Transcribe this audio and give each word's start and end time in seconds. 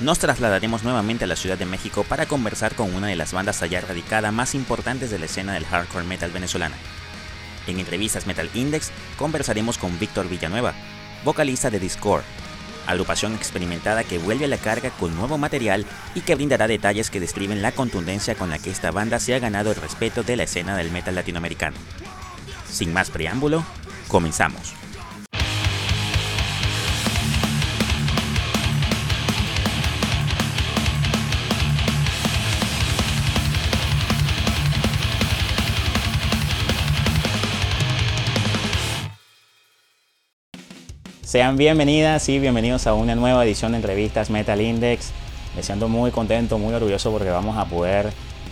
nos 0.00 0.18
trasladaremos 0.18 0.82
nuevamente 0.82 1.24
a 1.24 1.26
la 1.26 1.36
Ciudad 1.36 1.58
de 1.58 1.66
México 1.66 2.04
para 2.04 2.26
conversar 2.26 2.74
con 2.74 2.94
una 2.94 3.08
de 3.08 3.16
las 3.16 3.32
bandas 3.32 3.62
allá 3.62 3.82
radicada 3.82 4.32
más 4.32 4.54
importantes 4.54 5.10
de 5.10 5.18
la 5.18 5.26
escena 5.26 5.52
del 5.52 5.66
hardcore 5.66 6.04
metal 6.04 6.30
venezolana. 6.30 6.76
En 7.66 7.78
entrevistas 7.78 8.26
Metal 8.26 8.48
Index 8.54 8.90
conversaremos 9.18 9.76
con 9.76 9.98
Víctor 9.98 10.28
Villanueva, 10.28 10.72
vocalista 11.22 11.70
de 11.70 11.78
Discord, 11.78 12.22
agrupación 12.86 13.34
experimentada 13.34 14.02
que 14.02 14.18
vuelve 14.18 14.46
a 14.46 14.48
la 14.48 14.56
carga 14.56 14.90
con 14.90 15.14
nuevo 15.14 15.36
material 15.36 15.84
y 16.14 16.22
que 16.22 16.34
brindará 16.34 16.66
detalles 16.66 17.10
que 17.10 17.20
describen 17.20 17.60
la 17.60 17.72
contundencia 17.72 18.34
con 18.34 18.48
la 18.48 18.58
que 18.58 18.70
esta 18.70 18.90
banda 18.90 19.20
se 19.20 19.34
ha 19.34 19.38
ganado 19.38 19.70
el 19.70 19.76
respeto 19.76 20.22
de 20.22 20.36
la 20.36 20.44
escena 20.44 20.76
del 20.76 20.90
metal 20.90 21.14
latinoamericano. 21.14 21.76
Sin 22.70 22.92
más 22.94 23.10
preámbulo, 23.10 23.64
comenzamos. 24.08 24.72
Sean 41.30 41.56
bienvenidas 41.56 42.28
y 42.28 42.40
bienvenidos 42.40 42.88
a 42.88 42.94
una 42.94 43.14
nueva 43.14 43.44
edición 43.44 43.70
de 43.70 43.76
entrevistas 43.76 44.30
Metal 44.30 44.60
Index. 44.60 45.12
Me 45.54 45.62
siento 45.62 45.88
muy 45.88 46.10
contento, 46.10 46.58
muy 46.58 46.74
orgulloso 46.74 47.12
porque 47.12 47.30
vamos 47.30 47.56
a 47.56 47.66
poder 47.66 48.06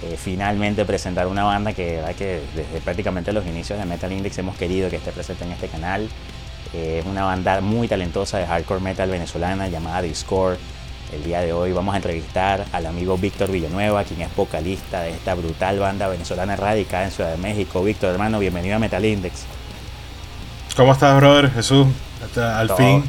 eh, 0.04 0.16
finalmente 0.16 0.84
presentar 0.84 1.26
una 1.26 1.42
banda 1.42 1.72
que, 1.72 2.00
desde 2.54 2.80
prácticamente 2.84 3.32
los 3.32 3.44
inicios 3.48 3.80
de 3.80 3.84
Metal 3.84 4.12
Index 4.12 4.38
hemos 4.38 4.56
querido 4.56 4.88
que 4.90 4.94
esté 4.94 5.10
presente 5.10 5.42
en 5.42 5.50
este 5.50 5.66
canal. 5.66 6.08
Eh, 6.72 7.00
es 7.00 7.06
una 7.06 7.24
banda 7.24 7.60
muy 7.60 7.88
talentosa 7.88 8.38
de 8.38 8.46
hardcore 8.46 8.80
metal 8.80 9.10
venezolana 9.10 9.66
llamada 9.66 10.00
Discord. 10.00 10.56
El 11.12 11.24
día 11.24 11.40
de 11.40 11.52
hoy 11.52 11.72
vamos 11.72 11.94
a 11.94 11.96
entrevistar 11.96 12.64
al 12.70 12.86
amigo 12.86 13.18
Víctor 13.18 13.50
Villanueva, 13.50 14.04
quien 14.04 14.20
es 14.20 14.32
vocalista 14.36 15.00
de 15.00 15.10
esta 15.10 15.34
brutal 15.34 15.80
banda 15.80 16.06
venezolana 16.06 16.54
radicada 16.54 17.06
en 17.06 17.10
Ciudad 17.10 17.32
de 17.32 17.38
México. 17.38 17.82
Víctor, 17.82 18.12
hermano, 18.12 18.38
bienvenido 18.38 18.76
a 18.76 18.78
Metal 18.78 19.04
Index. 19.04 19.57
¿Cómo 20.78 20.92
estás, 20.92 21.16
brother? 21.16 21.50
Jesús 21.50 21.88
al 22.36 22.70
fin 22.76 23.02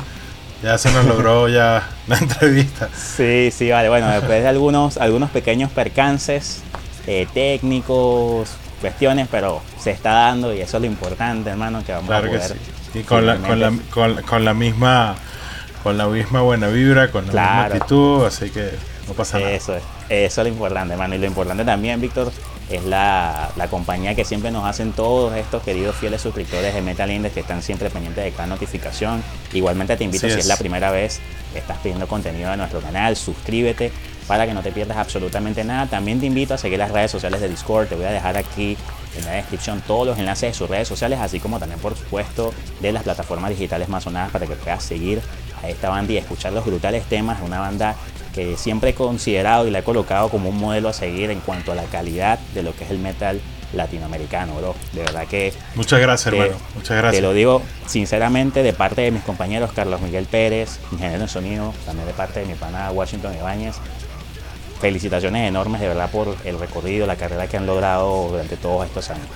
ya 0.64 0.80
se 0.80 0.92
nos 0.92 1.06
logró 1.06 1.48
ya 1.50 1.88
la 2.08 2.18
entrevista. 2.18 2.90
Sí, 2.96 3.52
sí, 3.52 3.70
vale. 3.70 3.90
Bueno, 3.90 4.10
después 4.10 4.42
de 4.42 4.48
algunos, 4.48 4.98
algunos 4.98 5.30
pequeños 5.30 5.70
percances 5.70 6.64
eh, 7.06 7.28
técnicos, 7.32 8.56
cuestiones, 8.82 9.28
pero 9.30 9.62
se 9.80 9.92
está 9.92 10.14
dando 10.14 10.52
y 10.52 10.62
eso 10.62 10.78
es 10.78 10.82
lo 10.82 10.88
importante, 10.88 11.52
hermano, 11.52 11.84
que 11.86 11.92
vamos 11.92 12.10
a 12.10 12.22
poder. 12.22 12.58
Y 12.96 13.02
con 13.04 13.28
la, 13.28 13.36
con, 13.38 13.60
la, 13.60 13.72
con, 14.24 14.46
la 14.46 14.56
misma 14.56 15.16
con 15.84 15.96
la 15.96 16.08
misma 16.08 16.42
buena 16.42 16.70
vibra, 16.70 17.12
con 17.12 17.28
la 17.28 17.32
misma 17.32 17.66
actitud, 17.66 18.26
así 18.26 18.50
que 18.50 18.72
no 19.08 19.14
pasa 19.14 19.38
nada. 19.38 19.52
Eso 19.52 19.76
es, 19.76 19.84
eso 20.10 20.42
es 20.42 20.48
lo 20.48 20.52
importante, 20.52 20.94
hermano. 20.94 21.14
Y 21.14 21.20
lo 21.20 21.28
importante 21.28 21.64
también, 21.64 22.02
Víctor, 22.02 22.32
es 22.70 22.86
la, 22.86 23.52
compañía 23.70 24.16
que 24.16 24.26
siempre 24.26 24.52
nos 24.52 24.66
hacen 24.66 24.92
todos 24.92 25.36
estos 25.36 25.64
queridos 25.64 25.96
fieles 25.96 26.22
suscriptores 26.22 26.74
de 26.74 26.82
Metal 26.82 27.10
Index 27.10 27.34
que 27.34 27.40
están 27.42 27.62
siempre 27.62 27.90
pendientes 27.90 28.24
de 28.24 28.32
cada 28.32 28.48
notificación. 28.48 29.24
Igualmente 29.54 29.98
te 29.98 30.04
invito, 30.04 30.30
si 30.30 30.40
es. 30.40 30.46
la 30.46 30.58
primera 30.58 30.92
vez 30.92 31.20
que 31.54 31.60
estás 31.60 31.78
pidiendo 31.80 32.08
contenido 32.08 32.52
de 32.52 32.58
nuestro 32.58 32.80
canal, 32.80 33.16
suscríbete 33.16 33.92
para 34.28 34.46
que 34.46 34.54
no 34.54 34.62
te 34.62 34.72
pierdas 34.72 34.98
absolutamente 34.98 35.64
nada. 35.64 35.88
También 35.88 36.20
te 36.20 36.28
invito 36.28 36.54
a 36.54 36.58
seguir 36.58 36.78
las 36.78 36.92
redes 36.92 37.10
sociales 37.10 37.42
de 37.42 37.50
Discord. 37.50 37.88
Te 37.88 37.96
voy 37.96 38.06
a 38.06 38.12
dejar 38.12 38.38
aquí 38.38 38.78
en 39.18 39.26
la 39.26 39.32
descripción 39.32 39.82
todos 39.86 40.06
los 40.06 40.20
enlaces 40.20 40.52
de 40.52 40.54
sus 40.54 40.70
redes 40.70 40.88
sociales, 40.88 41.20
así 41.20 41.40
como 41.40 41.58
también, 41.60 41.80
por 41.80 41.98
supuesto, 41.98 42.54
de 42.80 42.92
las 42.92 43.04
plataformas 43.04 43.50
digitales 43.50 43.90
más 43.90 44.04
sonadas 44.04 44.30
para 44.30 44.46
que 44.46 44.54
puedas 44.54 44.84
seguir 44.84 45.22
a 45.64 45.68
esta 45.68 45.90
banda 45.90 46.14
y 46.14 46.18
escuchar 46.18 46.54
los 46.54 46.64
brutales 46.64 47.04
temas 47.06 47.40
de 47.40 47.46
una 47.46 47.60
banda 47.60 47.96
que 48.40 48.58
siempre 48.58 48.92
he 48.92 48.94
considerado 48.94 49.68
y 49.68 49.72
la 49.72 49.80
he 49.80 49.84
colocado 49.84 50.30
como 50.30 50.50
un 50.50 50.58
modelo 50.58 50.88
a 50.88 50.94
seguir 50.94 51.30
en 51.30 51.42
cuanto 51.42 51.74
a 51.74 51.76
la 51.76 51.84
calidad 51.84 52.40
de 52.54 52.64
lo 52.64 52.74
que 52.74 52.86
es 52.86 52.92
el 52.92 53.00
metal 53.00 53.42
latinoamericano, 53.74 54.56
bro. 54.56 54.76
De 54.94 55.02
verdad 55.02 55.28
que... 55.28 55.54
Muchas 55.76 56.00
gracias, 56.00 56.34
hermano. 56.34 56.58
Muchas 56.76 56.98
gracias. 56.98 57.16
Te 57.16 57.22
lo 57.22 57.34
digo 57.34 57.62
sinceramente 57.86 58.64
de 58.64 58.72
parte 58.74 59.02
de 59.02 59.12
mis 59.12 59.24
compañeros 59.24 59.72
Carlos 59.74 60.00
Miguel 60.02 60.26
Pérez, 60.26 60.80
ingeniero 60.92 61.24
de 61.24 61.28
sonido, 61.28 61.74
también 61.86 62.08
de 62.08 62.14
parte 62.14 62.40
de 62.40 62.46
mi 62.46 62.56
pana 62.56 62.92
Washington 62.92 63.36
Ibáñez. 63.36 63.76
Felicitaciones 64.80 65.48
enormes 65.48 65.82
de 65.82 65.90
verdad 65.90 66.10
por 66.10 66.34
el 66.46 66.58
recorrido, 66.58 67.06
la 67.06 67.18
carrera 67.18 67.48
que 67.48 67.58
han 67.58 67.66
logrado 67.66 68.30
durante 68.30 68.56
todos 68.56 68.86
estos 68.86 69.10
años. 69.10 69.28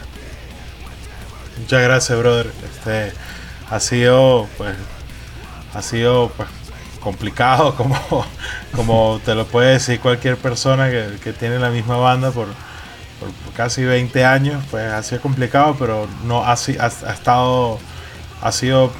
Muchas 1.59 1.83
gracias, 1.83 2.17
brother. 2.17 2.51
Este 2.63 3.11
ha 3.69 3.79
sido, 3.81 4.47
pues, 4.57 4.75
ha 5.73 5.81
sido, 5.81 6.31
pues, 6.37 6.47
complicado, 7.03 7.75
como, 7.77 7.97
como 8.75 9.19
te 9.23 9.35
lo 9.35 9.45
puede 9.45 9.73
decir 9.73 9.99
cualquier 9.99 10.37
persona 10.37 10.89
que, 10.89 11.33
tiene 11.33 11.59
la 11.59 11.69
misma 11.69 11.97
banda 11.97 12.31
por, 12.31 12.47
casi 13.55 13.83
20 13.83 14.25
años, 14.25 14.63
pues 14.71 14.91
ha 14.91 15.03
sido 15.03 15.21
complicado, 15.21 15.75
pero 15.77 16.07
no 16.25 16.43
ha, 16.43 16.53
ha, 16.53 17.13
estado, 17.13 17.79
ha 18.41 18.51
sido 18.51 18.91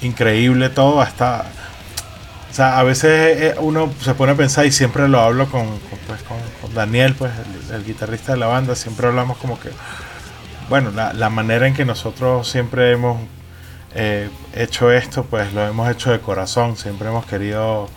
increíble 0.00 0.70
todo, 0.70 1.00
hasta, 1.00 1.44
o 2.50 2.54
sea, 2.54 2.78
a 2.78 2.82
veces 2.82 3.40
eh, 3.40 3.54
uno 3.60 3.92
se 4.00 4.14
pone 4.14 4.32
a 4.32 4.36
pensar 4.36 4.66
y 4.66 4.72
siempre 4.72 5.08
lo 5.08 5.20
hablo 5.20 5.48
con, 5.50 5.66
pues, 6.06 6.74
Daniel, 6.74 7.14
pues 7.14 7.32
el, 7.72 7.84
guitarrista 7.84 8.32
de 8.32 8.38
la 8.38 8.46
banda, 8.46 8.74
siempre 8.74 9.06
hablamos 9.06 9.36
como 9.38 9.60
que, 9.60 9.70
bueno, 10.68 10.90
la, 10.90 11.12
la 11.12 11.30
manera 11.30 11.66
en 11.66 11.74
que 11.74 11.84
nosotros 11.84 12.48
siempre 12.48 12.92
hemos 12.92 13.18
eh, 13.94 14.30
hecho 14.54 14.92
esto, 14.92 15.24
pues 15.24 15.52
lo 15.52 15.66
hemos 15.66 15.90
hecho 15.90 16.10
de 16.10 16.20
corazón. 16.20 16.76
Siempre 16.76 17.08
hemos 17.08 17.26
querido, 17.26 17.88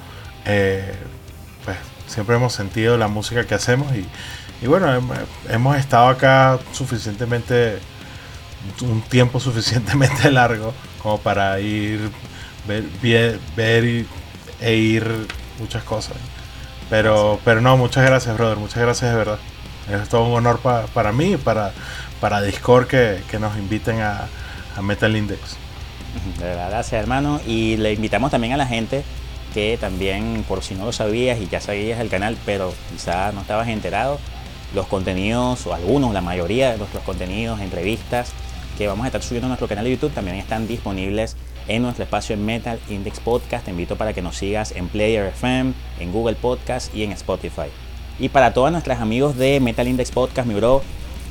eh, 0.46 0.94
pues 1.66 1.78
siempre 2.08 2.36
hemos 2.36 2.54
sentido 2.54 2.98
la 2.98 3.08
música 3.08 3.46
que 3.46 3.56
hacemos 3.56 3.88
y, 3.96 4.68
bueno, 4.68 4.88
hemos 5.50 5.78
estado 5.78 6.08
acá 6.08 6.60
suficientemente, 6.72 7.80
un 8.82 9.02
tiempo 9.02 9.40
suficientemente 9.42 10.32
largo 10.32 10.74
como 11.02 11.20
para 11.20 11.60
ir, 11.60 12.10
ver, 12.68 12.86
ver, 13.56 14.06
e 14.62 14.76
ir 14.76 15.28
muchas 15.60 15.84
cosas. 15.84 16.16
Pero, 16.90 17.40
pero 17.44 17.62
no, 17.62 17.78
muchas 17.78 18.06
gracias, 18.06 18.36
brother. 18.38 18.58
Muchas 18.58 18.82
gracias 18.82 19.12
de 19.12 19.18
verdad. 19.18 19.40
Es 19.90 20.10
todo 20.10 20.26
un 20.26 20.34
honor 20.34 20.60
para 20.94 21.12
mí 21.12 21.34
y 21.34 21.38
para, 21.38 21.74
para 22.22 22.42
Discord 22.42 22.88
que, 22.88 23.40
nos 23.40 23.58
inviten 23.58 24.00
a, 24.00 24.28
a 24.78 24.82
Metal 24.82 25.16
Index. 25.16 25.58
De 26.40 26.46
verdad, 26.46 26.70
gracias 26.70 27.02
hermano. 27.02 27.40
Y 27.48 27.78
le 27.78 27.94
invitamos 27.94 28.32
también 28.32 28.54
a 28.54 28.58
la 28.58 28.66
gente 28.66 29.04
que 29.54 29.78
también, 29.80 30.44
por 30.48 30.64
si 30.64 30.76
no 30.76 30.86
lo 30.86 30.92
sabías 30.92 31.40
y 31.40 31.48
ya 31.48 31.62
sabías 31.62 32.00
el 32.00 32.10
canal, 32.10 32.38
pero 32.46 32.74
quizá 32.92 33.32
no 33.32 33.42
estabas 33.42 33.68
enterado, 33.68 34.20
los 34.74 34.88
contenidos, 34.88 35.68
o 35.68 35.74
algunos, 35.74 36.14
la 36.14 36.22
mayoría 36.22 36.72
de 36.72 36.78
nuestros 36.80 37.04
contenidos, 37.04 37.60
entrevistas 37.62 38.34
que 38.78 38.88
vamos 38.88 39.04
a 39.04 39.08
estar 39.08 39.22
subiendo 39.22 39.46
a 39.46 39.50
nuestro 39.50 39.68
canal 39.68 39.86
de 39.86 39.92
YouTube 39.92 40.12
también 40.14 40.38
están 40.38 40.68
disponibles 40.68 41.36
en 41.68 41.84
nuestro 41.84 42.04
espacio 42.04 42.34
en 42.34 42.44
Metal 42.44 42.80
Index 42.90 43.20
Podcast. 43.20 43.66
Te 43.66 43.72
invito 43.72 43.96
para 43.96 44.14
que 44.14 44.22
nos 44.22 44.36
sigas 44.36 44.72
en 44.72 44.88
Player 44.88 45.28
FM, 45.28 45.74
en 46.00 46.12
Google 46.12 46.36
Podcast 46.36 46.94
y 46.96 47.04
en 47.04 47.12
Spotify. 47.12 47.68
Y 48.20 48.30
para 48.30 48.54
todos 48.54 48.72
nuestros 48.72 49.00
amigos 49.00 49.38
de 49.38 49.60
Metal 49.60 49.88
Index 49.88 50.12
Podcast, 50.12 50.48
mi 50.48 50.56
bro, 50.56 50.82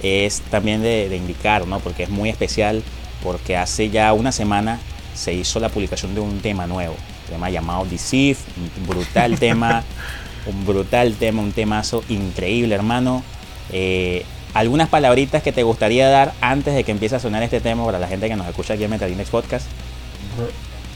es 0.03 0.41
también 0.51 0.83
de, 0.83 1.09
de 1.09 1.17
indicar, 1.17 1.67
¿no? 1.67 1.81
Porque 1.81 2.05
es 2.05 2.11
muy 2.11 2.29
especial 2.29 2.83
porque 3.23 3.57
hace 3.57 3.91
ya 3.91 4.13
una 4.13 4.33
semana 4.33 4.79
se 5.15 5.33
hizo 5.33 5.61
la 5.61 5.69
publicación 5.69 6.15
de 6.15 6.21
un 6.21 6.41
tema 6.41 6.67
nuevo, 6.67 6.95
un 6.95 7.33
tema 7.33 7.51
llamado 7.51 7.85
Deceive, 7.85 8.39
un 8.57 8.87
brutal 8.87 9.39
tema, 9.39 9.85
un 10.47 10.67
brutal 10.67 11.15
tema, 11.15 11.43
un 11.43 11.53
temazo 11.53 12.03
increíble, 12.09 12.75
hermano. 12.75 13.23
Eh, 13.71 14.25
¿Algunas 14.55 14.89
palabritas 14.89 15.43
que 15.43 15.53
te 15.53 15.63
gustaría 15.63 16.09
dar 16.09 16.35
antes 16.41 16.75
de 16.75 16.85
que 16.85 16.93
empiece 16.93 17.17
a 17.17 17.21
sonar 17.21 17.43
este 17.43 17.61
tema 17.61 17.85
para 17.87 17.99
la 17.99 18.07
gente 18.07 18.29
que 18.29 18.37
nos 18.37 18.47
escucha 18.47 18.75
aquí 18.75 18.85
en 18.85 18.91
Metal 18.91 19.11
Index 19.11 19.31
Podcast? 19.31 19.67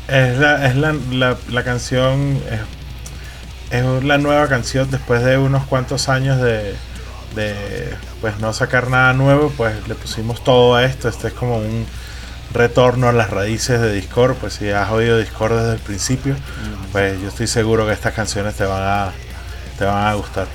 Es 0.08 0.38
la, 0.38 0.66
es 0.66 0.76
la, 0.76 1.64
canción, 1.64 2.38
es, 3.70 3.78
es, 3.78 4.04
la 4.04 4.18
nueva 4.18 4.46
canción 4.48 4.90
después 4.90 5.24
de 5.24 5.38
unos 5.38 5.64
cuantos 5.64 6.08
años 6.08 6.40
de, 6.40 6.74
de 7.34 7.94
pues 8.20 8.38
no 8.38 8.52
sacar 8.52 8.88
nada 8.90 9.12
nuevo, 9.14 9.52
pues 9.56 9.88
le 9.88 9.94
pusimos 9.94 10.44
todo 10.44 10.74
a 10.74 10.84
esto. 10.84 11.08
Este 11.08 11.28
es 11.28 11.32
como 11.32 11.56
un, 11.56 11.86
retorno 12.56 13.08
a 13.08 13.12
las 13.12 13.30
raíces 13.30 13.80
de 13.80 13.92
Discord, 13.92 14.36
pues 14.36 14.54
si 14.54 14.70
has 14.70 14.90
oído 14.90 15.18
Discord 15.18 15.56
desde 15.56 15.72
el 15.74 15.78
principio, 15.80 16.36
pues 16.92 17.20
yo 17.20 17.28
estoy 17.28 17.46
seguro 17.46 17.86
que 17.86 17.92
estas 17.92 18.14
canciones 18.14 18.54
te 18.54 18.64
van 18.64 18.82
a, 18.82 19.12
te 19.78 19.84
van 19.84 20.06
a 20.06 20.14
gustar. 20.14 20.48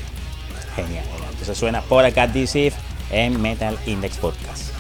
Genial, 0.76 1.06
entonces 1.30 1.58
suena 1.58 1.82
por 1.82 2.06
acá 2.06 2.28
DC 2.28 2.74
en 3.12 3.42
Metal 3.42 3.78
Index 3.86 4.18
Podcast. 4.18 4.71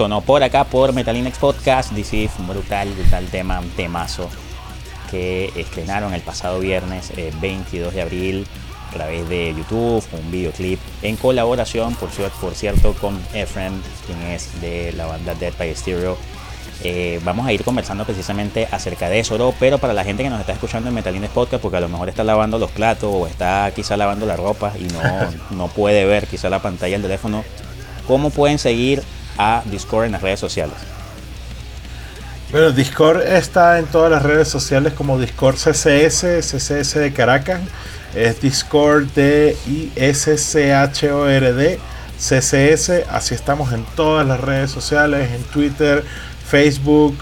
Sonó 0.00 0.22
por 0.22 0.42
acá 0.42 0.64
por 0.64 0.94
Metalinex 0.94 1.36
Podcast. 1.36 1.92
DC, 1.92 2.30
brutal, 2.48 2.90
brutal 2.94 3.26
tema, 3.26 3.60
temazo 3.76 4.30
que 5.10 5.52
estrenaron 5.54 6.14
el 6.14 6.22
pasado 6.22 6.58
viernes 6.58 7.12
22 7.38 7.92
eh, 7.92 7.96
de 7.96 8.00
abril 8.00 8.46
a 8.88 8.92
través 8.94 9.28
de 9.28 9.54
YouTube, 9.54 10.02
un 10.12 10.30
videoclip 10.30 10.80
en 11.02 11.16
colaboración, 11.16 11.94
por 11.96 12.08
cierto, 12.08 12.34
por 12.40 12.54
cierto 12.54 12.94
con 12.94 13.20
Efren, 13.34 13.82
quien 14.06 14.22
es 14.22 14.58
de 14.62 14.94
la 14.94 15.04
banda 15.04 15.34
Dead 15.34 15.52
by 15.58 15.76
Stereo. 15.76 16.16
Eh, 16.82 17.20
vamos 17.22 17.46
a 17.46 17.52
ir 17.52 17.62
conversando 17.62 18.06
precisamente 18.06 18.68
acerca 18.70 19.10
de 19.10 19.20
eso, 19.20 19.54
pero 19.60 19.76
para 19.76 19.92
la 19.92 20.02
gente 20.02 20.22
que 20.22 20.30
nos 20.30 20.40
está 20.40 20.54
escuchando 20.54 20.88
en 20.88 20.94
Metalines 20.94 21.28
Podcast, 21.28 21.60
porque 21.60 21.76
a 21.76 21.80
lo 21.80 21.90
mejor 21.90 22.08
está 22.08 22.24
lavando 22.24 22.58
los 22.58 22.70
platos 22.70 23.10
o 23.12 23.26
está 23.26 23.70
quizá 23.76 23.98
lavando 23.98 24.24
la 24.24 24.36
ropa 24.36 24.72
y 24.80 24.84
no, 24.84 25.02
no 25.50 25.68
puede 25.68 26.06
ver 26.06 26.26
quizá 26.26 26.48
la 26.48 26.62
pantalla 26.62 26.94
del 26.94 27.02
teléfono, 27.02 27.44
¿cómo 28.06 28.30
pueden 28.30 28.58
seguir 28.58 29.02
a 29.38 29.62
Discord 29.66 30.06
en 30.06 30.12
las 30.12 30.22
redes 30.22 30.40
sociales? 30.40 30.76
Bueno, 32.50 32.72
Discord 32.72 33.22
está 33.22 33.78
en 33.78 33.86
todas 33.86 34.10
las 34.10 34.24
redes 34.24 34.48
sociales 34.48 34.92
como 34.94 35.20
Discord 35.20 35.54
CCS, 35.54 36.40
CCS 36.40 36.94
de 36.94 37.12
Caracas. 37.12 37.60
Es 38.12 38.40
Discord 38.40 39.06
de 39.12 39.56
I-S-C-H-O-R-D, 39.68 40.58
CCS. 42.18 43.04
Así 43.08 43.36
estamos 43.36 43.72
en 43.72 43.84
todas 43.94 44.26
las 44.26 44.40
redes 44.40 44.72
sociales, 44.72 45.30
en 45.30 45.44
Twitter, 45.44 46.04
Facebook, 46.44 47.16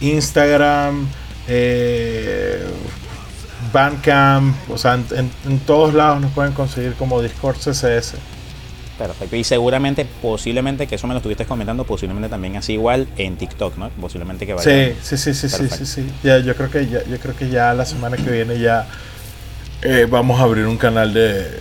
Instagram, 0.00 1.06
eh, 1.46 2.64
Bandcamp. 3.70 4.56
O 4.70 4.78
sea, 4.78 4.94
en, 4.94 5.30
en 5.46 5.58
todos 5.66 5.92
lados 5.92 6.22
nos 6.22 6.32
pueden 6.32 6.52
conseguir 6.52 6.94
como 6.94 7.20
Discord 7.20 7.58
CCS. 7.58 8.14
Perfecto. 9.00 9.34
Y 9.34 9.44
seguramente, 9.44 10.06
posiblemente, 10.20 10.86
que 10.86 10.96
eso 10.96 11.06
me 11.06 11.14
lo 11.14 11.18
estuviste 11.20 11.46
comentando, 11.46 11.84
posiblemente 11.84 12.28
también 12.28 12.56
así 12.56 12.74
igual 12.74 13.08
en 13.16 13.38
TikTok, 13.38 13.78
¿no? 13.78 13.88
Posiblemente 13.88 14.44
que 14.44 14.52
vaya. 14.52 14.62
Sí, 14.62 14.94
sí, 15.00 15.16
sí, 15.16 15.32
sí, 15.32 15.48
sí, 15.48 15.68
sí, 15.70 15.86
sí. 15.86 16.06
Ya, 16.22 16.38
yo 16.38 16.54
creo 16.54 16.70
que 16.70 16.86
ya, 16.86 17.02
yo 17.04 17.18
creo 17.18 17.34
que 17.34 17.48
ya 17.48 17.72
la 17.72 17.86
semana 17.86 18.18
que 18.18 18.30
viene 18.30 18.58
ya 18.58 18.86
eh, 19.80 20.06
vamos 20.08 20.38
a 20.38 20.42
abrir 20.42 20.66
un 20.66 20.76
canal 20.76 21.14
de, 21.14 21.60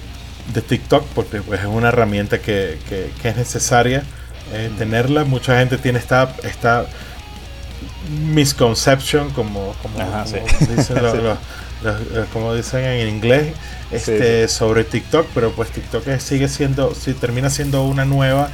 de 0.53 0.61
TikTok 0.61 1.05
porque 1.15 1.41
pues, 1.41 1.61
es 1.61 1.65
una 1.65 1.87
herramienta 1.87 2.39
que, 2.39 2.77
que, 2.89 3.29
es 3.29 3.37
necesaria 3.37 4.03
eh, 4.51 4.69
tenerla. 4.77 5.23
Mucha 5.23 5.57
gente 5.59 5.77
tiene 5.77 5.99
esta, 5.99 6.35
esta 6.43 6.87
misconception, 8.33 9.29
como, 9.29 9.73
como, 9.81 9.97
dicen 10.75 10.97
eh, 10.97 11.35
como 12.33 12.53
dicen 12.53 12.83
en 12.83 13.07
inglés, 13.07 13.53
este, 13.91 14.47
sobre 14.47 14.83
TikTok, 14.83 15.27
pero 15.33 15.51
pues 15.51 15.71
TikTok 15.71 16.19
sigue 16.19 16.47
siendo, 16.47 16.93
si 16.93 17.13
termina 17.13 17.49
siendo 17.49 17.83
una 17.83 18.05
nueva 18.05 18.49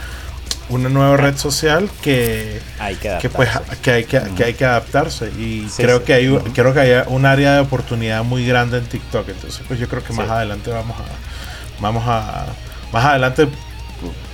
una 0.68 0.90
nueva 0.90 1.16
red 1.16 1.38
social 1.38 1.90
que 2.02 2.60
hay 2.80 2.96
que, 2.96 3.18
que 3.22 3.30
pues 3.30 3.50
que 3.84 3.92
hay 3.92 4.04
que, 4.06 4.20
que, 4.36 4.44
hay 4.46 4.54
que 4.54 4.66
adaptarse. 4.66 5.32
Y 5.38 5.68
creo 5.78 6.04
que 6.04 6.14
hay 6.14 6.36
creo 6.54 6.74
que 6.74 6.80
hay 6.80 7.04
un 7.08 7.26
área 7.26 7.54
de 7.54 7.60
oportunidad 7.60 8.24
muy 8.24 8.46
grande 8.48 8.80
en 8.80 8.86
TikTok. 8.86 9.30
Entonces 9.30 9.62
pues 9.68 9.80
yo 9.80 9.88
creo 9.88 10.04
que 10.04 10.14
más 10.14 10.30
adelante 10.30 10.72
vamos 10.72 10.98
a 11.00 11.82
vamos 11.82 12.04
a 12.08 12.48
más 12.92 13.06
adelante 13.06 13.48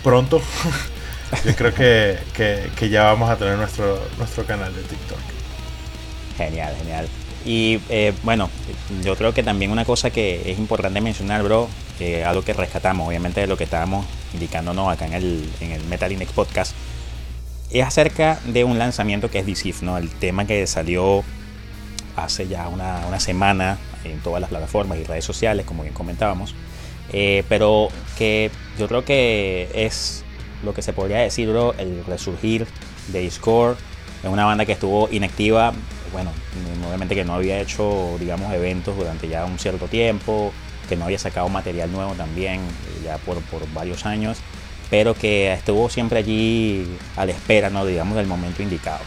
pronto 0.03 0.41
yo 1.45 1.55
creo 1.55 1.73
que, 1.73 2.19
que, 2.33 2.69
que 2.75 2.89
ya 2.89 3.03
vamos 3.03 3.29
a 3.29 3.35
tener 3.35 3.57
nuestro 3.57 4.01
nuestro 4.17 4.45
canal 4.45 4.73
de 4.73 4.81
TikTok. 4.83 5.19
Genial 6.37 6.73
genial 6.77 7.07
y 7.45 7.79
eh, 7.89 8.13
bueno, 8.23 8.49
yo 9.03 9.15
creo 9.15 9.33
que 9.33 9.43
también 9.43 9.71
una 9.71 9.85
cosa 9.85 10.09
que 10.09 10.51
es 10.51 10.59
importante 10.59 11.01
mencionar, 11.01 11.43
bro, 11.43 11.67
algo 12.25 12.43
que 12.43 12.53
rescatamos, 12.53 13.07
obviamente 13.07 13.41
de 13.41 13.47
lo 13.47 13.57
que 13.57 13.63
estábamos 13.63 14.05
indicándonos 14.33 14.91
acá 14.91 15.05
en 15.05 15.13
el, 15.13 15.49
en 15.59 15.71
el 15.71 15.83
Metal 15.85 16.11
Index 16.11 16.31
Podcast, 16.31 16.73
es 17.69 17.85
acerca 17.85 18.39
de 18.45 18.63
un 18.63 18.79
lanzamiento 18.79 19.29
que 19.29 19.39
es 19.39 19.45
DCIF, 19.45 19.83
¿no? 19.83 19.97
El 19.97 20.09
tema 20.09 20.45
que 20.45 20.65
salió 20.67 21.23
hace 22.15 22.47
ya 22.47 22.67
una, 22.67 23.05
una 23.07 23.19
semana 23.19 23.77
en 24.03 24.19
todas 24.19 24.41
las 24.41 24.49
plataformas 24.49 24.97
y 24.97 25.03
redes 25.03 25.25
sociales, 25.25 25.65
como 25.65 25.83
bien 25.83 25.93
comentábamos, 25.93 26.55
eh, 27.13 27.43
pero 27.49 27.89
que 28.17 28.51
yo 28.77 28.87
creo 28.87 29.05
que 29.05 29.69
es 29.73 30.23
lo 30.63 30.73
que 30.73 30.81
se 30.81 30.93
podría 30.93 31.19
decir, 31.19 31.49
bro, 31.49 31.73
el 31.77 32.03
resurgir 32.05 32.67
de 33.07 33.19
Discord. 33.19 33.77
Es 34.23 34.29
una 34.29 34.45
banda 34.45 34.65
que 34.65 34.73
estuvo 34.73 35.09
inactiva 35.11 35.73
bueno, 36.11 36.31
obviamente 36.87 37.15
que 37.15 37.23
no 37.23 37.33
había 37.33 37.59
hecho, 37.59 38.17
digamos, 38.19 38.53
eventos 38.53 38.95
durante 38.95 39.27
ya 39.27 39.45
un 39.45 39.59
cierto 39.59 39.87
tiempo, 39.87 40.51
que 40.89 40.95
no 40.95 41.05
había 41.05 41.19
sacado 41.19 41.47
material 41.49 41.91
nuevo 41.91 42.13
también, 42.13 42.61
ya 43.03 43.17
por, 43.17 43.37
varios 43.73 44.05
años, 44.05 44.39
pero 44.89 45.13
que 45.13 45.53
estuvo 45.53 45.89
siempre 45.89 46.19
allí 46.19 46.85
a 47.15 47.25
la 47.25 47.31
espera, 47.31 47.69
¿no? 47.69 47.85
digamos, 47.85 48.17
del 48.17 48.27
momento 48.27 48.61
indicado. 48.61 48.99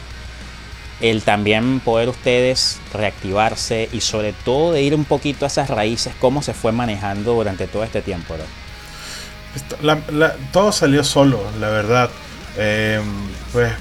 El 1.01 1.23
también 1.23 1.81
poder 1.81 2.09
ustedes 2.09 2.79
reactivarse 2.93 3.89
y 3.93 4.01
sobre 4.01 4.33
todo 4.33 4.73
de 4.73 4.83
ir 4.83 4.95
un 4.95 5.05
poquito 5.05 5.45
a 5.45 5.49
esas 5.49 5.69
raíces, 5.69 6.15
cómo 6.21 6.41
se 6.41 6.55
fue 6.55 6.73
manejando 6.73 7.35
durante 7.35 7.67
todo 7.67 7.85
este 7.85 8.01
tiempo. 8.01 8.35
todo 10.53 10.73
salió 10.73 11.05
solo, 11.05 11.43
la 11.61 11.69
verdad. 11.69 12.11
Eh, 12.57 13.01
pues 13.53 13.73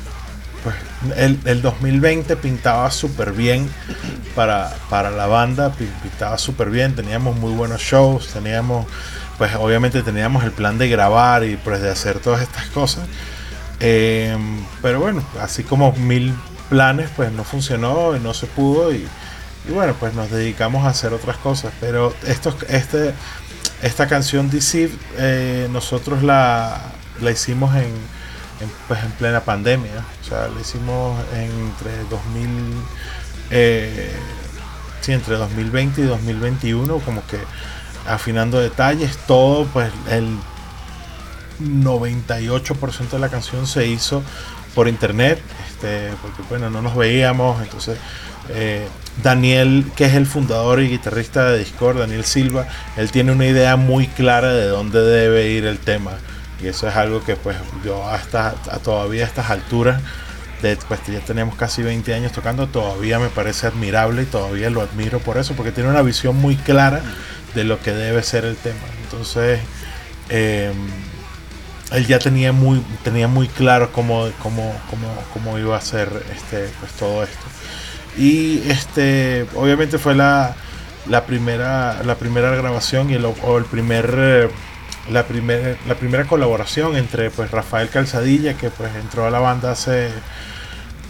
pues 0.63 0.75
el, 1.17 1.39
el 1.45 1.61
2020 1.61 2.37
pintaba 2.37 2.89
súper 2.89 3.33
bien 3.33 3.69
para, 4.35 4.73
para 4.89 5.11
la 5.11 5.27
banda, 5.27 5.71
pintaba 6.01 6.37
súper 6.37 6.69
bien, 6.69 6.95
teníamos 6.95 7.35
muy 7.35 7.51
buenos 7.53 7.81
shows, 7.81 8.27
teníamos, 8.27 8.85
pues 9.37 9.53
obviamente 9.55 10.01
teníamos 10.01 10.43
el 10.43 10.51
plan 10.51 10.77
de 10.77 10.87
grabar 10.87 11.43
y 11.43 11.57
pues 11.57 11.81
de 11.81 11.89
hacer 11.89 12.19
todas 12.19 12.41
estas 12.41 12.67
cosas. 12.67 13.05
Em, 13.79 14.63
pero 14.81 15.01
bueno, 15.01 15.23
así 15.41 15.63
como 15.63 15.91
mil 15.93 16.33
planes, 16.69 17.09
pues 17.15 17.31
no 17.31 17.43
funcionó 17.43 18.15
y 18.15 18.19
no 18.19 18.33
se 18.33 18.47
pudo 18.47 18.93
y, 18.93 19.05
bueno, 19.69 19.93
pues 19.99 20.13
nos 20.13 20.31
dedicamos 20.31 20.85
a 20.85 20.89
hacer 20.89 21.13
otras 21.13 21.37
cosas. 21.37 21.73
Pero 21.81 22.13
esto, 22.25 22.55
este, 22.69 23.13
esta 23.81 24.07
canción 24.07 24.49
Deceive, 24.49 24.93
eh, 25.17 25.67
nosotros 25.71 26.23
la, 26.23 26.81
la 27.21 27.31
hicimos 27.31 27.75
en 27.75 27.91
en, 28.63 28.71
pues 28.87 29.03
en 29.03 29.11
plena 29.11 29.41
pandemia. 29.41 30.05
O 30.21 30.27
sea, 30.27 30.47
lo 30.47 30.59
hicimos 30.59 31.19
entre 31.33 31.91
2000, 32.09 32.47
eh, 33.51 34.11
entre 35.07 35.35
2020 35.35 36.01
y 36.01 36.03
2021, 36.05 36.99
como 36.99 37.25
que 37.27 37.39
afinando 38.07 38.59
detalles, 38.59 39.17
todo, 39.27 39.65
pues 39.67 39.91
el 40.09 40.27
98% 41.61 43.09
de 43.09 43.19
la 43.19 43.29
canción 43.29 43.67
se 43.67 43.87
hizo 43.87 44.23
por 44.75 44.87
internet, 44.87 45.41
este, 45.69 46.11
porque 46.21 46.41
bueno, 46.49 46.69
no 46.69 46.81
nos 46.81 46.95
veíamos, 46.95 47.61
entonces 47.61 47.97
eh, 48.49 48.87
Daniel, 49.21 49.85
que 49.95 50.05
es 50.05 50.13
el 50.15 50.25
fundador 50.25 50.81
y 50.81 50.89
guitarrista 50.89 51.51
de 51.51 51.59
Discord, 51.59 51.99
Daniel 51.99 52.25
Silva, 52.25 52.67
él 52.97 53.11
tiene 53.11 53.31
una 53.31 53.45
idea 53.45 53.75
muy 53.75 54.07
clara 54.07 54.53
de 54.53 54.67
dónde 54.67 55.01
debe 55.01 55.49
ir 55.49 55.65
el 55.65 55.77
tema. 55.79 56.13
Y 56.63 56.67
eso 56.67 56.87
es 56.87 56.95
algo 56.95 57.21
que 57.23 57.35
pues 57.35 57.57
yo 57.83 58.07
hasta 58.07 58.53
todavía 58.83 59.25
a 59.25 59.27
estas 59.27 59.49
alturas, 59.49 60.01
de, 60.61 60.77
pues 60.87 61.01
ya 61.07 61.19
tenemos 61.19 61.55
casi 61.55 61.83
20 61.83 62.13
años 62.13 62.31
tocando, 62.31 62.67
todavía 62.67 63.19
me 63.19 63.27
parece 63.27 63.67
admirable 63.67 64.23
y 64.23 64.25
todavía 64.25 64.69
lo 64.69 64.81
admiro 64.81 65.19
por 65.19 65.37
eso, 65.37 65.55
porque 65.55 65.73
tiene 65.73 65.89
una 65.89 66.01
visión 66.01 66.37
muy 66.37 66.55
clara 66.55 67.01
de 67.53 67.65
lo 67.65 67.81
que 67.81 67.91
debe 67.91 68.23
ser 68.23 68.45
el 68.45 68.55
tema. 68.55 68.79
Entonces, 69.03 69.59
em, 70.29 70.73
él 71.91 72.07
ya 72.07 72.17
tenía 72.19 72.53
muy, 72.53 72.81
tenía 73.03 73.27
muy 73.27 73.49
claro 73.49 73.91
cómo, 73.91 74.29
cómo, 74.41 74.73
cómo, 74.89 75.13
cómo 75.33 75.59
iba 75.59 75.75
a 75.75 75.81
ser 75.81 76.23
este, 76.33 76.69
pues, 76.79 76.93
todo 76.93 77.23
esto. 77.23 77.45
Y 78.17 78.69
este, 78.69 79.45
obviamente 79.55 79.97
fue 79.97 80.15
la, 80.15 80.55
la, 81.09 81.25
primera, 81.25 82.01
la 82.03 82.15
primera 82.15 82.55
grabación 82.55 83.09
y 83.09 83.15
el, 83.15 83.25
o 83.25 83.57
el 83.57 83.65
primer... 83.65 84.15
Eh, 84.17 84.49
la, 85.11 85.25
primera 85.25 85.75
la 85.87 85.95
primera 85.95 86.25
colaboración 86.25 86.95
entre 86.95 87.29
pues 87.29 87.51
Rafael 87.51 87.89
Calzadilla, 87.89 88.53
que 88.55 88.69
pues 88.69 88.95
entró 88.95 89.25
a 89.25 89.31
la 89.31 89.39
banda 89.39 89.71
hace, 89.71 90.09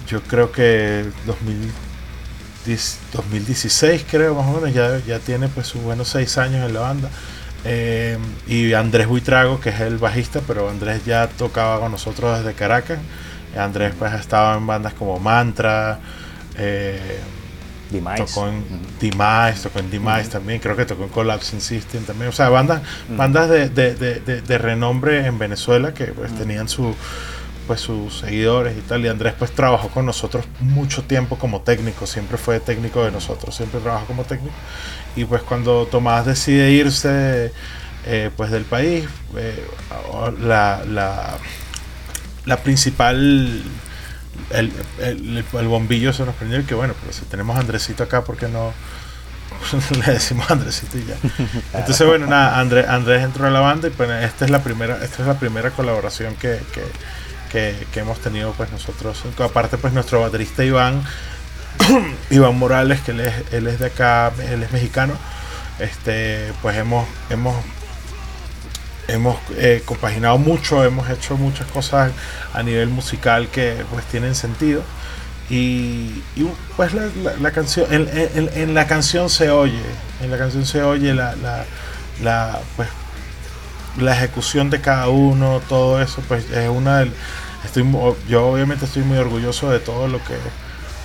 yo 0.08 0.22
creo 0.24 0.52
que 0.52 1.06
2016, 1.26 4.06
creo 4.10 4.34
más 4.36 4.48
o 4.48 4.60
menos, 4.60 4.74
ya, 4.74 5.00
ya 5.00 5.20
tiene 5.20 5.48
pues 5.48 5.68
sus 5.68 5.82
buenos 5.82 6.10
seis 6.10 6.38
años 6.38 6.68
en 6.68 6.74
la 6.74 6.82
banda. 6.82 7.10
Eh, 7.66 8.18
y 8.48 8.74
Andrés 8.74 9.08
Buitrago, 9.08 9.62
que 9.62 9.70
es 9.70 9.80
el 9.80 9.98
bajista, 9.98 10.42
pero 10.46 10.70
Andrés 10.70 11.06
ya 11.06 11.28
tocaba 11.28 11.80
con 11.80 11.92
nosotros 11.92 12.40
desde 12.40 12.54
Caracas. 12.54 13.00
Andrés 13.58 13.94
pues 13.98 14.12
ha 14.12 14.56
en 14.56 14.68
bandas 14.68 14.94
como 14.94 15.20
Mantra, 15.20 16.00
eh, 16.58 17.20
Tocó 17.92 18.48
en 18.48 18.63
Demise, 19.00 19.63
tocó 19.63 19.80
en 19.80 19.92
Demise 19.92 20.30
también, 20.30 20.60
creo 20.60 20.75
que 20.75 20.86
tocó 20.86 21.04
en 21.04 21.10
Collapse 21.10 21.60
System 21.60 22.04
también. 22.04 22.30
O 22.30 22.32
sea, 22.32 22.50
bandas, 22.50 22.82
bandas 23.10 23.50
de, 23.50 23.70
de, 23.70 23.94
de, 23.94 24.42
de, 24.42 24.58
renombre 24.58 25.25
en 25.28 25.38
Venezuela 25.38 25.94
que 25.94 26.06
pues 26.06 26.36
tenían 26.36 26.68
su 26.68 26.96
pues 27.68 27.80
sus 27.80 28.20
seguidores 28.20 28.75
y 28.78 28.82
tal. 28.82 29.06
Y 29.06 29.08
Andrés 29.10 29.36
pues 29.38 29.52
trabajó 29.52 29.90
con 29.90 30.06
nosotros 30.06 30.46
mucho 30.60 31.04
tiempo 31.04 31.38
como 31.38 31.62
técnico, 31.62 32.08
siempre 32.08 32.38
fue 32.38 32.60
técnico 32.60 33.04
de 33.04 33.12
nosotros, 33.12 33.56
siempre 33.56 33.80
trabajó 33.80 34.06
como 34.06 34.24
técnico. 34.24 34.56
Y 35.16 35.25
pues 35.25 35.44
cuando 35.44 35.86
Tomás 35.86 36.25
decide 36.25 36.72
irse 36.72 37.54
eh, 38.06 38.32
pues 38.36 38.50
del 38.50 38.63
país, 38.63 39.06
eh, 39.38 39.66
la, 40.42 40.84
la 40.88 41.38
la 42.46 42.58
principal 42.58 43.63
el, 44.52 44.72
el, 45.00 45.46
el, 45.54 45.68
bombillo 45.68 46.14
se 46.14 46.26
nos 46.26 46.36
prendió 46.36 46.66
que 46.66 46.76
bueno, 46.76 46.94
pero 47.00 47.14
si 47.14 47.26
tenemos 47.26 47.56
a 47.56 47.60
Andresito 47.60 48.04
acá, 48.04 48.24
¿por 48.24 48.38
qué 48.38 48.48
no 48.48 48.74
le 50.06 50.14
decimos 50.14 50.50
Andresito 50.50 50.98
y 50.98 51.06
ya? 51.06 51.16
Entonces 51.74 52.06
bueno, 52.08 52.28
nada, 52.28 52.60
Andrés, 52.60 52.88
Andrés 52.88 53.24
entró 53.24 53.48
a 53.48 53.52
la 53.52 53.60
banda 53.60 53.88
y 53.88 53.92
pues 53.92 54.10
esta 54.24 54.46
es 54.46 54.52
la 54.52 54.64
primera, 54.64 55.04
esta 55.04 55.22
es 55.22 55.28
la 55.28 55.40
primera 55.40 55.72
colaboración 55.72 56.36
que, 56.36 56.60
que, 56.74 56.84
que, 57.52 57.88
que 57.92 58.00
hemos 58.00 58.20
tenido 58.20 58.52
pues 58.54 58.72
nosotros. 58.72 59.24
Aparte 59.40 59.78
pues 59.78 59.94
nuestro 59.94 60.22
baterista 60.22 60.64
Iván, 60.64 61.04
Iván 62.30 62.58
Morales, 62.58 63.02
que 63.02 63.12
él 63.12 63.22
es, 63.22 63.34
él 63.52 63.68
es 63.68 63.80
de 63.80 63.88
acá, 63.88 64.32
él 64.50 64.64
es 64.64 64.72
mexicano, 64.72 65.14
este, 65.80 66.54
pues 66.62 66.78
hemos, 66.78 67.08
hemos 67.30 67.56
hemos 69.13 69.38
eh, 69.58 69.82
compaginado 69.86 70.38
mucho, 70.38 70.84
hemos 70.84 71.10
hecho 71.10 71.38
muchas 71.38 71.67
cosas 71.67 72.12
a 72.53 72.63
nivel 72.63 72.89
musical 72.89 73.48
que 73.48 73.84
pues 73.91 74.05
tienen 74.05 74.36
sentido. 74.36 74.82
Y, 75.50 76.24
pues 76.75 76.93
la, 76.93 77.51
canción, 77.51 77.86
en, 77.91 78.10
en, 78.55 78.74
la 78.74 78.88
canción 78.88 79.29
se 79.29 79.51
oye, 79.51 79.82
en 80.22 80.32
la 80.32 80.38
canción 80.38 80.65
se 80.65 80.82
oye 80.82 81.13
la, 81.13 81.36
la, 81.36 81.65
la, 82.24 82.60
pues, 82.75 82.88
la 84.00 84.15
ejecución 84.15 84.70
de 84.70 84.82
cada 84.82 85.10
uno, 85.10 85.62
todo 85.70 86.01
eso, 86.01 86.24
pues 86.27 86.50
es 86.50 86.70
una 86.70 87.00
del, 87.00 87.12
estoy, 87.65 87.86
yo 88.27 88.48
obviamente 88.48 88.86
estoy 88.86 89.03
muy 89.03 89.17
orgulloso 89.17 89.70
de 89.70 89.79
todo 89.79 90.08
lo 90.08 90.17
que 90.20 90.36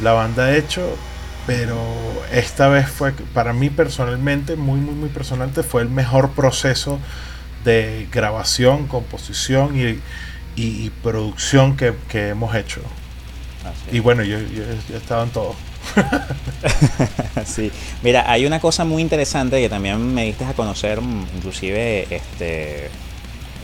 la 0.00 0.12
banda 0.12 0.46
ha 0.46 0.56
hecho, 0.56 0.96
pero 1.46 1.76
esta 2.32 2.68
vez 2.68 2.88
fue, 2.88 3.12
para 3.34 3.52
mí 3.52 3.68
personalmente, 3.68 4.56
muy, 4.56 4.80
muy, 4.80 4.94
muy 4.94 5.08
personalmente, 5.08 5.62
fue 5.62 5.82
el 5.82 5.90
mejor 5.90 6.30
proceso 6.30 7.00
de 7.68 8.08
grabación, 8.10 8.86
composición 8.86 9.78
y, 9.78 10.00
y, 10.56 10.90
producción 11.02 11.76
que, 11.76 11.92
que, 12.08 12.30
hemos 12.30 12.54
hecho. 12.54 12.80
Y 13.92 13.98
bueno, 14.00 14.22
yo, 14.22 14.38
yo, 14.38 14.62
he 14.92 14.96
estado 14.96 15.24
en 15.24 15.30
todo. 15.30 15.54
sí, 17.44 17.70
mira, 18.02 18.30
hay 18.30 18.46
una 18.46 18.58
cosa 18.58 18.84
muy 18.86 19.02
interesante 19.02 19.60
que 19.60 19.68
también 19.68 20.14
me 20.14 20.24
diste 20.24 20.46
a 20.46 20.54
conocer, 20.54 21.02
mm, 21.02 21.26
inclusive 21.36 22.06
este 22.10 22.86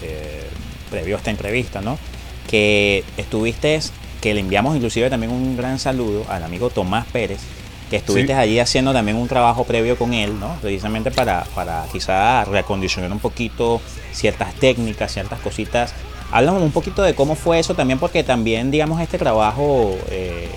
eh, 0.03 0.49
previo 0.91 1.17
a 1.17 1.19
esta 1.19 1.31
entrevista, 1.31 1.81
¿no? 1.81 1.99
Que 2.51 3.05
estuviste, 3.17 3.81
que 4.21 4.35
le 4.35 4.41
enviamos 4.41 4.77
inclusive 4.77 5.09
también 5.09 5.33
un 5.33 5.57
gran 5.57 5.79
saludo 5.79 6.27
al 6.29 6.43
amigo 6.45 6.69
Tomás 6.69 7.07
Pérez, 7.07 7.41
que 7.95 7.99
estuviste 7.99 8.35
allí 8.35 8.59
haciendo 8.59 8.93
también 8.93 9.17
un 9.17 9.29
trabajo 9.29 9.63
previo 9.63 9.97
con 9.97 10.15
él, 10.15 10.41
¿no? 10.41 10.57
Precisamente 10.61 11.13
para, 11.13 11.45
para 11.55 11.85
quizá 11.93 12.45
reacondicionar 12.45 13.13
un 13.13 13.21
poquito 13.21 13.81
ciertas 14.13 14.53
técnicas, 14.55 15.13
ciertas 15.13 15.39
cositas. 15.39 15.95
Háblanos 16.33 16.61
un 16.63 16.73
poquito 16.73 17.03
de 17.03 17.15
cómo 17.15 17.37
fue 17.37 17.61
eso 17.61 17.75
también, 17.75 18.01
porque 18.01 18.25
también, 18.25 18.73
digamos, 18.73 19.01
este 19.01 19.17
trabajo, 19.17 19.97
eh, 20.11 20.51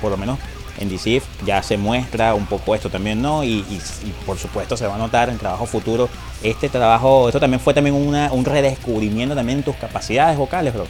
por 0.00 0.10
lo 0.10 0.16
menos 0.16 0.40
en 0.80 0.88
DCIF, 0.88 1.22
ya 1.44 1.62
se 1.62 1.76
muestra 1.76 2.34
un 2.34 2.46
poco 2.46 2.74
esto 2.74 2.90
también, 2.90 3.22
¿no? 3.22 3.44
Y, 3.44 3.64
y, 3.70 3.80
y, 4.04 4.12
por 4.26 4.36
supuesto 4.36 4.76
se 4.76 4.88
va 4.88 4.96
a 4.96 4.98
notar 4.98 5.28
en 5.28 5.38
trabajo 5.38 5.66
futuro. 5.66 6.08
Este 6.42 6.68
trabajo, 6.68 7.28
esto 7.28 7.38
también 7.38 7.60
fue 7.60 7.74
también 7.74 7.94
una, 7.94 8.32
un 8.32 8.44
redescubrimiento 8.44 9.36
también 9.36 9.58
en 9.58 9.64
tus 9.64 9.76
capacidades 9.76 10.36
vocales, 10.36 10.74
bro. 10.74 10.86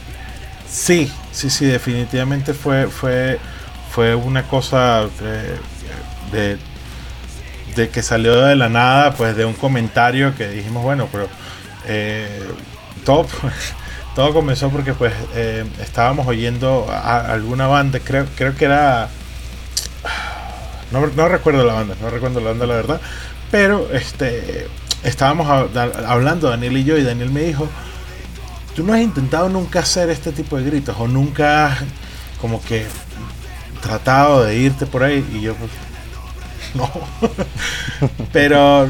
Sí, 0.67 1.11
sí, 1.31 1.51
sí, 1.51 1.65
definitivamente 1.65 2.55
fue, 2.55 2.87
fue 2.87 3.37
fue 3.91 4.15
una 4.15 4.43
cosa 4.43 5.07
de, 6.31 6.57
de, 7.75 7.89
que 7.89 8.01
salió 8.01 8.41
de 8.41 8.55
la 8.55 8.69
nada, 8.69 9.13
pues 9.13 9.35
de 9.35 9.45
un 9.45 9.53
comentario 9.53 10.35
que 10.35 10.47
dijimos, 10.49 10.83
bueno, 10.83 11.07
pero 11.11 11.27
eh, 11.85 12.43
todo, 13.05 13.27
todo 14.15 14.33
comenzó 14.33 14.69
porque 14.69 14.93
pues 14.93 15.13
eh, 15.35 15.65
estábamos 15.81 16.27
oyendo 16.27 16.87
a, 16.89 17.31
alguna 17.31 17.67
banda, 17.67 17.99
creo, 17.99 18.25
creo 18.35 18.55
que 18.55 18.65
era... 18.65 19.09
No, 20.91 21.05
no, 21.05 21.27
recuerdo 21.27 21.65
la 21.65 21.73
banda, 21.73 21.95
no 22.01 22.09
recuerdo 22.09 22.39
la 22.39 22.49
banda 22.51 22.65
la 22.65 22.75
verdad, 22.75 23.01
pero 23.51 23.89
este 23.91 24.67
estábamos 25.03 25.47
hablando 26.07 26.49
Daniel 26.49 26.77
y 26.77 26.83
yo 26.83 26.97
y 26.97 27.03
Daniel 27.03 27.29
me 27.29 27.41
dijo, 27.41 27.67
tú 28.75 28.83
no 28.83 28.93
has 28.93 29.01
intentado 29.01 29.49
nunca 29.49 29.79
hacer 29.79 30.09
este 30.09 30.31
tipo 30.31 30.57
de 30.57 30.63
gritos 30.63 30.95
o 30.99 31.07
nunca 31.07 31.77
como 32.39 32.61
que 32.63 32.85
tratado 33.81 34.43
de 34.43 34.57
irte 34.57 34.85
por 34.85 35.03
ahí 35.03 35.25
y 35.33 35.41
yo 35.41 35.55
pues, 35.55 35.71
no. 36.75 36.89
Pero 38.33 38.89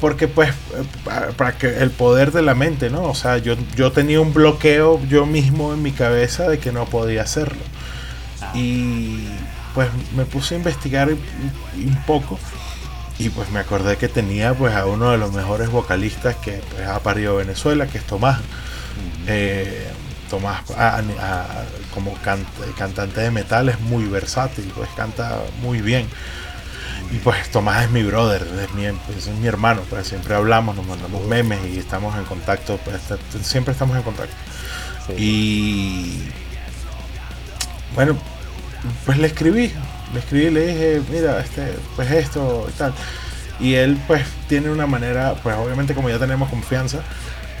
porque 0.00 0.28
pues 0.28 0.52
para 1.36 1.58
que 1.58 1.78
el 1.78 1.90
poder 1.90 2.32
de 2.32 2.42
la 2.42 2.54
mente, 2.54 2.90
¿no? 2.90 3.02
O 3.04 3.14
sea, 3.14 3.38
yo, 3.38 3.56
yo 3.74 3.92
tenía 3.92 4.20
un 4.20 4.32
bloqueo 4.32 5.00
yo 5.08 5.26
mismo 5.26 5.72
en 5.72 5.82
mi 5.82 5.92
cabeza 5.92 6.48
de 6.48 6.58
que 6.58 6.72
no 6.72 6.86
podía 6.86 7.22
hacerlo. 7.22 7.62
Y 8.54 9.26
pues 9.74 9.88
me 10.16 10.24
puse 10.24 10.54
a 10.54 10.58
investigar 10.58 11.08
un 11.10 12.02
poco 12.06 12.38
y 13.18 13.30
pues 13.30 13.50
me 13.50 13.58
acordé 13.58 13.96
que 13.96 14.08
tenía 14.08 14.54
pues 14.54 14.74
a 14.74 14.86
uno 14.86 15.10
de 15.10 15.18
los 15.18 15.32
mejores 15.32 15.70
vocalistas 15.70 16.36
que 16.36 16.60
pues, 16.70 16.86
ha 16.86 17.00
parido 17.00 17.36
Venezuela, 17.36 17.88
que 17.88 17.98
es 17.98 18.04
Tomás. 18.04 18.40
Tomás 20.28 20.62
como 21.94 22.14
cantante 22.76 23.20
de 23.20 23.30
metal 23.30 23.68
es 23.68 23.80
muy 23.80 24.04
versátil, 24.04 24.70
pues 24.74 24.88
canta 24.96 25.38
muy 25.62 25.80
bien. 25.80 26.08
Y 27.10 27.18
pues 27.18 27.50
Tomás 27.50 27.84
es 27.84 27.90
mi 27.90 28.02
brother, 28.02 28.46
es 28.62 28.74
mi, 28.74 28.84
es 28.84 29.28
mi 29.40 29.46
hermano, 29.46 29.82
pues 29.88 30.08
siempre 30.08 30.34
hablamos, 30.34 30.76
nos 30.76 30.86
mandamos 30.86 31.24
memes 31.26 31.58
y 31.72 31.78
estamos 31.78 32.16
en 32.16 32.24
contacto, 32.24 32.78
pues 32.84 33.00
siempre 33.42 33.72
estamos 33.72 33.96
en 33.96 34.02
contacto. 34.02 34.34
Y 35.16 36.22
bueno, 37.94 38.18
pues 39.06 39.16
le 39.18 39.26
escribí, 39.28 39.72
le 40.12 40.20
escribí, 40.20 40.50
le 40.50 40.66
dije, 40.66 41.02
mira, 41.10 41.40
este, 41.40 41.74
pues 41.96 42.10
esto 42.10 42.66
y 42.68 42.72
tal. 42.72 42.92
Y 43.58 43.74
él 43.74 43.98
pues 44.06 44.22
tiene 44.48 44.70
una 44.70 44.86
manera, 44.86 45.34
pues 45.42 45.56
obviamente 45.56 45.94
como 45.94 46.10
ya 46.10 46.18
tenemos 46.18 46.50
confianza, 46.50 47.00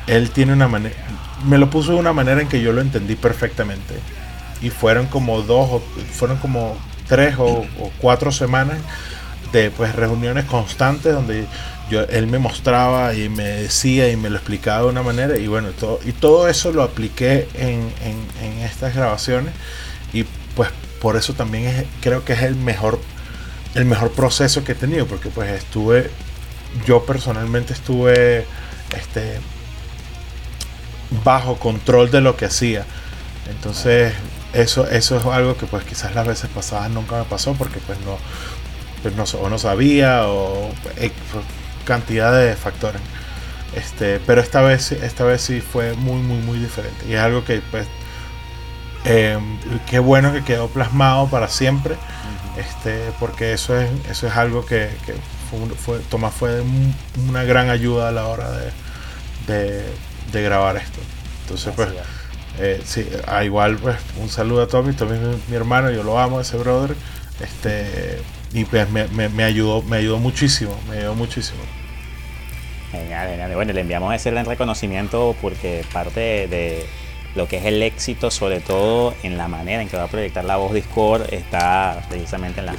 él 0.06 0.30
tiene 0.30 0.52
una 0.52 0.68
manera, 0.68 0.94
me 1.44 1.58
lo 1.58 1.70
puso 1.70 1.92
de 1.92 1.98
una 1.98 2.12
manera 2.12 2.40
en 2.40 2.48
que 2.48 2.60
yo 2.60 2.72
lo 2.72 2.80
entendí 2.80 3.16
perfectamente. 3.16 3.94
Y 4.60 4.70
fueron 4.70 5.06
como 5.06 5.42
dos, 5.42 5.82
fueron 6.12 6.38
como 6.38 6.76
tres 7.06 7.36
o, 7.38 7.64
cuatro 7.98 8.32
semanas 8.32 8.78
de 9.52 9.70
pues 9.70 9.94
reuniones 9.94 10.44
constantes 10.44 11.14
donde 11.14 11.46
yo, 11.90 12.02
él 12.02 12.26
me 12.26 12.38
mostraba 12.38 13.14
y 13.14 13.30
me 13.30 13.44
decía 13.44 14.10
y 14.10 14.16
me 14.16 14.28
lo 14.28 14.36
explicaba 14.36 14.82
de 14.82 14.88
una 14.88 15.02
manera 15.02 15.38
y 15.38 15.46
bueno, 15.46 15.70
todo, 15.70 16.00
y 16.04 16.12
todo 16.12 16.48
eso 16.48 16.70
lo 16.70 16.82
apliqué 16.82 17.48
en, 17.54 17.90
en, 18.04 18.58
estas 18.58 18.94
grabaciones 18.94 19.54
y 20.12 20.24
pues 20.54 20.68
por 21.00 21.16
eso 21.16 21.32
también 21.32 21.64
es, 21.64 21.84
creo 22.02 22.26
que 22.26 22.34
es 22.34 22.42
el 22.42 22.56
mejor, 22.56 23.00
el 23.74 23.86
mejor 23.86 24.10
proceso 24.10 24.64
que 24.64 24.72
he 24.72 24.74
tenido 24.74 25.06
porque 25.06 25.30
pues 25.30 25.50
estuve, 25.50 26.10
yo 26.86 27.06
personalmente 27.06 27.72
estuve 27.72 28.44
este, 28.94 29.38
bajo 31.24 31.56
control 31.56 32.10
de 32.10 32.20
lo 32.20 32.36
que 32.36 32.46
hacía. 32.46 32.84
Entonces, 33.48 34.14
eso, 34.52 34.88
eso 34.88 35.16
es 35.16 35.24
algo 35.26 35.56
que 35.56 35.66
pues 35.66 35.84
quizás 35.84 36.14
las 36.14 36.26
veces 36.26 36.50
pasadas 36.50 36.90
nunca 36.90 37.18
me 37.18 37.24
pasó 37.24 37.54
porque 37.54 37.80
pues 37.80 37.98
no, 38.00 38.18
pues 39.02 39.14
no, 39.14 39.24
o 39.40 39.48
no 39.48 39.58
sabía 39.58 40.26
o 40.26 40.70
eh, 40.96 41.12
cantidad 41.84 42.36
de 42.38 42.54
factores. 42.54 43.00
Este, 43.74 44.20
pero 44.20 44.40
esta 44.40 44.62
vez, 44.62 44.92
esta 44.92 45.24
vez 45.24 45.42
sí 45.42 45.60
fue 45.60 45.94
muy, 45.94 46.20
muy, 46.20 46.38
muy 46.38 46.58
diferente. 46.58 47.06
Y 47.08 47.14
es 47.14 47.20
algo 47.20 47.44
que 47.44 47.60
pues 47.70 47.86
em, 49.04 49.58
qué 49.86 49.98
bueno 49.98 50.32
que 50.32 50.44
quedó 50.44 50.68
plasmado 50.68 51.28
para 51.28 51.48
siempre. 51.48 51.96
Este, 52.58 53.12
porque 53.20 53.52
eso 53.52 53.80
es, 53.80 53.88
eso 54.10 54.26
es 54.26 54.36
algo 54.36 54.66
que, 54.66 54.90
que 55.06 55.14
fue, 55.84 56.00
Tomás 56.00 56.34
fue 56.34 56.62
una 57.28 57.44
gran 57.44 57.70
ayuda 57.70 58.08
a 58.08 58.12
la 58.12 58.26
hora 58.26 58.50
de 58.50 58.72
de 59.48 59.84
grabar 60.32 60.76
esto. 60.76 61.00
Entonces, 61.42 61.72
pues, 61.74 61.88
eh, 62.58 62.80
sí, 62.84 63.08
a 63.26 63.44
igual, 63.44 63.76
pues, 63.76 63.96
un 64.20 64.28
saludo 64.28 64.62
a 64.62 64.68
Tommy, 64.68 64.92
Tommy 64.92 65.14
es 65.14 65.48
mi, 65.48 65.56
hermano, 65.56 65.90
yo 65.90 66.02
lo 66.02 66.18
amo, 66.18 66.40
ese 66.40 66.56
brother, 66.56 66.94
este, 67.40 68.20
y 68.52 68.64
pues 68.64 68.90
me, 68.90 69.06
me, 69.06 69.44
ayudó, 69.44 69.82
me 69.82 69.98
ayudó 69.98 70.18
muchísimo, 70.18 70.78
me 70.88 70.98
ayudó 70.98 71.14
muchísimo. 71.14 71.60
Genial, 72.90 73.28
genial. 73.28 73.54
Bueno, 73.54 73.72
le 73.72 73.80
enviamos 73.80 74.14
ese 74.14 74.30
gran 74.30 74.46
reconocimiento 74.46 75.36
porque 75.40 75.84
parte 75.92 76.48
de, 76.48 76.86
lo 77.34 77.46
que 77.46 77.58
es 77.58 77.64
el 77.64 77.82
éxito, 77.82 78.30
sobre 78.30 78.60
todo 78.60 79.14
en 79.22 79.38
la 79.38 79.48
manera 79.48 79.82
en 79.82 79.88
que 79.88 79.96
va 79.96 80.04
a 80.04 80.08
proyectar 80.08 80.44
la 80.44 80.56
voz 80.56 80.72
Discord, 80.72 81.32
está 81.32 82.04
precisamente 82.08 82.60
en 82.60 82.66
la, 82.66 82.74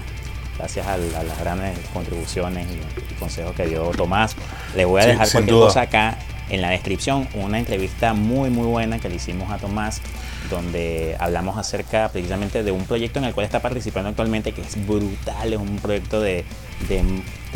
gracias 0.57 0.85
a, 0.87 0.97
las 0.97 1.39
grandes 1.39 1.77
contribuciones 1.93 2.67
y, 2.67 3.13
consejos 3.15 3.55
que 3.55 3.67
dio 3.67 3.89
Tomás. 3.91 4.35
Les 4.75 4.85
voy 4.85 5.01
a 5.01 5.05
dejar 5.05 5.29
cualquier 5.29 5.55
cosa 5.55 5.81
acá 5.81 6.17
en 6.49 6.61
la 6.61 6.69
descripción 6.69 7.27
una 7.33 7.59
entrevista 7.59 8.13
muy 8.13 8.49
muy 8.49 8.65
buena 8.65 8.99
que 8.99 9.09
le 9.09 9.15
hicimos 9.15 9.51
a 9.51 9.57
Tomás 9.57 10.01
donde 10.49 11.15
hablamos 11.19 11.57
acerca 11.57 12.09
precisamente 12.09 12.63
de 12.63 12.71
un 12.71 12.85
proyecto 12.85 13.19
en 13.19 13.25
el 13.25 13.33
cual 13.33 13.45
está 13.45 13.61
participando 13.61 14.09
actualmente 14.09 14.51
que 14.51 14.61
es 14.61 14.87
brutal, 14.87 15.53
es 15.53 15.59
un 15.59 15.77
proyecto 15.77 16.21
de, 16.21 16.43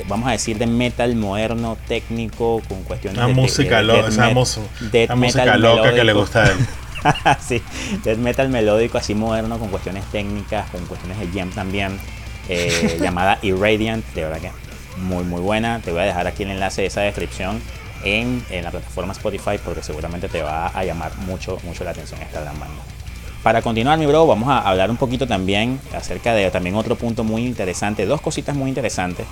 vamos 0.07 0.27
a 0.27 0.31
decir, 0.31 0.57
de 0.57 0.67
metal 0.67 1.15
moderno, 1.15 1.77
técnico, 1.87 2.61
con 2.67 2.83
cuestiones 2.83 3.17
una 3.17 3.27
de... 3.27 3.33
Música 3.33 3.81
de, 3.81 5.07
música 5.15 5.57
loca 5.57 5.93
que 5.93 6.03
le 6.03 6.13
gusta 6.13 6.43
a 6.43 6.47
él. 6.47 6.57
sí, 7.39 7.61
death 8.03 8.17
metal 8.17 8.49
melódico 8.49 8.97
así 8.97 9.13
moderno 9.15 9.57
con 9.59 9.69
cuestiones 9.69 10.05
técnicas, 10.05 10.69
con 10.69 10.85
cuestiones 10.85 11.19
de 11.19 11.27
jam 11.27 11.49
también, 11.51 11.99
eh, 12.47 12.97
llamada 13.01 13.39
Irradiant, 13.41 14.05
de 14.13 14.23
verdad 14.23 14.39
que 14.39 14.51
muy 15.01 15.23
muy 15.23 15.41
buena. 15.41 15.79
Te 15.79 15.91
voy 15.91 16.01
a 16.01 16.05
dejar 16.05 16.27
aquí 16.27 16.43
el 16.43 16.51
enlace 16.51 16.81
de 16.81 16.87
esa 16.87 17.01
descripción 17.01 17.59
en, 18.03 18.45
en 18.49 18.63
la 18.63 18.71
plataforma 18.71 19.13
Spotify 19.13 19.59
porque 19.63 19.83
seguramente 19.83 20.29
te 20.29 20.41
va 20.41 20.67
a 20.67 20.83
llamar 20.83 21.15
mucho, 21.19 21.57
mucho 21.63 21.83
la 21.83 21.91
atención 21.91 22.21
esta 22.21 22.41
gran 22.41 22.59
banda. 22.59 22.81
Para 23.43 23.61
continuar, 23.61 23.99
mi 23.99 24.05
bro, 24.05 24.25
vamos 24.25 24.47
a 24.47 24.59
hablar 24.59 24.89
un 24.89 24.95
poquito 24.95 25.27
también 25.27 25.79
acerca 25.93 26.33
de 26.33 26.49
también 26.49 26.75
otro 26.75 26.95
punto 26.95 27.25
muy 27.25 27.45
interesante, 27.45 28.05
dos 28.05 28.21
cositas 28.21 28.55
muy 28.55 28.69
interesantes 28.69 29.25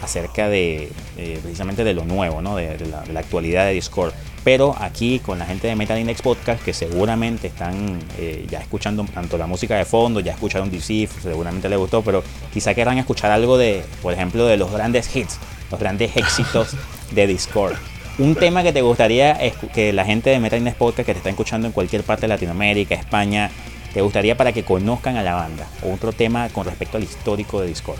acerca 0.00 0.48
de 0.48 0.90
eh, 1.16 1.40
precisamente 1.42 1.82
de 1.82 1.92
lo 1.92 2.04
nuevo, 2.04 2.40
¿no? 2.40 2.54
de, 2.54 2.78
la, 2.86 3.20
actualidad 3.20 3.66
de 3.66 3.72
Discord. 3.72 4.12
Pero 4.44 4.76
aquí 4.78 5.18
con 5.18 5.40
la 5.40 5.44
gente 5.44 5.66
de 5.66 5.74
Metal 5.74 5.98
Index 5.98 6.22
Podcast, 6.22 6.62
que 6.64 6.72
seguramente 6.72 7.48
están 7.48 7.98
eh, 8.18 8.46
ya 8.48 8.60
escuchando 8.60 9.04
tanto 9.12 9.36
la 9.36 9.48
música 9.48 9.76
de 9.76 9.84
fondo, 9.84 10.20
ya 10.20 10.32
escucharon 10.32 10.70
DC, 10.70 11.08
seguramente 11.20 11.68
les 11.68 11.78
gustó, 11.78 12.02
pero 12.02 12.22
quizá 12.52 12.74
querrán 12.74 12.98
escuchar 12.98 13.32
algo 13.32 13.58
de, 13.58 13.82
por 14.00 14.12
ejemplo, 14.12 14.46
de 14.46 14.56
los 14.56 14.70
grandes 14.70 15.14
hits, 15.14 15.38
los 15.70 15.80
grandes 15.80 16.16
éxitos 16.16 16.76
de 17.10 17.26
Discord. 17.26 17.74
Un 18.18 18.34
tema 18.34 18.64
que 18.64 18.72
te 18.72 18.82
gustaría 18.82 19.38
que 19.72 19.92
la 19.92 20.04
gente 20.04 20.30
de 20.30 20.40
Metal 20.40 20.58
Index 20.58 20.76
Podcast 20.76 21.06
que 21.06 21.12
te 21.12 21.18
está 21.18 21.30
escuchando 21.30 21.68
en 21.68 21.72
cualquier 21.72 22.02
parte 22.02 22.22
de 22.22 22.28
Latinoamérica, 22.28 22.96
España, 22.96 23.48
te 23.94 24.00
gustaría 24.00 24.36
para 24.36 24.52
que 24.52 24.64
conozcan 24.64 25.16
a 25.16 25.22
la 25.22 25.34
banda. 25.34 25.68
Otro 25.82 26.12
tema 26.12 26.48
con 26.48 26.66
respecto 26.66 26.96
al 26.96 27.04
histórico 27.04 27.60
de 27.60 27.68
Discord. 27.68 27.98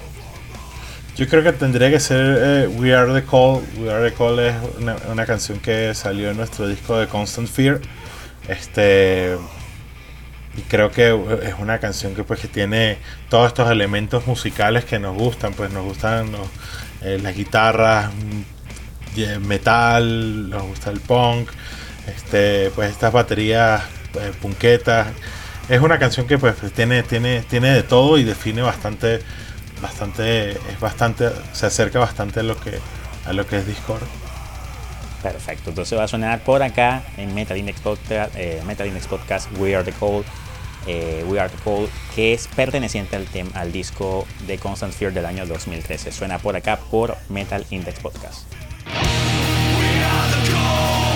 Yo 1.16 1.28
creo 1.28 1.44
que 1.44 1.52
tendría 1.52 1.88
que 1.88 2.00
ser 2.00 2.38
eh, 2.40 2.66
We 2.66 2.92
Are 2.92 3.12
the 3.12 3.24
Call. 3.24 3.62
We 3.78 3.92
Are 3.92 4.10
the 4.10 4.16
Call 4.16 4.40
es 4.40 4.54
una, 5.08 5.24
canción 5.24 5.60
que 5.60 5.94
salió 5.94 6.30
en 6.30 6.36
nuestro 6.36 6.66
disco 6.66 6.98
de 6.98 7.06
Constant 7.06 7.48
Fear. 7.48 7.80
Este. 8.48 9.36
Y 10.56 10.62
creo 10.62 10.90
que 10.90 11.16
es 11.44 11.54
una 11.60 11.78
canción 11.78 12.16
que 12.16 12.24
pues 12.24 12.40
que 12.40 12.48
tiene 12.48 12.98
todos 13.28 13.46
estos 13.46 13.70
elementos 13.70 14.26
musicales 14.26 14.84
que 14.84 14.98
nos 14.98 15.16
gustan. 15.16 15.54
Pues 15.54 15.72
nos 15.72 15.84
gustan 15.84 16.30
eh, 17.02 17.20
las 17.22 17.36
guitarras, 17.36 18.10
metal, 19.40 20.50
nos 20.50 20.62
gusta 20.62 20.90
el 20.90 21.00
punk, 21.00 21.50
este, 22.06 22.70
pues 22.74 22.90
estas 22.90 23.12
baterías 23.12 23.82
eh, 24.14 24.32
punquetas. 24.40 25.08
Es 25.68 25.80
una 25.80 25.98
canción 25.98 26.26
que 26.26 26.38
pues 26.38 26.56
tiene, 26.74 27.02
tiene, 27.02 27.42
tiene 27.42 27.70
de 27.70 27.82
todo 27.82 28.16
y 28.18 28.24
define 28.24 28.62
bastante 28.62 29.20
bastante, 29.80 30.52
es 30.52 30.80
bastante, 30.80 31.30
se 31.52 31.66
acerca 31.66 31.98
bastante 31.98 32.40
a 32.40 32.42
lo 32.42 32.58
que, 32.58 32.78
a 33.26 33.32
lo 33.32 33.46
que 33.46 33.58
es 33.58 33.66
Discord. 33.66 34.02
Perfecto, 35.22 35.70
entonces 35.70 35.98
va 35.98 36.04
a 36.04 36.08
sonar 36.08 36.40
por 36.44 36.62
acá 36.62 37.02
en 37.16 37.34
Metal 37.34 37.56
Index 37.56 37.80
Podcast, 37.80 38.34
eh, 38.36 38.62
Metal 38.66 38.86
Index 38.86 39.06
Podcast 39.06 39.48
We 39.58 39.74
Are 39.74 39.84
the 39.84 39.92
Cold, 39.92 40.24
eh, 40.86 41.24
We 41.26 41.40
Are 41.40 41.48
the 41.48 41.60
Cold, 41.64 41.88
que 42.14 42.34
es 42.34 42.46
perteneciente 42.48 43.16
al, 43.16 43.26
tema, 43.26 43.50
al 43.54 43.72
disco 43.72 44.26
de 44.46 44.58
Constant 44.58 44.92
Fear 44.92 45.12
del 45.12 45.26
año 45.26 45.44
2013. 45.46 46.12
Suena 46.12 46.38
por 46.38 46.54
acá 46.54 46.78
por 46.90 47.16
Metal 47.28 47.66
Index 47.70 47.98
Podcast. 47.98 48.57
We 49.98 50.04
are 50.04 50.30
the 50.30 50.52
cold. 50.52 51.07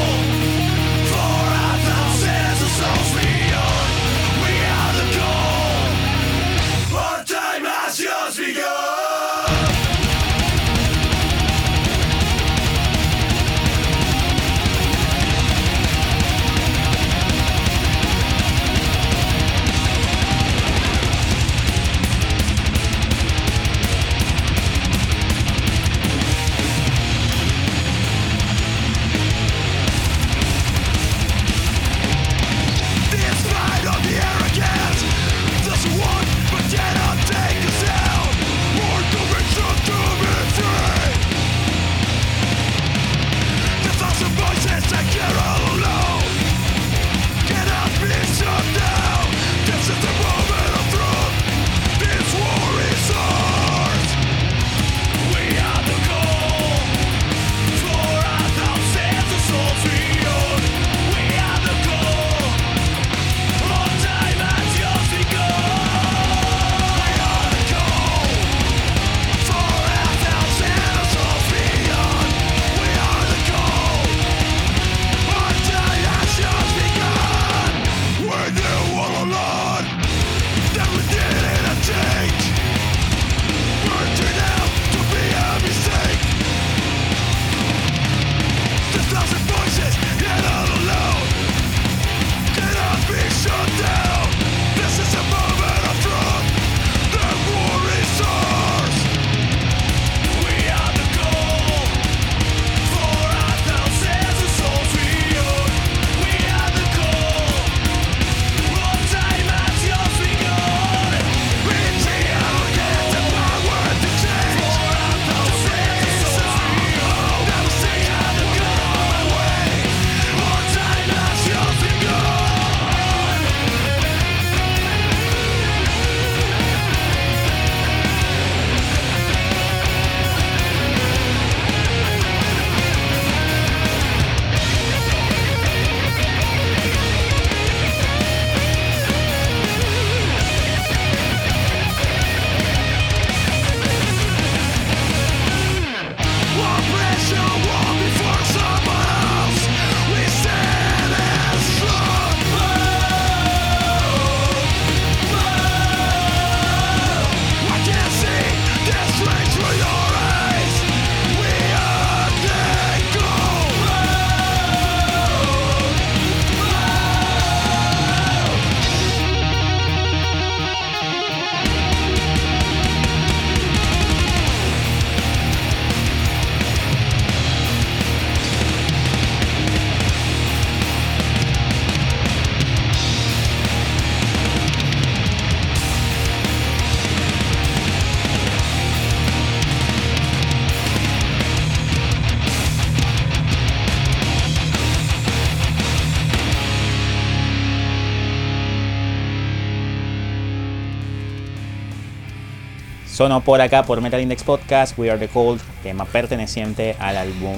Sonó 203.22 203.40
por 203.40 203.60
acá 203.60 203.84
por 203.84 204.00
Metal 204.00 204.20
Index 204.20 204.42
Podcast, 204.42 204.98
We 204.98 205.08
Are 205.08 205.16
the 205.16 205.28
Cold, 205.28 205.60
tema 205.84 206.06
perteneciente 206.06 206.96
al 206.98 207.16
álbum 207.16 207.54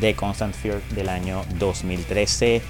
de 0.00 0.14
Constant 0.14 0.54
Fear 0.54 0.80
del 0.90 1.08
año 1.08 1.42
2013. 1.58 2.62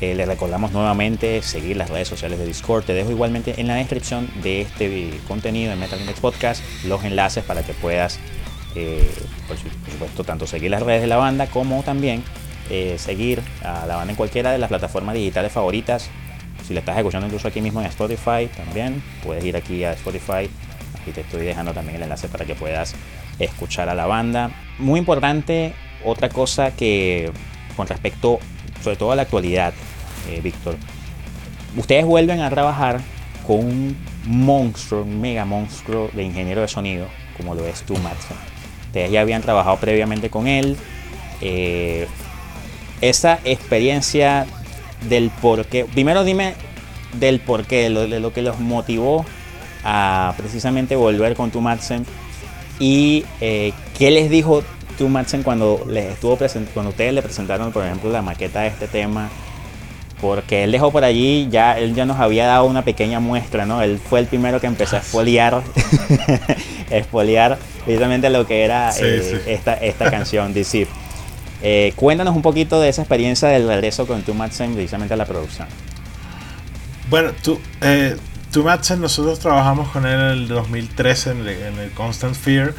Eh, 0.00 0.14
le 0.14 0.24
recordamos 0.24 0.72
nuevamente 0.72 1.42
seguir 1.42 1.76
las 1.76 1.90
redes 1.90 2.08
sociales 2.08 2.38
de 2.38 2.46
Discord. 2.46 2.84
Te 2.84 2.94
dejo 2.94 3.10
igualmente 3.10 3.60
en 3.60 3.66
la 3.66 3.74
descripción 3.74 4.30
de 4.42 4.62
este 4.62 5.20
contenido 5.28 5.68
de 5.68 5.76
Metal 5.76 6.00
Index 6.00 6.18
Podcast 6.20 6.62
los 6.86 7.04
enlaces 7.04 7.44
para 7.44 7.62
que 7.62 7.74
puedas, 7.74 8.18
eh, 8.74 9.06
por 9.46 9.58
supuesto, 9.58 10.24
tanto 10.24 10.46
seguir 10.46 10.70
las 10.70 10.82
redes 10.82 11.02
de 11.02 11.08
la 11.08 11.18
banda 11.18 11.46
como 11.46 11.82
también 11.82 12.24
eh, 12.70 12.96
seguir 12.96 13.42
a 13.62 13.84
la 13.84 13.96
banda 13.96 14.12
en 14.12 14.16
cualquiera 14.16 14.50
de 14.50 14.56
las 14.56 14.70
plataformas 14.70 15.14
digitales 15.14 15.52
favoritas. 15.52 16.08
Si 16.66 16.72
le 16.72 16.80
estás 16.80 16.96
escuchando 16.96 17.26
incluso 17.26 17.48
aquí 17.48 17.60
mismo 17.60 17.82
en 17.82 17.86
Spotify, 17.88 18.48
también 18.56 19.02
puedes 19.22 19.44
ir 19.44 19.58
aquí 19.58 19.84
a 19.84 19.92
Spotify. 19.92 20.48
Aquí 21.00 21.12
te 21.12 21.22
estoy 21.22 21.44
dejando 21.44 21.72
también 21.72 21.96
el 21.96 22.02
enlace 22.02 22.28
para 22.28 22.44
que 22.44 22.54
puedas 22.54 22.94
escuchar 23.38 23.88
a 23.88 23.94
la 23.94 24.06
banda. 24.06 24.50
Muy 24.78 24.98
importante, 24.98 25.72
otra 26.04 26.28
cosa 26.28 26.72
que 26.72 27.30
con 27.76 27.86
respecto 27.86 28.38
sobre 28.82 28.96
todo 28.96 29.12
a 29.12 29.16
la 29.16 29.22
actualidad, 29.22 29.72
eh, 30.28 30.40
Víctor, 30.42 30.76
ustedes 31.76 32.04
vuelven 32.04 32.40
a 32.40 32.50
trabajar 32.50 33.00
con 33.46 33.58
un 33.58 33.96
monstruo, 34.24 35.02
un 35.02 35.20
mega 35.20 35.44
monstruo 35.44 36.10
de 36.12 36.22
ingeniero 36.22 36.60
de 36.60 36.68
sonido, 36.68 37.06
como 37.36 37.54
lo 37.54 37.66
es 37.66 37.82
tú, 37.82 37.94
Madsen. 37.98 38.36
Ustedes 38.86 39.10
ya 39.10 39.20
habían 39.20 39.42
trabajado 39.42 39.76
previamente 39.76 40.30
con 40.30 40.46
él. 40.46 40.76
Eh, 41.40 42.06
esa 43.00 43.38
experiencia 43.44 44.46
del 45.08 45.30
por 45.30 45.64
qué. 45.64 45.84
Primero 45.86 46.24
dime 46.24 46.54
del 47.14 47.40
por 47.40 47.64
qué, 47.64 47.88
de 47.88 48.20
lo 48.20 48.32
que 48.32 48.42
los 48.42 48.58
motivó 48.58 49.24
a 49.84 50.34
precisamente 50.36 50.96
volver 50.96 51.34
con 51.34 51.50
tu 51.50 51.60
Madsen. 51.60 52.04
Y 52.78 53.24
eh, 53.40 53.72
qué 53.98 54.10
les 54.10 54.30
dijo 54.30 54.62
tu 54.98 55.08
Madsen 55.08 55.42
cuando 55.42 55.84
les 55.88 56.12
estuvo 56.12 56.36
cuando 56.72 56.90
ustedes 56.90 57.12
le 57.12 57.22
presentaron, 57.22 57.72
por 57.72 57.84
ejemplo, 57.84 58.10
la 58.10 58.22
maqueta 58.22 58.60
de 58.60 58.68
este 58.68 58.86
tema 58.86 59.30
porque 60.20 60.64
él 60.64 60.72
dejó 60.72 60.90
por 60.90 61.04
allí, 61.04 61.48
ya 61.50 61.78
él 61.78 61.94
ya 61.94 62.04
nos 62.04 62.18
había 62.18 62.46
dado 62.46 62.66
una 62.66 62.82
pequeña 62.82 63.20
muestra, 63.20 63.64
¿no? 63.66 63.82
Él 63.82 63.98
fue 63.98 64.20
el 64.20 64.26
primero 64.26 64.60
que 64.60 64.66
empezó 64.66 64.96
a 64.96 64.98
espoliar, 65.00 65.62
espoliar 66.90 67.58
precisamente 67.84 68.28
lo 68.28 68.46
que 68.46 68.64
era 68.64 68.90
eh, 68.98 69.42
Esta, 69.46 69.74
esta 69.74 70.10
canción, 70.10 70.52
DC. 70.54 70.86
Eh, 71.62 71.92
cuéntanos 71.96 72.34
un 72.36 72.42
poquito 72.42 72.80
de 72.80 72.88
esa 72.88 73.02
experiencia 73.02 73.48
del 73.48 73.66
regreso 73.66 74.06
con 74.06 74.22
Tu 74.22 74.34
Madsen 74.34 74.74
precisamente 74.74 75.14
a 75.14 75.16
la 75.16 75.26
producción. 75.26 75.68
Bueno, 77.08 77.32
tú, 77.42 77.58
eh, 77.80 78.16
Tu 78.52 78.64
Madsen, 78.64 79.00
nosotros 79.00 79.38
trabajamos 79.38 79.90
con 79.90 80.06
él 80.06 80.18
en 80.18 80.26
el 80.26 80.48
2013 80.48 81.30
en 81.30 81.78
el, 81.78 81.92
Constant 81.92 82.34
Fear 82.34 82.74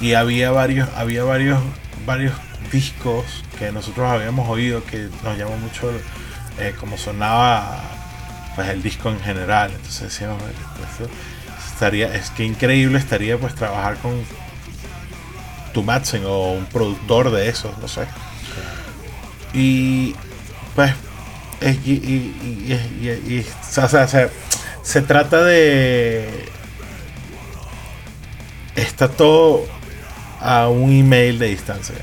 y 0.00 0.14
había 0.14 0.50
varios, 0.50 0.88
había 0.96 1.24
varios, 1.24 1.60
varios 2.06 2.32
discos 2.72 3.26
que 3.58 3.70
nosotros 3.70 4.10
habíamos 4.10 4.48
oído 4.48 4.82
que 4.84 5.10
nos 5.22 5.36
llamó 5.36 5.58
mucho 5.58 5.90
eh, 6.58 6.74
como 6.80 6.96
sonaba 6.96 7.82
pues 8.56 8.68
el 8.70 8.82
disco 8.82 9.10
en 9.10 9.20
general. 9.20 9.72
Entonces 9.72 10.04
decíamos, 10.04 10.42
pues, 10.96 11.10
estaría, 11.70 12.14
es 12.14 12.30
que 12.30 12.44
increíble 12.44 12.98
estaría 12.98 13.36
pues 13.36 13.54
trabajar 13.54 13.98
con 13.98 14.12
tu 15.74 15.82
Madsen 15.82 16.24
o 16.24 16.52
un 16.52 16.64
productor 16.64 17.30
de 17.30 17.50
esos, 17.50 17.76
no 17.76 17.88
sé. 17.88 18.06
Y 19.52 20.14
pues 20.74 20.94
y, 21.62 23.44
se 24.82 25.02
trata 25.02 25.42
de 25.42 26.48
está 28.76 29.08
todo 29.08 29.66
a 30.40 30.68
un 30.68 30.92
email 30.92 31.38
de 31.38 31.48
distancia. 31.48 31.96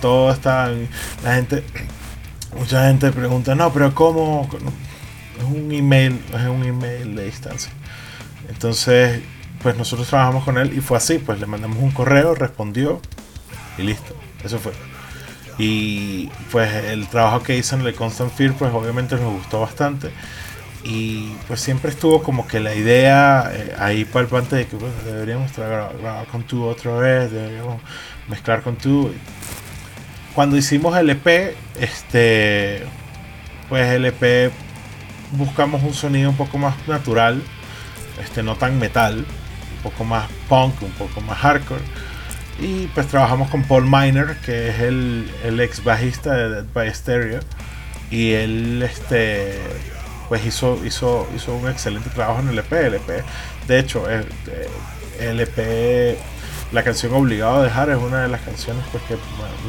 todo 0.00 0.30
está 0.32 0.70
la 1.22 1.34
gente 1.34 1.64
Mucha 2.58 2.86
gente 2.86 3.10
pregunta, 3.10 3.54
no, 3.54 3.72
pero 3.72 3.94
¿cómo? 3.94 4.48
Es 5.38 5.44
un 5.44 5.72
email, 5.72 6.20
es 6.28 6.46
un 6.46 6.64
email 6.64 7.16
de 7.16 7.24
distancia. 7.24 7.72
Entonces, 8.48 9.22
pues 9.60 9.76
nosotros 9.76 10.08
trabajamos 10.08 10.44
con 10.44 10.58
él 10.58 10.72
y 10.76 10.80
fue 10.80 10.96
así, 10.96 11.18
pues 11.18 11.40
le 11.40 11.46
mandamos 11.46 11.78
un 11.78 11.90
correo, 11.90 12.34
respondió 12.34 13.00
y 13.76 13.82
listo. 13.82 14.14
Eso 14.44 14.58
fue. 14.58 14.72
Y 15.58 16.28
pues 16.52 16.72
el 16.84 17.08
trabajo 17.08 17.42
que 17.42 17.56
hizo 17.56 17.74
en 17.74 17.84
el 17.84 17.94
Constant 17.94 18.32
Fear, 18.32 18.54
pues 18.54 18.72
obviamente 18.72 19.16
nos 19.16 19.32
gustó 19.32 19.60
bastante. 19.60 20.10
Y 20.84 21.32
pues 21.48 21.60
siempre 21.60 21.90
estuvo 21.90 22.22
como 22.22 22.46
que 22.46 22.60
la 22.60 22.74
idea 22.74 23.50
eh, 23.52 23.74
ahí 23.78 24.04
palpante 24.04 24.56
de 24.56 24.66
que 24.66 24.76
deberíamos 25.06 25.56
grabar 25.56 26.26
con 26.26 26.42
tú 26.42 26.64
otra 26.64 26.92
vez, 26.92 27.30
deberíamos 27.30 27.80
mezclar 28.28 28.62
con 28.62 28.76
tú 28.76 29.10
cuando 30.34 30.56
hicimos 30.56 30.96
el 30.98 31.10
EP, 31.10 31.54
este, 31.80 32.82
pues 33.68 33.88
el 33.92 34.04
EP 34.04 34.52
buscamos 35.32 35.82
un 35.84 35.94
sonido 35.94 36.30
un 36.30 36.36
poco 36.36 36.58
más 36.58 36.74
natural, 36.88 37.40
este, 38.20 38.42
no 38.42 38.56
tan 38.56 38.78
metal, 38.80 39.18
un 39.18 39.82
poco 39.84 40.04
más 40.04 40.28
punk, 40.48 40.82
un 40.82 40.90
poco 40.92 41.20
más 41.20 41.38
hardcore. 41.38 41.82
Y 42.60 42.88
pues 42.88 43.06
trabajamos 43.06 43.48
con 43.48 43.62
Paul 43.62 43.84
Miner, 43.84 44.36
que 44.44 44.70
es 44.70 44.80
el, 44.80 45.30
el 45.44 45.60
ex 45.60 45.84
bajista 45.84 46.34
de 46.34 46.48
Dead 46.50 46.66
by 46.72 46.92
Stereo. 46.92 47.40
Y 48.10 48.32
él 48.32 48.82
este, 48.82 49.60
pues 50.28 50.44
hizo, 50.46 50.78
hizo, 50.84 51.26
hizo 51.34 51.54
un 51.54 51.68
excelente 51.68 52.10
trabajo 52.10 52.40
en 52.40 52.48
el 52.48 52.58
EP. 52.58 52.72
El 52.72 52.94
EP 52.94 53.24
de 53.66 53.78
hecho, 53.78 54.08
el, 54.08 54.26
el 55.20 55.40
EP 55.40 56.18
la 56.74 56.82
canción 56.82 57.14
Obligado 57.14 57.60
a 57.60 57.62
dejar 57.62 57.88
es 57.90 57.96
una 57.96 58.22
de 58.22 58.28
las 58.28 58.40
canciones 58.40 58.84
pues 58.90 59.02
que 59.04 59.16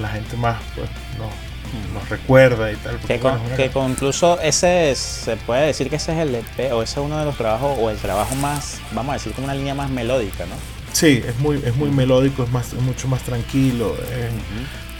la 0.02 0.10
gente 0.10 0.36
más 0.38 0.62
pues 0.76 0.90
nos, 1.20 2.10
recuerda 2.10 2.72
y 2.72 2.76
tal. 2.78 2.98
Que, 3.00 3.72
incluso 3.88 4.40
ese 4.40 4.96
se 4.96 5.36
puede 5.36 5.68
decir 5.68 5.90
que 5.90 5.98
ese 5.98 6.14
es 6.14 6.20
el 6.20 6.36
EP 6.36 6.74
o 6.74 6.82
ese 6.82 7.00
es 7.00 7.06
uno 7.06 7.20
de 7.20 7.26
los 7.26 7.38
trabajos 7.38 7.78
o 7.80 7.90
el 7.90 7.98
trabajo 7.98 8.34
más, 8.36 8.80
vamos 8.92 9.12
a 9.12 9.14
decir, 9.14 9.34
como 9.34 9.46
una 9.46 9.56
línea 9.56 9.76
más 9.76 9.90
melódica, 9.90 10.46
¿no? 10.46 10.56
Sí, 10.94 11.24
es 11.28 11.38
muy, 11.40 11.62
es 11.64 11.76
muy 11.76 11.92
melódico, 11.92 12.44
es 12.44 12.52
más, 12.52 12.74
mucho 12.76 13.08
más 13.08 13.22
tranquilo. 13.24 13.96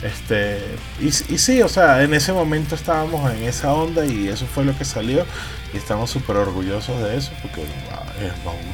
Este, 0.02 0.60
y, 1.00 1.10
sí, 1.10 1.62
o 1.62 1.68
sea, 1.68 2.02
en 2.02 2.12
ese 2.12 2.32
momento 2.32 2.74
estábamos 2.74 3.32
en 3.32 3.42
esa 3.44 3.72
onda 3.72 4.04
y 4.04 4.28
eso 4.28 4.46
fue 4.46 4.64
lo 4.64 4.76
que 4.76 4.84
salió 4.84 5.24
y 5.72 5.78
estamos 5.78 6.10
súper 6.10 6.36
orgullosos 6.36 7.00
de 7.02 7.16
eso 7.16 7.32
porque 7.42 7.64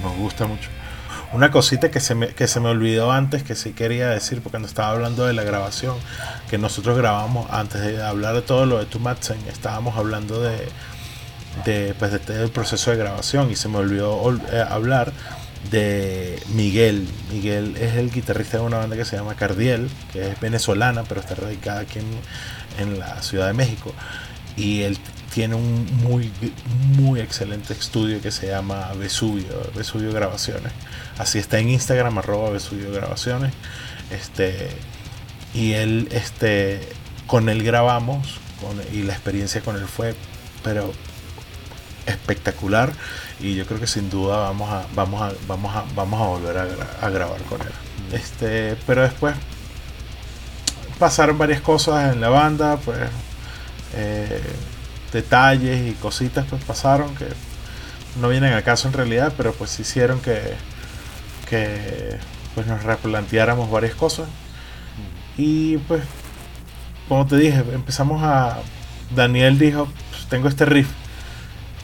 nos 0.03 0.17
gusta 0.17 0.47
mucho. 0.47 0.69
Una 1.33 1.51
cosita 1.51 1.91
que 1.91 2.01
se, 2.01 2.15
me, 2.15 2.29
que 2.29 2.47
se 2.47 2.61
me 2.61 2.69
olvidó 2.69 3.11
antes, 3.11 3.43
que 3.43 3.55
sí 3.55 3.73
quería 3.73 4.11
decir, 4.11 4.39
porque 4.43 4.51
cuando 4.51 4.69
estaba 4.69 4.91
hablando 4.91 5.25
de 5.25 5.33
la 5.33 5.45
grabación, 5.45 5.97
que 6.51 6.59
nosotros 6.59 6.99
grabamos, 6.99 7.51
antes 7.51 7.81
de 7.81 8.03
hablar 8.03 8.35
de 8.35 8.43
todo 8.43 8.67
lo 8.67 8.79
de 8.79 8.85
Tu 8.85 8.99
Madsen, 8.99 9.39
estábamos 9.49 9.97
hablando 9.97 10.43
de, 10.43 10.69
de, 11.65 11.95
pues, 11.99 12.27
del 12.27 12.51
proceso 12.51 12.91
de 12.91 12.99
grabación 12.99 13.51
y 13.51 13.57
se 13.57 13.69
me 13.69 13.79
olvidó 13.79 14.39
eh, 14.53 14.63
hablar 14.69 15.13
de 15.70 16.42
Miguel. 16.55 17.07
Miguel 17.31 17.77
es 17.79 17.94
el 17.94 18.11
guitarrista 18.11 18.59
de 18.59 18.64
una 18.64 18.79
banda 18.79 18.96
que 18.96 19.05
se 19.05 19.16
llama 19.16 19.35
Cardiel, 19.35 19.88
que 20.12 20.31
es 20.31 20.40
venezolana, 20.40 21.05
pero 21.05 21.20
está 21.20 21.35
radicada 21.35 21.81
aquí 21.81 22.01
en, 22.79 22.98
la 22.98 23.22
Ciudad 23.22 23.46
de 23.46 23.53
México. 23.53 23.94
Y 24.57 24.83
él 24.83 24.98
tiene 25.33 25.55
un 25.55 25.87
muy, 26.03 26.31
muy 26.98 27.20
excelente 27.20 27.72
estudio 27.72 28.20
que 28.20 28.31
se 28.31 28.48
llama 28.48 28.92
Vesubio, 28.94 29.70
Vesubio 29.75 30.12
Grabaciones. 30.12 30.72
Así 31.18 31.38
está 31.38 31.59
en 31.59 31.70
Instagram, 31.70 32.18
arroba 32.18 32.51
Vesubio 32.51 32.92
Grabaciones. 32.92 33.53
Este, 34.11 34.68
y 35.55 35.72
él, 35.72 36.09
este, 36.11 36.81
con 37.27 37.48
él 37.48 37.62
grabamos 37.62 38.40
y 38.92 39.03
la 39.03 39.12
experiencia 39.12 39.61
con 39.61 39.77
él 39.77 39.87
fue, 39.87 40.14
pero 40.62 40.92
espectacular. 42.07 42.93
Y 43.41 43.55
yo 43.55 43.67
creo 43.67 43.81
que 43.81 43.87
sin 43.87 44.11
duda 44.11 44.38
vamos 44.38 44.71
a, 44.71 44.87
vamos 44.95 45.23
a, 45.23 45.33
vamos 45.47 45.75
a, 45.75 45.85
vamos 45.95 46.21
a 46.21 46.27
volver 46.27 46.59
a, 47.01 47.11
grabar 47.11 47.41
con 47.43 47.61
él. 47.61 47.73
Este, 48.12 48.77
pero 48.87 49.03
después 49.03 49.35
pasaron 50.99 51.38
varias 51.38 51.61
cosas 51.61 52.12
en 52.12 52.21
la 52.21 52.29
banda, 52.29 52.77
pues. 52.79 52.99
Eh, 53.95 54.41
detalles 55.12 55.91
y 55.91 55.93
cositas 55.93 56.47
pues 56.49 56.65
pasaron 56.65 57.15
que 57.15 57.27
no 58.19 58.31
vienen 58.31 58.55
a 58.55 58.62
caso 58.62 58.88
en 58.88 58.95
realidad, 58.95 59.33
pero 59.37 59.53
pues 59.53 59.79
hicieron 59.79 60.21
que, 60.21 60.55
que 61.49 62.19
pues 62.55 62.67
nos 62.67 62.83
replanteáramos 62.83 63.71
varias 63.71 63.95
cosas. 63.95 64.29
Y 65.37 65.79
pues, 65.79 66.03
como 67.09 67.27
te 67.27 67.37
dije, 67.37 67.65
empezamos 67.73 68.23
a... 68.23 68.59
Daniel 69.15 69.59
dijo, 69.59 69.88
pues, 70.11 70.27
tengo 70.27 70.49
este 70.49 70.65
riff. 70.65 70.88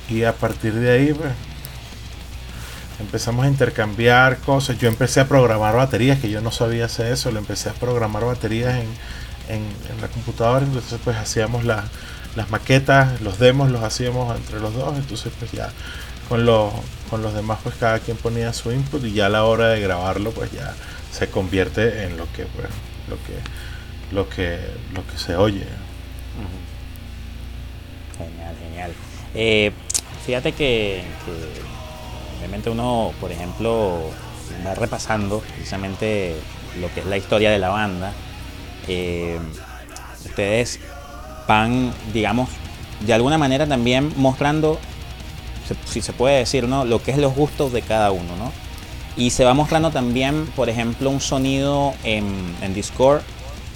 Y 0.09 0.25
a 0.25 0.33
partir 0.33 0.75
de 0.75 0.90
ahí, 0.90 1.12
pues, 1.12 1.33
empezamos 3.01 3.44
a 3.44 3.49
intercambiar 3.49 4.38
cosas. 4.38 4.79
Yo 4.79 4.88
empecé 4.88 5.21
a 5.21 5.29
programar 5.29 5.77
baterías, 5.77 6.18
que 6.18 6.31
yo 6.31 6.40
no 6.40 6.51
sabía 6.51 6.87
hacer 6.87 7.12
eso. 7.12 7.31
Le 7.31 7.38
empecé 7.38 7.71
a 7.71 7.75
programar 7.75 8.25
baterías 8.25 8.75
en, 8.75 8.88
en, 9.49 9.62
en 9.90 10.01
la 10.01 10.09
computadora. 10.09 10.64
Entonces, 10.64 10.99
pues 11.05 11.16
hacíamos 11.16 11.64
la, 11.64 11.85
las 12.37 12.51
maquetas, 12.51 13.21
los 13.21 13.38
demos 13.38 13.71
los 13.71 13.83
hacíamos 13.83 14.35
entre 14.37 14.61
los 14.61 14.75
dos, 14.75 14.97
entonces 14.97 15.33
pues 15.38 15.51
ya 15.53 15.71
con 16.29 16.44
los, 16.44 16.73
con 17.11 17.23
los 17.23 17.35
demás 17.35 17.59
pues 17.62 17.75
cada 17.77 17.99
quien 17.99 18.16
ponía 18.16 18.53
su 18.53 18.71
input 18.71 19.05
y 19.05 19.12
ya 19.12 19.27
a 19.27 19.29
la 19.29 19.44
hora 19.44 19.68
de 19.68 19.81
grabarlo 19.81 20.31
pues 20.31 20.53
ya 20.53 20.75
se 21.11 21.29
convierte 21.29 22.05
en 22.05 22.16
lo 22.16 22.31
que 22.33 22.44
pues, 22.44 22.68
lo 23.09 23.16
que 23.16 24.14
lo 24.14 24.29
que 24.29 24.61
lo 24.94 25.07
que 25.07 25.18
se 25.18 25.37
oye. 25.37 25.66
Genial, 28.16 28.57
genial. 28.61 28.92
Eh, 29.35 29.73
fíjate 30.28 30.52
que, 30.52 31.00
obviamente 32.36 32.68
uno, 32.68 33.14
por 33.18 33.32
ejemplo, 33.32 34.10
va 34.66 34.74
repasando 34.74 35.38
precisamente 35.40 36.36
lo 36.78 36.92
que 36.92 37.00
es 37.00 37.06
la 37.06 37.16
historia 37.16 37.50
de 37.50 37.58
la 37.58 37.70
banda. 37.70 38.12
Eh, 38.88 39.38
ustedes 40.26 40.80
van, 41.48 41.94
digamos, 42.12 42.50
de 43.06 43.14
alguna 43.14 43.38
manera 43.38 43.66
también 43.66 44.12
mostrando, 44.16 44.78
si 45.86 46.02
se 46.02 46.12
puede 46.12 46.40
decir, 46.40 46.68
¿no? 46.68 46.84
lo 46.84 47.02
que 47.02 47.12
es 47.12 47.16
los 47.16 47.34
gustos 47.34 47.72
de 47.72 47.80
cada 47.80 48.12
uno. 48.12 48.36
¿no? 48.36 48.52
Y 49.16 49.30
se 49.30 49.46
va 49.46 49.54
mostrando 49.54 49.90
también, 49.92 50.44
por 50.54 50.68
ejemplo, 50.68 51.08
un 51.08 51.22
sonido 51.22 51.94
en, 52.04 52.54
en 52.60 52.74
Discord 52.74 53.22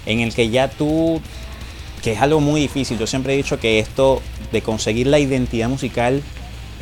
en 0.05 0.21
el 0.21 0.35
que 0.35 0.51
ya 0.51 0.69
tú, 0.69 1.19
que 2.03 2.13
es 2.13 2.21
algo 2.21 2.41
muy 2.41 2.61
difícil, 2.61 2.99
yo 2.99 3.07
siempre 3.07 3.33
he 3.33 3.39
dicho 3.39 3.59
que 3.59 3.79
esto 3.79 4.21
de 4.53 4.61
conseguir 4.61 5.07
la 5.07 5.19
identidad 5.19 5.71
musical 5.71 6.23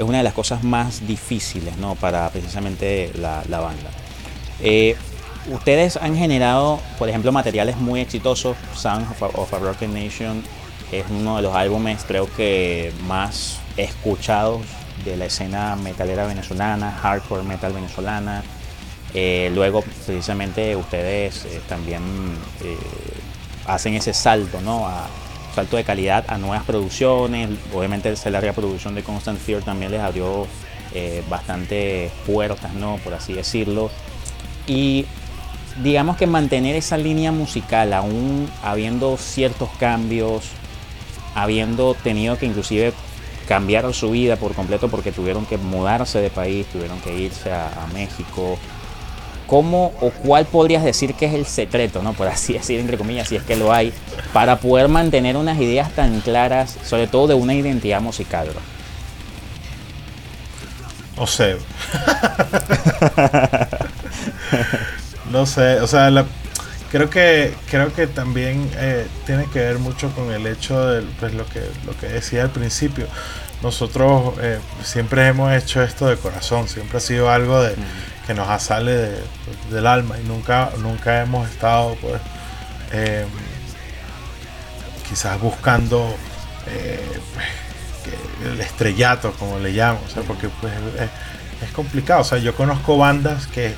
es 0.01 0.09
una 0.09 0.19
de 0.19 0.25
las 0.25 0.33
cosas 0.33 0.65
más 0.65 1.07
difíciles 1.07 1.77
¿no? 1.77 1.95
para 1.95 2.31
precisamente 2.31 3.13
la, 3.17 3.43
banda. 3.61 3.91
Eh, 4.63 4.97
ustedes 5.53 5.99
han 5.99 6.17
generado, 6.17 6.81
por 6.99 7.11
ejemplo, 7.11 7.33
materiales 7.33 7.77
muy 7.77 8.01
exitosos. 8.01 8.57
Sound 8.75 9.07
of 9.35 9.53
a, 9.53 9.59
Broken 9.59 9.93
Nation 9.93 10.43
es 10.91 11.05
uno 11.11 11.37
de 11.37 11.43
los 11.43 11.55
álbumes, 11.55 12.03
creo 12.09 12.33
que 12.35 12.95
más 13.07 13.59
escuchados 13.77 14.63
de 15.05 15.19
la 15.19 15.27
escena 15.27 15.77
metalera 15.77 16.27
venezolana, 16.27 16.93
hardcore 16.93 17.43
metal 17.43 17.75
venezolana. 17.75 18.43
Eh, 19.13 19.51
luego, 19.55 19.83
precisamente, 20.07 20.77
ustedes 20.77 21.45
eh, 21.45 21.61
también 21.69 22.03
hacen 23.67 23.93
ese 23.95 24.15
salto, 24.15 24.63
¿no? 24.63 24.87
A, 24.87 25.09
salto 25.55 25.77
de 25.77 25.85
calidad 25.85 26.25
a 26.29 26.39
nuevas 26.39 26.65
producciones. 26.65 27.51
Obviamente 27.75 28.11
esa 28.11 28.31
larga 28.31 28.53
producción 28.53 28.95
de 28.95 29.03
Constant 29.03 29.39
Fear 29.39 29.63
también 29.63 29.91
les 29.91 30.01
abrió 30.01 30.47
eh, 30.95 31.23
bastante 31.29 32.11
puertas, 32.27 32.73
¿no? 32.75 32.97
Por 32.99 33.15
así 33.15 33.33
decirlo. 33.33 33.91
Y 34.67 35.07
digamos 35.83 36.17
que 36.17 36.27
mantener 36.27 36.77
esa 36.77 36.97
línea 36.97 37.33
musical, 37.33 37.93
aún 37.93 38.49
habiendo 38.63 39.17
ciertos 39.17 39.69
cambios, 39.79 40.51
habiendo 41.35 41.95
tenido 41.95 42.39
que 42.39 42.47
inclusive 42.47 42.93
cambiar 43.49 43.93
su 43.95 44.11
vida 44.11 44.37
por 44.37 44.55
completo 44.55 44.89
porque 44.89 45.11
tuvieron 45.11 45.45
que 45.47 45.59
mudarse 45.59 46.21
de 46.21 46.31
país, 46.31 46.67
tuvieron 46.67 47.01
que 47.01 47.17
irse 47.19 47.53
a 47.53 47.87
México, 47.93 48.59
¿cómo 49.51 49.93
o 50.01 50.11
cuál 50.11 50.47
podrías 50.47 50.85
decir 50.85 51.15
que 51.15 51.27
es 51.27 51.35
el 51.35 51.45
secreto, 51.45 52.03
¿no? 52.05 52.13
por 52.13 52.29
así 52.29 52.53
decir, 52.61 52.79
entre 52.79 52.97
comillas, 52.97 53.29
si 53.29 53.35
es 53.35 53.43
que 53.43 53.57
lo 53.57 53.73
hay, 53.73 53.93
para 54.33 54.61
poder 54.61 54.87
mantener 54.87 55.37
unas 55.37 55.59
ideas 55.59 55.91
tan 55.91 56.21
claras, 56.21 56.79
sobre 56.85 57.09
todo 57.09 57.27
de 57.27 57.35
una 57.35 57.53
identidad 57.55 58.01
musical? 58.01 58.47
No 61.17 61.27
sé. 61.27 61.57
no 65.33 65.45
sé, 65.45 65.81
o 65.81 65.87
sea, 65.89 66.25
creo 66.93 67.11
que 67.11 67.53
creo 67.69 67.93
que 67.93 68.07
también 68.07 68.71
eh, 68.77 69.07
tiene 69.27 69.47
que 69.53 69.59
ver 69.59 69.81
mucho 69.81 70.11
con 70.13 70.31
el 70.31 70.47
hecho 70.47 70.87
de 70.87 71.03
pues, 71.19 71.35
lo 71.35 71.45
que 71.47 71.61
lo 71.85 71.97
que 71.99 72.07
decía 72.07 72.43
al 72.43 72.51
principio 72.51 73.07
nosotros 73.63 74.35
eh, 74.41 74.59
siempre 74.83 75.27
hemos 75.27 75.53
hecho 75.53 75.83
esto 75.83 76.07
de 76.07 76.17
corazón 76.17 76.67
siempre 76.69 76.99
ha 76.99 77.01
sido 77.01 77.31
algo 77.31 77.63
de, 77.63 77.77
que 78.27 78.35
nos 78.35 78.63
sale 78.63 79.19
del 79.71 79.87
alma 79.87 80.19
y 80.19 80.27
nunca, 80.27 80.71
nunca 80.79 81.23
hemos 81.23 81.49
estado 81.49 81.97
pues 82.01 82.21
em, 82.93 83.29
quizás 85.09 85.41
buscando 85.41 86.15
eh, 86.69 87.01
el 88.45 88.61
estrellato 88.61 89.33
como 89.33 89.59
le 89.59 89.73
llamo, 89.73 90.01
porque 90.27 90.49
pues 90.61 90.73
es, 91.63 91.71
complicado, 91.73 92.23
o 92.23 92.25
sea, 92.25 92.39
yo 92.39 92.55
conozco 92.55 92.97
bandas 92.97 93.47
que 93.47 93.75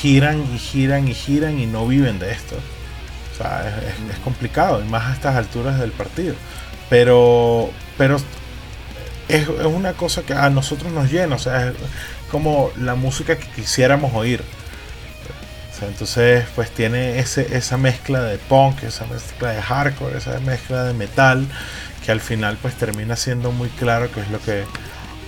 giran 0.00 0.44
y 0.54 0.58
giran 0.58 1.06
y 1.06 1.14
giran 1.14 1.58
y 1.58 1.66
no 1.66 1.86
viven 1.86 2.18
de 2.18 2.32
esto. 2.32 2.56
O 3.32 3.36
sea, 3.36 3.80
es, 4.10 4.18
complicado, 4.20 4.82
y 4.84 4.88
más 4.88 5.10
a 5.10 5.12
estas 5.14 5.36
alturas 5.36 5.78
del 5.78 5.92
partido. 5.92 6.34
Pero, 6.88 7.70
pero 7.98 8.16
es, 9.28 9.48
una 9.48 9.92
cosa 9.92 10.22
que 10.22 10.34
a 10.34 10.50
nosotros 10.50 10.92
nos 10.92 11.10
llena, 11.10 11.36
o 11.36 11.38
sea, 11.38 11.72
como 12.34 12.72
la 12.76 12.96
música 12.96 13.36
que 13.36 13.46
quisiéramos 13.46 14.12
oír. 14.12 14.42
entonces, 15.82 16.44
pues 16.56 16.68
tiene 16.68 17.20
ese, 17.20 17.56
esa 17.56 17.76
mezcla 17.76 18.24
de 18.24 18.38
punk, 18.38 18.82
esa 18.82 19.06
mezcla 19.06 19.52
de 19.52 19.62
hardcore, 19.62 20.18
esa 20.18 20.40
mezcla 20.40 20.82
de 20.82 20.94
metal, 20.94 21.46
que 22.04 22.10
al 22.10 22.20
final 22.20 22.58
pues 22.60 22.74
termina 22.74 23.14
siendo 23.14 23.52
muy 23.52 23.68
claro 23.68 24.10
qué 24.12 24.20
es 24.20 24.30
lo 24.30 24.40
que, 24.40 24.64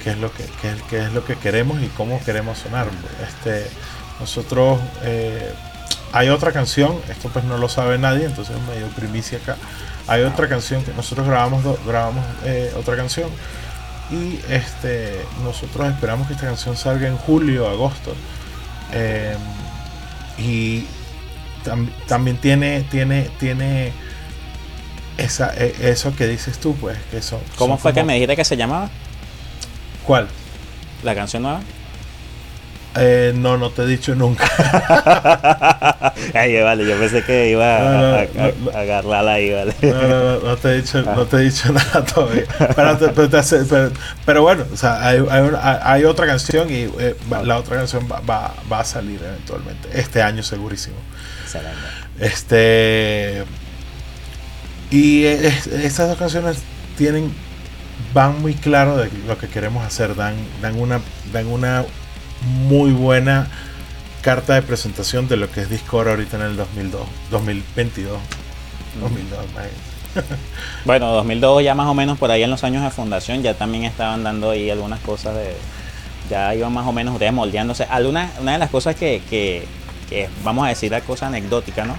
es 0.05 0.19
lo 0.19 0.33
que, 0.33 0.99
es 0.99 1.13
lo 1.13 1.25
que 1.25 1.37
queremos 1.37 1.81
y 1.81 1.87
cómo 1.91 2.21
queremos 2.25 2.59
sonar. 2.59 2.89
Este, 3.25 3.71
nosotros 4.19 4.81
eh, 5.05 5.53
hay 6.11 6.31
otra 6.31 6.51
canción, 6.51 6.99
esto 7.09 7.29
pues 7.29 7.45
no 7.45 7.57
lo 7.57 7.69
sabe 7.69 7.99
nadie, 7.99 8.25
entonces 8.25 8.57
me 8.69 8.79
dio 8.79 8.89
primicia 8.89 9.39
acá. 9.39 9.57
Hay 10.09 10.23
otra 10.23 10.49
canción 10.49 10.83
que 10.83 10.93
nosotros 10.93 11.29
grabamos, 11.29 11.63
grabamos 11.87 12.25
eh, 12.45 12.73
otra 12.77 12.97
canción 12.97 13.31
y 14.11 14.41
este, 14.49 15.21
nosotros 15.43 15.89
esperamos 15.89 16.29
que 16.29 16.35
esta 16.35 16.47
canción 16.47 16.77
salga 16.77 17.09
en 17.09 17.17
julio, 17.17 17.69
agosto. 17.69 18.15
Em, 18.93 19.39
y 20.39 20.85
también 22.07 22.37
tiene, 22.37 22.83
tiene, 22.91 23.29
tiene 23.41 23.93
esa, 25.19 25.53
e, 25.57 25.75
eso 25.91 26.15
que 26.15 26.27
dices 26.27 26.59
tú, 26.59 26.75
pues. 26.77 26.97
Que 27.11 27.21
son, 27.23 27.41
¿Cómo 27.57 27.79
fue 27.79 27.93
que 27.93 28.05
me 28.05 28.15
dijiste 28.15 28.37
que 28.37 28.45
se 28.45 28.57
llamaba? 28.57 28.91
¿Cuál? 30.07 30.29
¿La 31.03 31.15
canción 31.15 31.43
nueva? 31.43 31.61
Eh, 32.99 33.33
no, 33.35 33.57
no 33.59 33.71
te 33.71 33.83
he 33.83 33.87
dicho 33.87 34.15
nunca. 34.15 34.47
Ay, 36.35 36.61
vale, 36.61 36.87
yo 36.87 36.99
pensé 36.99 37.23
que 37.23 37.51
iba 37.51 37.77
a, 37.77 38.21
agarrarla 38.75 39.33
ahí, 39.35 39.53
vale. 39.53 39.75
No, 39.83 40.03
no, 40.03 40.39
no, 40.41 40.57
te 40.57 40.69
he 40.71 40.83
dicho, 40.83 41.03
no 41.03 41.27
te 41.27 41.37
he 41.37 41.41
dicho 41.41 41.73
nada 41.73 42.05
todavía. 42.05 42.45
Pero, 44.25 44.43
bueno, 44.43 44.65
o 44.73 44.77
sea, 44.77 45.07
hay, 45.07 45.23
hay, 45.83 46.05
otra 46.05 46.27
canción 46.27 46.71
y 46.71 46.89
eh, 46.99 47.17
la 47.45 47.59
otra 47.59 47.77
canción 47.77 48.09
va, 48.11 48.55
va, 48.71 48.81
a 48.81 48.85
salir 48.85 49.21
eventualmente. 49.23 49.89
Este 49.93 50.23
año 50.23 50.43
segurísimo. 50.43 50.97
Este. 52.19 53.45
Y 54.91 55.25
estas 55.25 56.09
dos 56.09 56.19
canciones 56.19 56.59
tienen 56.97 57.33
van 58.15 58.41
muy 58.41 58.55
claro 58.55 58.97
de 58.97 59.11
lo 59.27 59.39
que 59.39 59.49
queremos 59.49 59.85
hacer, 59.85 60.15
dan, 60.15 60.35
dan 60.63 60.79
una, 60.79 61.01
dan 61.33 61.47
una 61.47 61.85
muy 62.43 62.93
buena 62.93 63.49
carta 64.23 64.55
de 64.55 64.63
presentación 64.63 65.29
de 65.29 65.37
lo 65.37 65.51
que 65.51 65.61
es 65.61 65.71
Discord 65.71 66.09
ahorita 66.09 66.37
en 66.37 66.43
el 66.43 66.57
2002, 66.57 67.01
2022. 67.31 68.19
2002, 69.01 69.39
bueno, 70.85 71.13
2002 71.13 71.63
ya 71.63 71.75
más 71.75 71.87
o 71.87 71.95
menos 71.95 72.19
por 72.19 72.31
ahí 72.31 72.43
en 72.43 72.51
los 72.51 72.65
años 72.65 72.83
de 72.83 72.91
fundación 72.91 73.43
ya 73.43 73.55
también 73.55 73.85
estaban 73.85 74.23
dando 74.25 74.51
ahí 74.51 74.71
algunas 74.71 75.01
cosas 75.01 75.35
de... 75.35 75.57
Ya 76.29 76.55
iban 76.55 76.73
más 76.73 76.87
o 76.87 76.93
menos 76.93 77.15
ustedes 77.15 77.33
moldeándose. 77.33 77.85
Alguna, 77.85 78.31
una 78.41 78.53
de 78.53 78.59
las 78.59 78.71
cosas 78.71 78.97
que, 78.97 79.23
que, 79.31 80.29
vamos 80.43 80.67
a 80.67 80.71
decir 80.71 80.91
la 80.91 81.03
cosa 81.03 81.29
anecdótica, 81.29 81.85
¿no? 81.85 81.97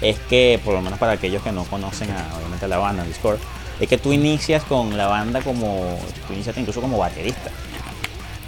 Es 0.00 0.18
que, 0.20 0.58
por 0.64 0.72
lo 0.72 0.80
menos 0.80 0.98
para 0.98 1.12
aquellos 1.12 1.42
que 1.42 1.52
no 1.52 1.64
conocen 1.64 2.10
a, 2.10 2.34
obviamente 2.38 2.66
la 2.66 2.78
banda, 2.78 3.04
Discord, 3.04 3.38
es 3.78 3.88
que 3.88 3.98
tú 3.98 4.12
inicias 4.14 4.64
con 4.64 4.96
la 4.96 5.08
banda 5.08 5.42
como, 5.42 5.98
tú 6.26 6.32
inicias 6.32 6.56
incluso 6.56 6.80
como 6.80 6.96
baterista. 6.96 7.50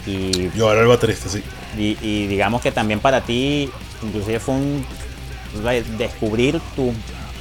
Y, 0.06 0.50
Yo 0.56 0.72
era 0.72 0.82
el 0.82 0.86
baterista, 0.86 1.28
sí. 1.28 1.42
Y, 1.76 2.26
digamos 2.26 2.62
que 2.62 2.72
también 2.72 3.00
para 3.00 3.20
ti, 3.20 3.70
inclusive 4.02 4.40
fue 4.40 4.54
un 4.54 4.84
descubrir 5.98 6.60
tus 6.76 6.94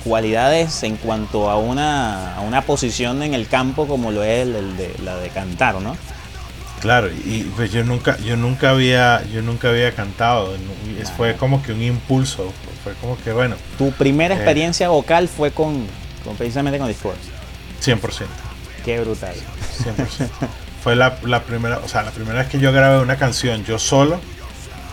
cualidades 0.04 0.84
en 0.84 0.98
cuanto 0.98 1.50
a 1.50 1.58
una, 1.58 2.36
a 2.36 2.42
una 2.42 2.62
posición 2.62 3.22
en 3.22 3.34
el 3.34 3.48
campo 3.48 3.88
como 3.88 4.12
lo 4.12 4.24
es 4.24 4.48
el, 4.48 4.78
de, 4.78 4.96
la 5.04 5.18
de 5.18 5.30
cantar, 5.30 5.76
¿no? 5.82 5.96
Claro, 6.80 7.10
y 7.12 7.44
pues 7.56 7.72
yo 7.72 7.84
nunca, 7.84 8.18
yo 8.20 8.38
nunca 8.38 8.70
había, 8.70 9.24
yo 9.34 9.42
nunca 9.42 9.70
había 9.70 9.94
cantado, 9.94 10.56
fue 11.18 11.36
como 11.36 11.62
que 11.62 11.74
un 11.74 11.82
impulso, 11.82 12.54
fue 12.84 12.94
como 12.94 13.18
que 13.18 13.34
bueno. 13.34 13.58
Tu 13.78 13.92
primera 13.92 14.34
eh, 14.34 14.38
experiencia 14.38 14.88
vocal 14.88 15.28
fue 15.28 15.52
con, 15.52 15.86
con 16.24 16.38
precisamente 16.38 16.80
con 16.80 16.88
Discord. 16.88 17.18
100%. 17.84 18.26
Qué 18.86 19.00
brutal. 19.02 19.36
100%. 19.84 20.30
fue 20.84 20.96
la, 20.96 21.18
primera, 21.44 21.80
o 21.84 21.88
sea, 21.88 22.04
la 22.04 22.12
primera 22.12 22.40
vez 22.40 22.48
que 22.48 22.60
yo 22.60 22.72
grabé 22.72 23.00
una 23.02 23.18
canción 23.18 23.64
yo 23.66 23.78
solo 23.80 24.20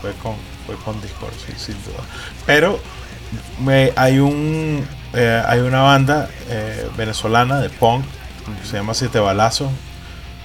fue 0.01 0.11
con, 0.21 0.35
fue 0.65 0.75
con 0.75 1.01
Discord, 1.01 1.33
sin 1.57 1.75
duda. 1.83 2.03
Pero 2.45 2.79
me, 3.59 3.93
hay 3.95 4.19
un 4.19 4.85
eh, 5.13 5.41
hay 5.45 5.59
una 5.59 5.81
banda 5.81 6.29
eh, 6.49 6.87
venezolana 6.97 7.59
de 7.59 7.69
punk 7.69 8.05
que 8.61 8.67
se 8.67 8.77
llama 8.77 8.93
Siete 8.93 9.19
Balazos 9.19 9.69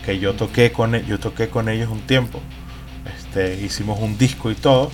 que 0.04 0.18
yo 0.18 0.34
toqué 0.34 0.72
con 0.72 0.94
e, 0.94 1.04
yo 1.04 1.18
toqué 1.20 1.48
con 1.48 1.68
ellos 1.68 1.88
un 1.90 2.00
tiempo 2.00 2.40
este, 3.16 3.60
hicimos 3.62 3.98
un 4.00 4.18
disco 4.18 4.50
y 4.50 4.54
todo. 4.54 4.90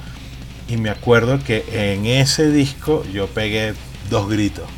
Y 0.68 0.76
me 0.76 0.90
acuerdo 0.90 1.38
que 1.42 1.64
en 1.92 2.06
ese 2.06 2.50
disco 2.50 3.04
yo 3.12 3.26
pegué 3.28 3.74
dos 4.10 4.28
gritos. 4.28 4.68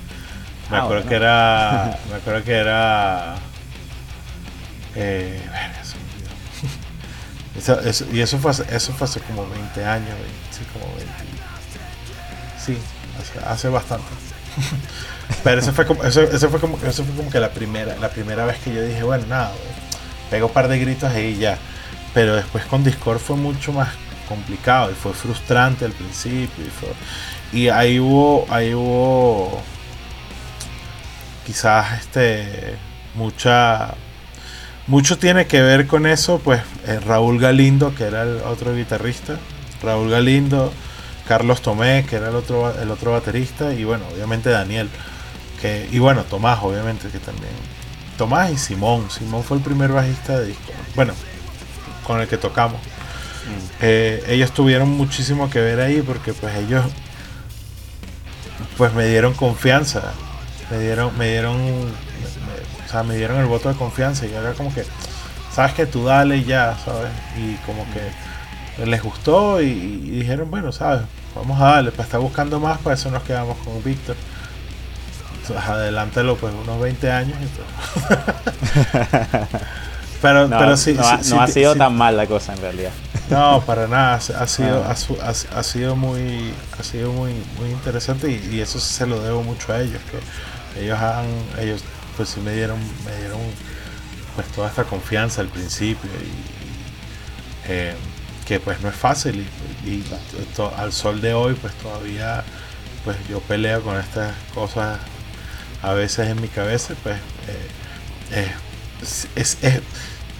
me 0.70 0.76
Ah, 0.76 0.82
acuerdo 0.82 1.04
bueno. 1.04 1.08
que 1.08 1.14
era. 1.16 1.98
Me 2.10 2.16
acuerdo 2.16 2.44
que 2.44 2.52
era. 2.52 3.36
Eh, 4.94 5.40
y 8.12 8.20
eso 8.20 8.38
fue, 8.38 8.52
eso 8.52 8.92
fue 8.92 9.06
hace 9.06 9.20
como 9.20 9.48
20 9.48 9.84
años, 9.84 10.08
20, 10.08 10.28
sí, 10.50 10.60
como 10.72 10.86
20. 10.96 11.12
Sí, 12.64 12.78
hace, 13.46 13.68
bastante. 13.68 14.06
Pero 15.44 15.60
eso 15.60 15.72
fue 15.72 15.86
como, 15.86 16.02
eso, 16.04 16.26
fue 16.50 16.60
como, 16.60 16.78
eso 16.86 17.04
fue 17.04 17.14
como 17.14 17.30
que 17.30 17.40
la 17.40 17.50
primera, 17.50 17.96
la 17.96 18.10
primera 18.10 18.44
vez 18.44 18.58
que 18.58 18.74
yo 18.74 18.82
dije, 18.82 19.02
bueno, 19.02 19.26
nada, 19.26 19.52
pego 20.30 20.46
un 20.46 20.52
par 20.52 20.68
de 20.68 20.78
gritos 20.78 21.10
ahí 21.10 21.34
y 21.36 21.38
ya. 21.38 21.58
Pero 22.14 22.36
después 22.36 22.64
con 22.66 22.84
Discord 22.84 23.18
fue 23.18 23.36
mucho 23.36 23.72
más 23.72 23.88
complicado 24.28 24.90
y 24.90 24.94
fue 24.94 25.12
frustrante 25.12 25.84
al 25.84 25.92
principio. 25.92 26.64
Y, 27.52 27.58
y 27.58 27.68
ahí 27.68 27.98
hubo, 27.98 28.46
ahí 28.50 28.74
hubo 28.74 29.62
quizás 31.46 32.00
este 32.00 32.76
mucha 33.14 33.94
mucho 34.88 35.18
tiene 35.18 35.46
que 35.46 35.62
ver 35.62 35.86
con 35.86 36.06
eso, 36.06 36.40
pues 36.42 36.62
eh, 36.86 36.98
Raúl 36.98 37.38
Galindo, 37.38 37.94
que 37.94 38.04
era 38.04 38.22
el 38.22 38.38
otro 38.38 38.74
guitarrista, 38.74 39.38
Raúl 39.82 40.10
Galindo, 40.10 40.72
Carlos 41.28 41.62
Tomé, 41.62 42.04
que 42.08 42.16
era 42.16 42.30
el 42.30 42.34
otro 42.34 42.72
el 42.80 42.90
otro 42.90 43.12
baterista 43.12 43.72
y 43.74 43.84
bueno, 43.84 44.04
obviamente 44.12 44.50
Daniel, 44.50 44.88
que 45.60 45.88
y 45.92 45.98
bueno, 45.98 46.24
Tomás 46.24 46.58
obviamente 46.62 47.08
que 47.08 47.18
también 47.18 47.52
Tomás 48.16 48.50
y 48.50 48.58
Simón, 48.58 49.10
Simón 49.10 49.44
fue 49.44 49.58
el 49.58 49.62
primer 49.62 49.92
bajista 49.92 50.40
de 50.40 50.46
disco. 50.46 50.72
Bueno, 50.96 51.12
con 52.04 52.20
el 52.20 52.26
que 52.26 52.38
tocamos. 52.38 52.80
Eh, 53.80 54.24
ellos 54.28 54.52
tuvieron 54.52 54.90
muchísimo 54.90 55.48
que 55.48 55.60
ver 55.60 55.80
ahí 55.80 56.02
porque 56.02 56.32
pues 56.32 56.54
ellos 56.56 56.84
pues 58.76 58.92
me 58.92 59.06
dieron 59.06 59.32
confianza 59.32 60.12
me 60.70 60.78
dieron 60.80 61.16
me 61.16 61.30
dieron 61.30 61.56
o 62.88 62.90
sea 62.90 63.02
me 63.02 63.16
dieron 63.16 63.38
el 63.38 63.46
voto 63.46 63.68
de 63.68 63.74
confianza 63.76 64.24
y 64.26 64.32
era 64.32 64.52
como 64.54 64.72
que 64.74 64.84
sabes 65.54 65.74
que 65.74 65.86
tú 65.86 66.04
dale 66.04 66.42
ya 66.44 66.76
sabes 66.84 67.10
y 67.36 67.54
como 67.66 67.84
que 67.92 68.84
les 68.86 69.02
gustó 69.02 69.60
y, 69.60 69.66
y 69.66 70.10
dijeron 70.20 70.50
bueno 70.50 70.72
sabes 70.72 71.02
vamos 71.34 71.60
a 71.60 71.64
darle 71.72 71.90
para 71.90 72.04
estar 72.04 72.20
buscando 72.20 72.58
más 72.60 72.78
para 72.78 72.94
eso 72.94 73.10
nos 73.10 73.22
quedamos 73.24 73.56
con 73.58 73.82
Víctor 73.84 74.16
Entonces, 75.42 75.68
adelántalo 75.68 76.36
pues 76.36 76.52
unos 76.54 76.80
20 76.80 77.10
años 77.10 77.36
y 77.42 77.46
todo. 77.46 78.28
pero 80.22 80.48
No, 80.48 80.58
pero 80.58 80.76
sí 80.76 80.94
no, 80.94 81.02
ha, 81.06 81.22
sí- 81.22 81.30
no 81.34 81.40
ha 81.42 81.46
sido 81.46 81.72
sí- 81.74 81.78
tan 81.78 81.96
mal 81.96 82.16
la 82.16 82.26
cosa 82.26 82.52
en 82.54 82.60
realidad. 82.60 82.90
no, 83.30 83.62
para 83.66 83.86
nada. 83.86 84.14
Ha, 84.14 84.46
sido, 84.46 84.84
Ah. 84.86 84.94
ha 85.54 85.62
sido 85.62 85.96
muy, 85.96 86.52
ha 86.78 86.82
sido 86.82 87.12
muy, 87.12 87.32
muy 87.58 87.70
interesante 87.70 88.30
y, 88.30 88.56
y 88.56 88.60
eso 88.60 88.78
se 88.80 89.06
lo 89.06 89.20
debo 89.20 89.42
mucho 89.42 89.72
a 89.72 89.80
ellos, 89.80 90.00
que 90.10 90.82
ellos 90.82 90.98
han, 90.98 91.26
ellos 91.60 91.82
pues 92.18 92.30
sí 92.30 92.40
me 92.42 92.52
dieron, 92.54 92.80
me 93.06 93.16
dieron 93.18 93.40
pues 94.36 94.48
toda 94.48 94.68
esta 94.68 94.84
confianza 94.84 95.40
al 95.42 95.48
principio 95.48 96.10
y, 96.10 97.70
eh, 97.72 97.94
que 98.46 98.60
pues 98.60 98.80
no 98.80 98.88
es 98.88 98.94
fácil 98.96 99.46
y, 99.84 100.02
al 100.76 100.92
sol 100.92 101.20
de 101.20 101.34
hoy 101.34 101.54
pues 101.54 101.74
todavía 101.74 102.44
pues 103.04 103.16
yo 103.28 103.40
peleo 103.40 103.82
con 103.82 103.98
estas 103.98 104.34
cosas 104.54 104.98
a 105.82 105.94
veces 105.94 106.28
en 106.28 106.40
mi 106.40 106.48
cabeza 106.48 106.94
pues 107.02 107.16
eh, 108.32 108.50
es- 109.02 109.28
es- 109.36 109.58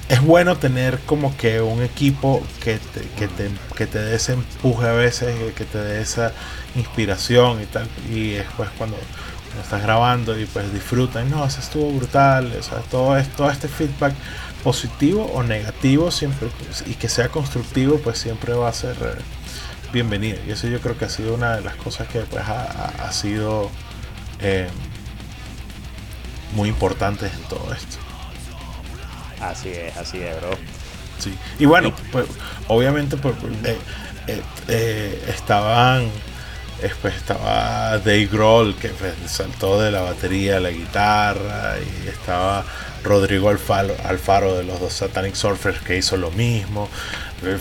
es, 0.08 0.22
bueno 0.22 0.56
tener 0.56 0.98
como 1.00 1.36
que 1.36 1.60
un 1.60 1.82
equipo 1.82 2.42
que 2.62 2.78
te, 2.78 3.02
que 3.18 3.28
te, 3.28 3.50
que 3.76 3.86
te 3.86 3.98
dé 4.00 4.16
ese 4.16 4.32
empuje 4.34 4.88
a 4.88 4.92
veces, 4.92 5.36
que 5.54 5.64
te 5.64 5.78
dé 5.78 6.00
esa 6.00 6.32
inspiración 6.76 7.62
y 7.62 7.66
tal. 7.66 7.88
Y 8.10 8.30
después 8.32 8.70
cuando 8.78 8.96
estás 9.62 9.82
grabando 9.82 10.38
y 10.38 10.46
pues 10.46 10.72
disfrutan, 10.72 11.30
no, 11.30 11.44
eso 11.44 11.60
estuvo 11.60 11.90
brutal, 11.92 12.52
o 12.58 12.62
sea, 12.62 12.78
todo, 12.90 13.16
es, 13.16 13.28
todo 13.30 13.50
este 13.50 13.68
feedback 13.68 14.14
positivo 14.62 15.24
o 15.34 15.42
negativo 15.42 16.10
siempre 16.10 16.48
y 16.86 16.94
que 16.94 17.08
sea 17.08 17.28
constructivo 17.28 17.98
pues 17.98 18.18
siempre 18.18 18.52
va 18.54 18.68
a 18.68 18.72
ser 18.72 18.96
eh, 19.00 19.22
bienvenido. 19.92 20.38
Y 20.46 20.50
eso 20.50 20.68
yo 20.68 20.80
creo 20.80 20.96
que 20.98 21.04
ha 21.04 21.08
sido 21.08 21.34
una 21.34 21.56
de 21.56 21.62
las 21.62 21.76
cosas 21.76 22.08
que 22.08 22.20
pues 22.20 22.44
ha, 22.46 23.12
sido 23.12 23.70
eh, 24.40 24.68
muy 26.54 26.68
importantes 26.68 27.32
en 27.32 27.42
todo 27.42 27.72
esto. 27.72 27.96
Así 29.40 29.68
es, 29.68 29.96
así 29.96 30.18
es, 30.18 30.36
bro. 30.40 30.50
Sí. 31.18 31.34
Y 31.58 31.66
bueno, 31.66 31.92
pues 32.12 32.26
obviamente 32.68 33.16
pues, 33.16 33.34
eh, 33.64 34.42
eh, 34.68 35.24
estaban, 35.28 36.10
pues, 37.02 37.16
estaba 37.16 37.98
Dave 37.98 38.26
Grohl 38.26 38.74
que 38.76 38.88
pues, 38.90 39.14
saltó 39.26 39.80
de 39.80 39.90
la 39.90 40.02
batería 40.02 40.58
a 40.58 40.60
la 40.60 40.70
guitarra 40.70 41.74
y 41.78 42.08
estaba 42.08 42.64
Rodrigo 43.04 43.48
Alfaro, 43.48 43.94
Alfaro 44.04 44.56
de 44.56 44.64
los 44.64 44.80
dos 44.80 44.92
Satanic 44.92 45.34
Surfers 45.34 45.80
que 45.80 45.96
hizo 45.96 46.16
lo 46.16 46.30
mismo, 46.32 46.88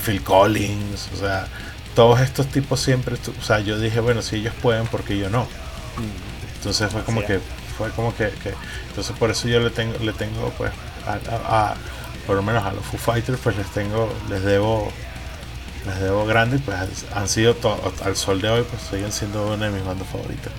Phil 0.05 0.22
Collins, 0.24 1.09
o 1.13 1.18
sea, 1.18 1.47
todos 1.95 2.20
estos 2.22 2.47
tipos 2.47 2.80
siempre, 2.80 3.15
o 3.39 3.43
sea, 3.43 3.59
yo 3.59 3.80
dije, 3.80 3.99
bueno, 3.99 4.22
si 4.22 4.38
ellos 4.38 4.53
pueden, 4.61 4.88
porque 4.88 5.18
yo 5.18 5.30
no? 5.30 5.47
Entonces 6.57 6.91
fue 6.91 7.01
como 7.03 7.22
que, 7.28 7.39
fue 7.78 7.89
como 7.91 8.15
que, 8.15 8.30
que- 8.43 8.53
entonces 8.89 9.15
por 9.18 9.30
eso 9.32 9.47
yo 9.47 9.59
le 9.59 9.70
tengo, 9.70 9.97
le 9.99 10.13
tengo 10.13 10.51
pues, 10.57 10.72
a, 11.05 11.13
a- 11.13 11.72
a- 11.72 11.76
por 12.26 12.36
lo 12.36 12.43
menos 12.43 12.63
a 12.65 12.72
los 12.74 12.86
Foo 12.86 12.99
Fighters, 12.99 13.39
pues 13.41 13.55
les 13.55 13.68
tengo, 13.72 14.11
les 14.30 14.43
debo, 14.43 14.91
les 15.88 15.99
debo 15.99 16.25
grande, 16.25 16.57
y 16.57 16.59
pues 16.59 17.05
han 17.13 17.27
sido 17.27 17.55
al 18.03 18.15
sol 18.15 18.41
de 18.41 18.49
hoy, 18.49 18.65
pues 18.69 18.81
siguen 18.83 19.11
siendo 19.11 19.53
una 19.53 19.65
de 19.65 19.71
mis 19.71 19.85
bandas 19.85 20.07
favoritas. 20.07 20.51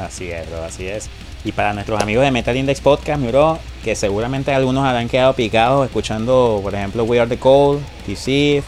Así 0.00 0.30
es, 0.30 0.48
bro, 0.48 0.64
así 0.64 0.86
es. 0.86 1.08
Y 1.44 1.52
para 1.52 1.72
nuestros 1.72 2.00
amigos 2.00 2.24
de 2.24 2.30
Metal 2.30 2.56
Index 2.56 2.80
Podcast, 2.80 3.20
mi 3.20 3.28
bro, 3.28 3.58
que 3.84 3.94
seguramente 3.94 4.52
algunos 4.52 4.84
habrán 4.84 5.08
quedado 5.08 5.34
picados 5.34 5.86
escuchando, 5.86 6.60
por 6.62 6.74
ejemplo, 6.74 7.04
We 7.04 7.20
Are 7.20 7.28
the 7.28 7.38
Cold, 7.38 7.80
Deceive. 8.06 8.64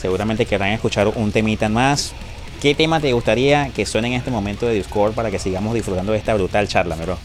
Seguramente 0.00 0.46
querrán 0.46 0.70
escuchar 0.70 1.08
un 1.08 1.30
temita 1.32 1.68
más. 1.68 2.12
¿Qué 2.60 2.74
tema 2.74 3.00
te 3.00 3.12
gustaría 3.12 3.70
que 3.70 3.86
suene 3.86 4.08
en 4.08 4.14
este 4.14 4.30
momento 4.30 4.66
de 4.66 4.74
Discord 4.74 5.14
para 5.14 5.30
que 5.30 5.38
sigamos 5.38 5.74
disfrutando 5.74 6.12
de 6.12 6.18
esta 6.18 6.34
brutal 6.34 6.66
charla, 6.66 6.96
mi 6.96 7.04
bro? 7.04 7.18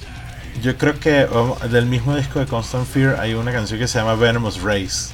Yo 0.62 0.78
creo 0.78 1.00
que 1.00 1.26
um, 1.26 1.56
del 1.70 1.86
mismo 1.86 2.16
disco 2.16 2.40
de 2.40 2.48
Constant 2.48 2.88
Fear 2.88 3.20
hay 3.20 3.36
una 3.36 3.52
canción 3.52 3.80
que 3.80 3.88
se 3.88 4.00
llama 4.00 4.16
Venomous 4.16 4.62
Race, 4.62 5.14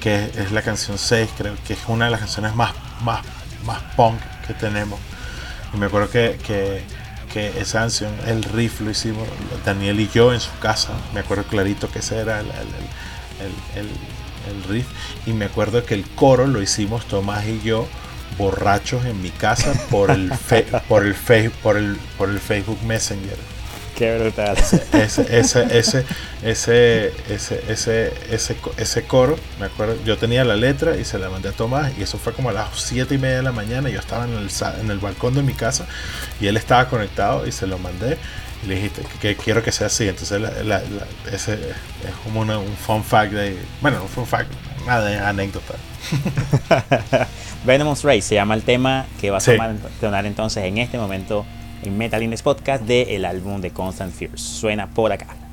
que 0.00 0.24
es 0.36 0.52
la 0.52 0.62
canción 0.62 0.98
6, 0.98 1.30
creo 1.36 1.54
que 1.66 1.72
es 1.74 1.78
una 1.88 2.06
de 2.06 2.10
las 2.12 2.20
canciones 2.20 2.54
más, 2.54 2.72
más, 3.02 3.20
más 3.64 3.82
punk 3.96 4.18
que 4.46 4.54
tenemos. 4.54 4.98
Y 5.74 5.76
me 5.76 5.86
acuerdo 5.86 6.08
que, 6.10 6.38
que, 6.46 6.82
que 7.32 7.60
esa 7.60 7.80
canción, 7.80 8.12
el 8.26 8.42
riff 8.44 8.80
lo 8.80 8.90
hicimos 8.90 9.26
Daniel 9.64 10.00
y 10.00 10.08
yo 10.08 10.32
en 10.32 10.40
su 10.40 10.50
casa. 10.60 10.92
Me 11.14 11.20
acuerdo 11.20 11.44
clarito 11.44 11.90
que 11.90 11.98
ese 11.98 12.18
era 12.18 12.40
el, 12.40 12.46
el, 12.46 12.52
el- 13.80 13.86
el- 13.86 14.64
riff. 14.68 14.86
Y 15.26 15.32
me 15.34 15.44
acuerdo 15.44 15.84
que 15.84 15.92
el 15.94 16.04
coro 16.14 16.46
lo 16.46 16.62
hicimos 16.62 17.04
Tomás 17.06 17.44
y 17.46 17.60
yo 17.62 17.86
borrachos 18.38 19.04
en 19.04 19.20
mi 19.20 19.28
casa 19.30 19.72
por 19.90 20.10
el, 20.10 20.32
fe- 20.32 20.66
por 20.88 21.04
el, 21.04 21.14
fe- 21.14 21.50
por 21.62 21.76
el, 21.76 21.96
por 22.16 22.30
el 22.30 22.38
Facebook 22.40 22.78
Messenger 22.84 23.36
Qué 23.98 24.16
brutal. 24.18 24.56
ese, 24.56 24.82
ese, 25.38 25.78
ese, 25.78 26.04
ese, 26.42 27.12
ese, 27.28 27.62
ese, 27.68 28.12
ese, 28.30 28.54
co- 28.56 28.72
ese 28.76 29.02
coro, 29.02 29.36
me 29.58 29.66
acuerdo, 29.66 29.96
yo 30.04 30.16
tenía 30.16 30.44
la 30.44 30.54
letra 30.56 30.96
y 30.96 31.04
se 31.04 31.18
la 31.18 31.28
mandé 31.28 31.48
a 31.48 31.52
Tomás 31.52 31.90
y 31.98 32.02
eso 32.02 32.16
fue 32.16 32.32
como 32.32 32.50
a 32.50 32.52
las 32.52 32.68
siete 32.80 33.16
y 33.16 33.18
media 33.18 33.38
de 33.38 33.42
la 33.42 33.52
mañana, 33.52 33.88
yo 33.90 33.98
estaba 33.98 34.24
en 34.24 34.34
el, 34.34 34.48
en 34.80 34.90
el 34.92 34.98
balcón 35.00 35.34
de 35.34 35.42
mi 35.42 35.52
casa 35.52 35.86
y 36.40 36.46
él 36.46 36.56
estaba 36.56 36.88
conectado 36.88 37.44
y 37.46 37.50
se 37.52 37.66
lo 37.66 37.78
mandé 37.78 38.16
y 38.62 38.66
le 38.68 38.74
dije 38.76 38.90
que, 39.20 39.34
quiero 39.36 39.62
que 39.64 39.72
sea 39.72 39.88
así, 39.88 40.06
entonces 40.08 40.40
la- 40.40 40.50
la- 40.62 40.78
la- 40.80 41.32
ese 41.34 41.54
es 41.54 42.14
como 42.22 42.40
una- 42.40 42.58
un 42.58 42.76
fun 42.76 43.02
fact 43.02 43.32
de, 43.32 43.58
bueno, 43.80 44.00
un 44.02 44.08
fun 44.08 44.26
fact, 44.26 44.50
una 44.84 45.00
de 45.00 45.16
anécdota. 45.18 45.74
Venomous 47.64 48.04
Race 48.04 48.22
se 48.22 48.34
llama 48.36 48.54
el 48.54 48.62
tema 48.62 49.06
que 49.20 49.30
va 49.30 49.38
a 49.38 49.40
Sí. 49.40 49.52
sonar, 49.52 49.74
sonar 50.00 50.26
entonces 50.26 50.64
en 50.64 50.78
este 50.78 50.98
momento 50.98 51.44
en 51.82 51.96
Metal 51.96 52.22
Index 52.22 52.42
Podcast 52.42 52.84
del 52.84 53.24
álbum 53.24 53.60
de 53.60 53.70
Constant 53.70 54.12
Fears. 54.12 54.40
Suena 54.40 54.88
por 54.88 55.12
acá. 55.12 55.47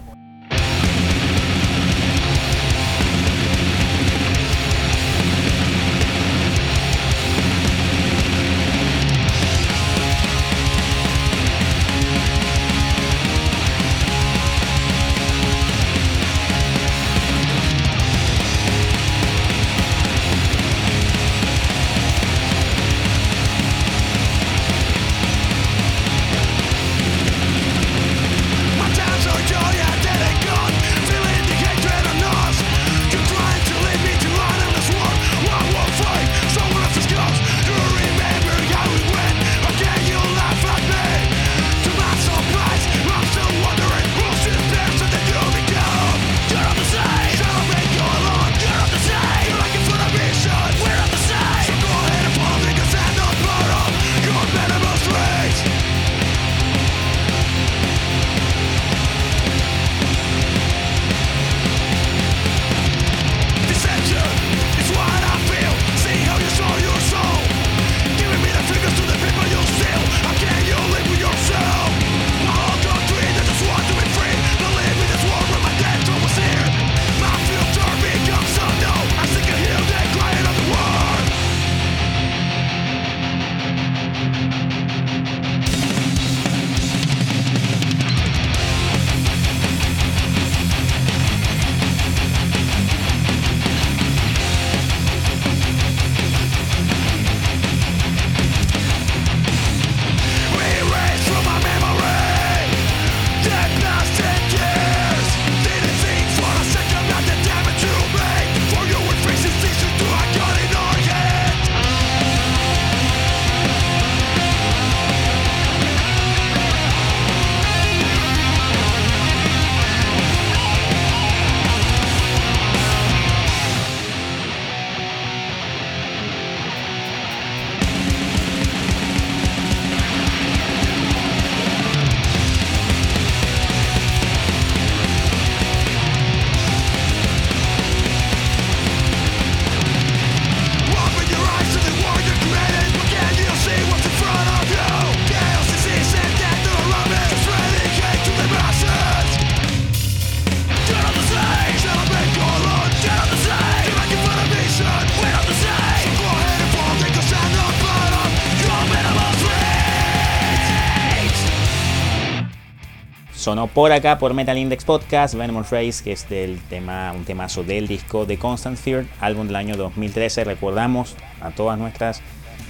Sonó 163.45 163.67
por 163.67 163.91
acá 163.91 164.17
por 164.17 164.33
Metal 164.33 164.57
Index 164.57 164.85
Podcast, 164.85 165.35
Venomous 165.35 165.69
Race, 165.69 166.03
que 166.03 166.13
es 166.13 166.27
del 166.27 166.59
tema, 166.61 167.11
un 167.11 167.25
temazo 167.25 167.63
del 167.63 167.87
disco 167.87 168.25
de 168.25 168.39
Constant 168.39 168.75
Fear, 168.75 169.05
álbum 169.19 169.45
del 169.45 169.55
año 169.55 169.77
2013. 169.77 170.45
Recordamos 170.45 171.15
a 171.41 171.51
todas 171.51 171.77
nuestras 171.77 172.23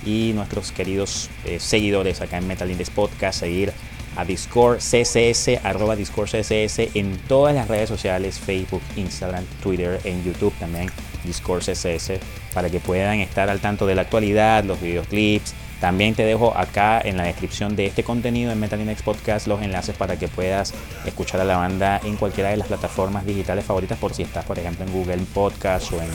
y 0.06 0.34
nuestros 0.36 0.74
queridos 0.74 1.30
eh, 1.46 1.62
seguidores 1.62 2.20
acá 2.20 2.40
en 2.40 2.48
Metal 2.48 2.70
Index 2.70 2.90
Podcast 2.90 3.40
seguir 3.40 3.72
a 4.18 4.26
Discord 4.26 4.80
CSS, 4.80 5.62
arroba 5.64 5.96
Discord 5.96 6.28
CSS 6.32 6.94
en 6.94 7.20
todas 7.26 7.56
las 7.56 7.70
redes 7.70 7.88
sociales, 7.88 8.38
Facebook, 8.38 8.82
Instagram, 8.98 9.46
Twitter, 9.64 10.02
en 10.04 10.26
YouTube 10.26 10.54
también, 10.60 10.92
Discord 11.24 11.64
CSS, 11.64 12.20
para 12.54 12.70
que 12.70 12.82
puedan 12.82 13.22
estar 13.22 13.50
al 13.50 13.62
tanto 13.62 13.88
de 13.88 13.96
la 13.96 14.02
actualidad, 14.02 14.66
los 14.66 14.82
videoclips, 14.82 15.54
también 15.80 16.16
te 16.16 16.24
dejo 16.24 16.56
acá 16.58 17.02
en 17.04 17.18
la 17.18 17.24
descripción 17.24 17.76
de 17.76 17.86
este 17.86 18.04
contenido 18.04 18.52
en 18.52 18.60
Metal 18.60 18.80
Index 18.80 19.02
Podcast 19.02 19.48
los 19.48 19.62
enlaces 19.62 19.96
para 19.96 20.18
que 20.18 20.28
puedas 20.28 20.74
escuchar 21.06 21.42
a 21.42 21.44
la 21.44 21.58
banda 21.58 22.00
en 22.04 22.16
cualquiera 22.16 22.50
de 22.50 22.58
las 22.58 22.68
plataformas 22.68 23.26
digitales 23.26 23.66
favoritas 23.66 23.98
por 23.98 24.14
si 24.14 24.24
estás, 24.24 24.46
por 24.46 24.58
ejemplo, 24.58 24.86
en 24.86 24.94
Google 24.94 25.18
Podcast 25.34 25.92
o 25.92 26.02
en, 26.02 26.10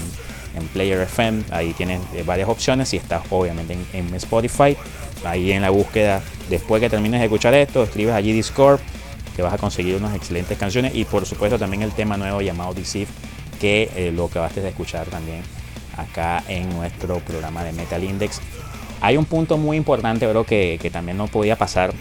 Player 0.72 1.00
FM. 1.00 1.44
Ahí 1.50 1.72
tienes 1.74 2.00
eh, 2.14 2.22
varias 2.26 2.48
opciones. 2.48 2.88
Si 2.88 2.96
estás, 2.96 3.22
obviamente, 3.30 3.78
en, 3.92 4.14
Spotify, 4.14 4.76
ahí 5.24 5.52
en 5.52 5.62
la 5.62 5.70
búsqueda, 5.70 6.22
después 6.48 6.80
que 6.80 6.90
termines 6.90 7.20
de 7.20 7.26
escuchar 7.26 7.54
esto, 7.54 7.84
escribes 7.84 8.14
allí 8.14 8.32
Discord, 8.32 8.80
que 9.36 9.42
vas 9.42 9.54
a 9.54 9.58
conseguir 9.58 9.94
unas 9.94 10.14
excelentes 10.14 10.58
canciones 10.58 10.94
y, 10.94 11.04
por 11.04 11.24
supuesto, 11.24 11.58
también 11.58 11.82
el 11.82 11.92
tema 11.92 12.16
nuevo 12.16 12.40
llamado 12.40 12.74
Deceive, 12.74 13.10
que 13.60 13.90
eh, 13.94 14.12
lo 14.12 14.26
acabaste 14.26 14.60
de 14.60 14.70
escuchar 14.70 15.06
también 15.06 15.42
acá 15.96 16.42
en 16.48 16.68
nuestro 16.70 17.20
programa 17.20 17.62
de 17.62 17.72
Metal 17.72 18.02
Index. 18.02 18.40
Hay 19.00 19.16
un 19.16 19.24
punto 19.24 19.56
muy 19.56 19.76
importante, 19.76 20.26
bro, 20.26 20.44
que, 20.44 20.78
que 20.80 20.90
también 20.90 21.16
no 21.16 21.26
podía 21.26 21.56
pasar, 21.56 21.92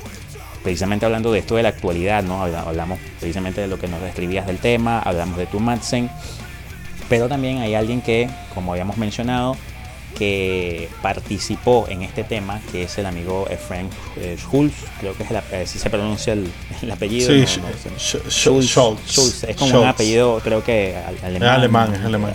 precisamente 0.63 1.05
hablando 1.05 1.31
de 1.31 1.39
esto 1.39 1.55
de 1.55 1.63
la 1.63 1.69
actualidad, 1.69 2.23
¿no? 2.23 2.43
Hablamos 2.43 2.99
precisamente 3.19 3.61
de 3.61 3.67
lo 3.67 3.79
que 3.79 3.87
nos 3.87 4.01
describías 4.01 4.45
del 4.45 4.57
tema, 4.57 4.99
hablamos 4.99 5.37
de 5.37 5.45
tu 5.45 5.59
Madsen, 5.59 6.09
pero 7.07 7.27
también 7.27 7.59
hay 7.59 7.75
alguien 7.75 8.01
que, 8.01 8.29
como 8.53 8.73
habíamos 8.73 8.97
mencionado, 8.97 9.55
que 10.17 10.89
participó 11.01 11.85
en 11.89 12.01
este 12.01 12.23
tema, 12.23 12.59
que 12.71 12.83
es 12.83 12.97
el 12.97 13.05
amigo 13.05 13.47
Efraín 13.49 13.89
eh, 14.17 14.35
Schulz, 14.37 14.73
creo 14.99 15.15
que 15.15 15.23
es 15.23 15.31
el, 15.31 15.67
si 15.67 15.79
se 15.79 15.89
pronuncia 15.89 16.33
el, 16.33 16.51
apellido. 16.91 17.31
Sí, 17.31 17.45
Schulz, 18.27 19.43
Es 19.43 19.55
como 19.55 19.81
un 19.81 19.87
apellido, 19.87 20.39
creo 20.43 20.63
que 20.63 20.95
alemán. 21.23 21.49
alemán, 21.49 21.95
alemán. 22.03 22.33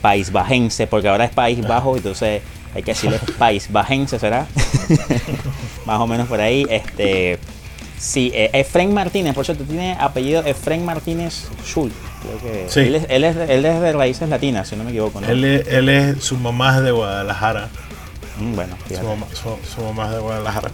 País 0.00 0.32
bajense, 0.32 0.86
porque 0.86 1.08
ahora 1.08 1.24
es 1.24 1.30
País 1.30 1.66
Bajo, 1.66 1.96
entonces 1.96 2.42
hay 2.74 2.82
que 2.82 2.92
decirle 2.92 3.18
país 3.38 3.70
bajense, 3.70 4.18
¿será? 4.18 4.46
Más 5.86 6.00
o 6.00 6.06
menos 6.06 6.28
por 6.28 6.40
ahí. 6.40 6.66
Este, 6.68 7.38
sí, 7.98 8.32
eh, 8.34 8.50
Efraín 8.52 8.92
Martínez, 8.92 9.34
por 9.34 9.44
cierto, 9.44 9.64
tiene 9.64 9.96
apellido 9.98 10.44
Efraín 10.44 10.84
Martínez. 10.84 11.48
Creo 11.72 12.38
que 12.40 12.66
sí. 12.68 12.80
él, 12.80 12.94
es, 12.96 13.06
él, 13.08 13.24
es, 13.24 13.36
él, 13.36 13.64
es, 13.64 13.80
de 13.80 13.92
raíces 13.92 14.28
latinas, 14.28 14.68
si 14.68 14.76
no 14.76 14.84
me 14.84 14.90
equivoco. 14.90 15.20
¿no? 15.20 15.28
Él, 15.28 15.44
es, 15.44 15.68
él 15.68 15.88
es, 15.88 16.24
su 16.24 16.36
mamá 16.36 16.76
es 16.78 16.84
de 16.84 16.90
Guadalajara. 16.90 17.68
Mm, 18.38 18.54
bueno, 18.54 18.76
su 18.88 19.02
mamá, 19.02 19.26
su, 19.32 19.80
mamá, 19.82 20.06
es 20.06 20.12
de 20.12 20.18
Guadalajara. 20.18 20.70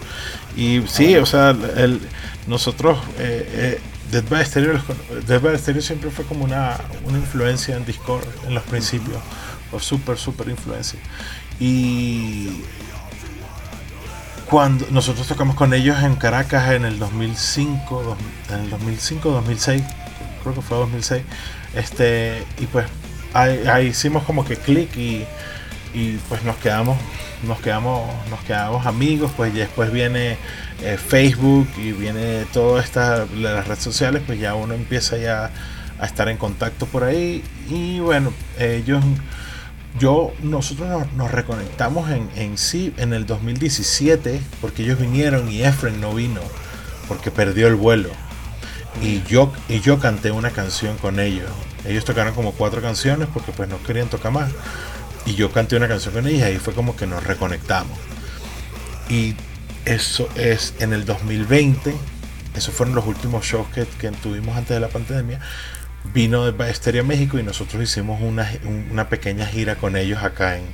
Y 0.57 0.83
sí, 0.87 1.17
o 1.17 1.27
sea, 1.27 1.51
el, 1.77 2.01
nosotros, 2.47 2.99
eh, 3.19 3.49
eh, 3.53 3.81
Dead 4.11 4.25
by 4.29 4.45
Stereo, 4.45 4.81
Dead 5.27 5.41
by 5.41 5.59
Stereo 5.59 5.83
siempre 5.83 6.11
fue 6.11 6.25
como 6.25 6.45
una, 6.45 6.79
una 7.05 7.19
influencia 7.19 7.77
en 7.77 7.85
Discord 7.85 8.25
en 8.47 8.55
los 8.55 8.63
principios. 8.65 9.19
Fue 9.71 9.81
súper, 9.81 10.17
súper 10.17 10.49
influencia. 10.49 10.99
Y 11.61 12.63
cuando 14.49 14.87
nosotros 14.91 15.29
tocamos 15.29 15.55
con 15.55 15.73
ellos 15.75 16.03
en 16.03 16.17
Caracas 16.17 16.73
en 16.73 16.85
el 16.85 16.99
2005, 16.99 18.17
en 18.49 18.61
el 18.61 18.71
2005, 18.71 19.31
2006, 19.31 19.83
creo 20.43 20.55
que 20.55 20.63
fue 20.63 20.79
2006, 20.79 21.23
este, 21.77 22.43
y 22.59 22.67
pues 22.67 22.87
ahí, 23.33 23.87
hicimos 23.87 24.25
como 24.25 24.45
que 24.45 24.57
clic 24.57 24.97
y, 24.97 25.27
pues 26.29 26.43
nos 26.45 26.57
quedamos, 26.57 26.99
nos 27.43 27.61
quedamos, 27.61 28.09
nos 28.31 28.41
quedamos 28.41 28.87
amigos, 28.87 29.31
pues 29.37 29.55
y 29.55 29.59
después 29.59 29.93
viene 29.93 30.37
eh, 30.83 30.97
Facebook 30.97 31.69
y 31.77 31.93
viene 31.93 32.45
todas 32.53 32.85
estas 32.85 33.31
las 33.33 33.67
redes 33.67 33.83
sociales, 33.83 34.23
pues 34.27 34.41
ya 34.41 34.55
uno 34.55 34.75
empieza 34.75 35.17
ya 35.17 35.51
a 35.99 36.07
estar 36.07 36.29
en 36.29 36.39
contacto 36.39 36.87
por 36.87 37.05
ahí. 37.05 37.45
Y 37.69 38.01
bueno, 38.01 38.33
ellos 38.59 39.05
yo, 39.99 40.33
nosotros 40.43 41.07
nos, 41.17 41.31
reconectamos 41.31 42.11
en, 42.11 42.31
en, 42.37 42.59
sí 42.59 42.95
en 42.97 43.13
el 43.13 43.27
2017 43.27 44.41
porque 44.61 44.83
ellos 44.83 45.01
vinieron 45.01 45.51
y 45.51 45.63
Efren 45.63 46.01
no 46.01 46.15
vino 46.15 46.41
porque 47.09 47.31
perdió 47.31 47.67
el 47.67 47.75
vuelo. 47.75 48.11
Y 49.03 49.23
yo, 49.25 49.53
y 49.69 49.81
yo 49.81 49.99
canté 49.99 50.31
una 50.31 50.51
canción 50.51 50.97
con 50.99 51.19
ellos. 51.19 51.51
Ellos 51.87 52.05
tocaron 52.05 52.35
como 52.35 52.53
cuatro 52.53 52.81
canciones 52.83 53.29
porque 53.33 53.53
pues 53.53 53.69
no 53.69 53.83
querían 53.83 54.09
tocar 54.09 54.33
más. 54.33 54.51
Y 55.27 55.35
yo 55.35 55.51
canté 55.51 55.77
una 55.77 55.89
canción 55.89 56.15
con 56.15 56.27
ellos 56.27 56.41
y 56.41 56.43
ahí 56.45 56.59
fue 56.59 56.75
como 56.75 56.97
que 56.97 57.07
nos 57.07 57.25
reconectamos. 57.25 57.99
Y 59.09 59.35
eso 59.85 60.29
es 60.37 60.75
en 60.79 60.93
el 60.93 61.05
2020. 61.05 61.95
Esos 62.55 62.75
fueron 62.75 62.95
los 62.95 63.07
últimos 63.07 63.45
shows 63.45 63.69
que, 63.69 63.87
que 63.99 64.11
tuvimos 64.11 64.57
antes 64.57 64.71
de 64.71 64.81
la 64.81 64.89
pandemia 64.89 65.41
vino 66.05 66.51
de 66.51 66.71
Estéreo 66.71 67.05
México 67.05 67.39
y 67.39 67.43
nosotros 67.43 67.83
hicimos 67.83 68.21
una, 68.21 69.09
pequeña 69.09 69.47
gira 69.47 69.77
con 69.77 69.97
ellos 69.97 70.23
acá 70.23 70.57
en, 70.57 70.65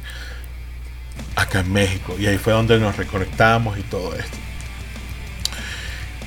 acá 1.34 1.60
en 1.60 1.72
México. 1.72 2.16
Y 2.18 2.26
ahí 2.26 2.38
fue 2.38 2.52
donde 2.52 2.78
nos 2.78 2.96
reconectamos 2.96 3.78
y 3.78 3.82
todo 3.82 4.14
esto. 4.14 4.36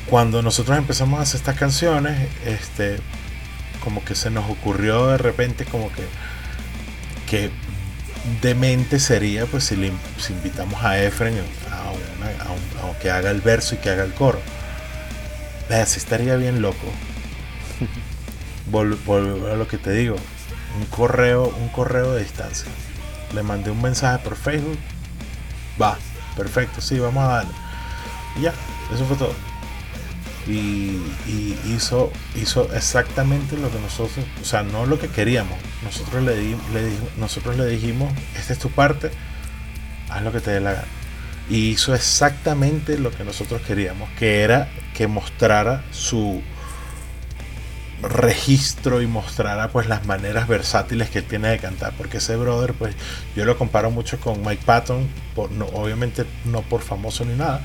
Cuando 0.07 0.41
nosotros 0.41 0.77
empezamos 0.77 1.19
a 1.19 1.23
hacer 1.23 1.37
estas 1.37 1.55
canciones, 1.55 2.29
este, 2.45 2.97
como 3.83 4.03
que 4.03 4.15
se 4.15 4.29
nos 4.29 4.49
ocurrió 4.49 5.07
de 5.07 5.17
repente 5.17 5.65
como 5.65 5.91
que, 5.91 6.03
que 7.29 7.51
demente 8.41 8.99
sería 8.99 9.45
pues 9.45 9.65
si, 9.65 9.75
le, 9.75 9.91
invitamos 10.29 10.83
a 10.83 11.01
Efren 11.01 11.35
a, 11.71 12.99
que 13.01 13.11
haga 13.11 13.31
el 13.31 13.41
verso 13.41 13.75
y 13.75 13.77
que 13.77 13.89
haga 13.89 14.03
el 14.03 14.13
coro. 14.13 14.41
Así 15.69 15.99
estaría 15.99 16.35
bien 16.35 16.63
loco 16.63 16.91
volver 18.69 19.51
a 19.51 19.55
lo 19.55 19.67
que 19.67 19.77
te 19.77 19.91
digo, 19.91 20.15
un 20.79 20.85
correo, 20.85 21.53
un 21.59 21.69
correo 21.69 22.13
de 22.13 22.23
distancia. 22.23 22.69
Le 23.33 23.43
mandé 23.43 23.71
un 23.71 23.81
mensaje 23.81 24.23
por 24.23 24.35
Facebook, 24.35 24.77
va, 25.81 25.97
perfecto, 26.35 26.81
sí, 26.81 26.99
vamos 26.99 27.23
a 27.23 27.27
darle. 27.27 27.51
Y 28.37 28.41
ya, 28.41 28.53
eso 28.93 29.05
fue 29.05 29.17
todo. 29.17 29.33
Y, 30.47 30.99
hizo, 31.65 32.11
hizo 32.35 32.73
exactamente 32.73 33.55
lo 33.55 33.69
que 33.69 33.79
nosotros, 33.79 34.25
o 34.41 34.45
sea, 34.45 34.63
no 34.63 34.85
lo 34.85 34.97
que 34.97 35.09
queríamos. 35.09 35.57
Nosotros 35.83 36.23
le, 36.23 36.35
le, 36.35 36.91
nosotros 37.17 37.55
le 37.55 37.67
dijimos, 37.67 38.11
esta 38.35 38.53
es 38.53 38.59
tu 38.59 38.69
parte, 38.71 39.11
haz 40.09 40.23
lo 40.23 40.31
que 40.31 40.39
te 40.39 40.51
dé 40.51 40.59
la 40.59 40.73
gana. 40.73 40.87
Y 41.49 41.69
hizo 41.69 41.93
exactamente 41.93 42.97
lo 42.97 43.11
que 43.11 43.23
nosotros 43.23 43.61
queríamos, 43.61 44.09
que 44.17 44.41
era 44.41 44.69
que 44.95 45.07
mostrara 45.07 45.83
su, 45.91 46.41
registro 48.01 49.01
y 49.01 49.07
mostrara 49.07 49.69
pues 49.69 49.87
las 49.87 50.05
maneras 50.05 50.47
versátiles 50.47 51.09
que 51.09 51.19
él 51.19 51.25
tiene 51.25 51.49
de 51.49 51.59
cantar 51.59 51.93
porque 51.97 52.17
ese 52.17 52.35
brother 52.35 52.73
pues 52.73 52.95
yo 53.35 53.45
lo 53.45 53.57
comparo 53.57 53.91
mucho 53.91 54.19
con 54.19 54.41
Mike 54.41 54.63
Patton 54.65 55.07
por, 55.35 55.51
no, 55.51 55.65
obviamente 55.65 56.25
no 56.45 56.61
por 56.61 56.81
famoso 56.81 57.25
ni 57.25 57.35
nada 57.35 57.61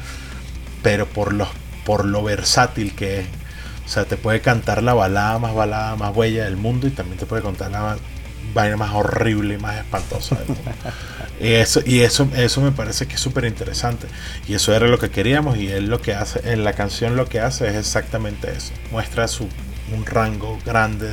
pero 0.82 1.06
por 1.06 1.32
los 1.32 1.48
por 1.84 2.04
lo 2.04 2.22
versátil 2.22 2.94
que 2.94 3.20
es. 3.20 3.26
O 3.84 3.88
sea 3.88 4.04
te 4.04 4.16
puede 4.16 4.40
cantar 4.40 4.82
la 4.82 4.94
balada 4.94 5.38
más 5.38 5.54
balada 5.54 5.96
más 5.96 6.14
huella 6.16 6.44
del 6.44 6.56
mundo 6.56 6.86
y 6.86 6.90
también 6.90 7.18
te 7.18 7.26
puede 7.26 7.42
contar 7.42 7.70
la 7.70 7.96
vaina 8.54 8.76
más 8.76 8.94
horrible 8.94 9.54
y 9.54 9.58
más 9.58 9.76
espantosa 9.76 10.36
del 10.36 10.48
mundo. 10.48 10.62
y 11.40 11.48
eso 11.48 11.80
y 11.84 12.00
eso 12.00 12.28
eso 12.34 12.60
me 12.60 12.72
parece 12.72 13.06
que 13.06 13.14
es 13.14 13.20
súper 13.20 13.44
interesante 13.44 14.06
y 14.48 14.54
eso 14.54 14.74
era 14.74 14.86
lo 14.86 14.98
que 14.98 15.10
queríamos 15.10 15.58
y 15.58 15.68
él 15.68 15.86
lo 15.86 16.00
que 16.00 16.14
hace 16.14 16.52
en 16.52 16.64
la 16.64 16.72
canción 16.72 17.16
lo 17.16 17.26
que 17.26 17.40
hace 17.40 17.68
es 17.68 17.74
exactamente 17.74 18.50
eso. 18.50 18.72
Muestra 18.90 19.28
su 19.28 19.48
un 19.92 20.06
rango 20.06 20.58
grande 20.64 21.10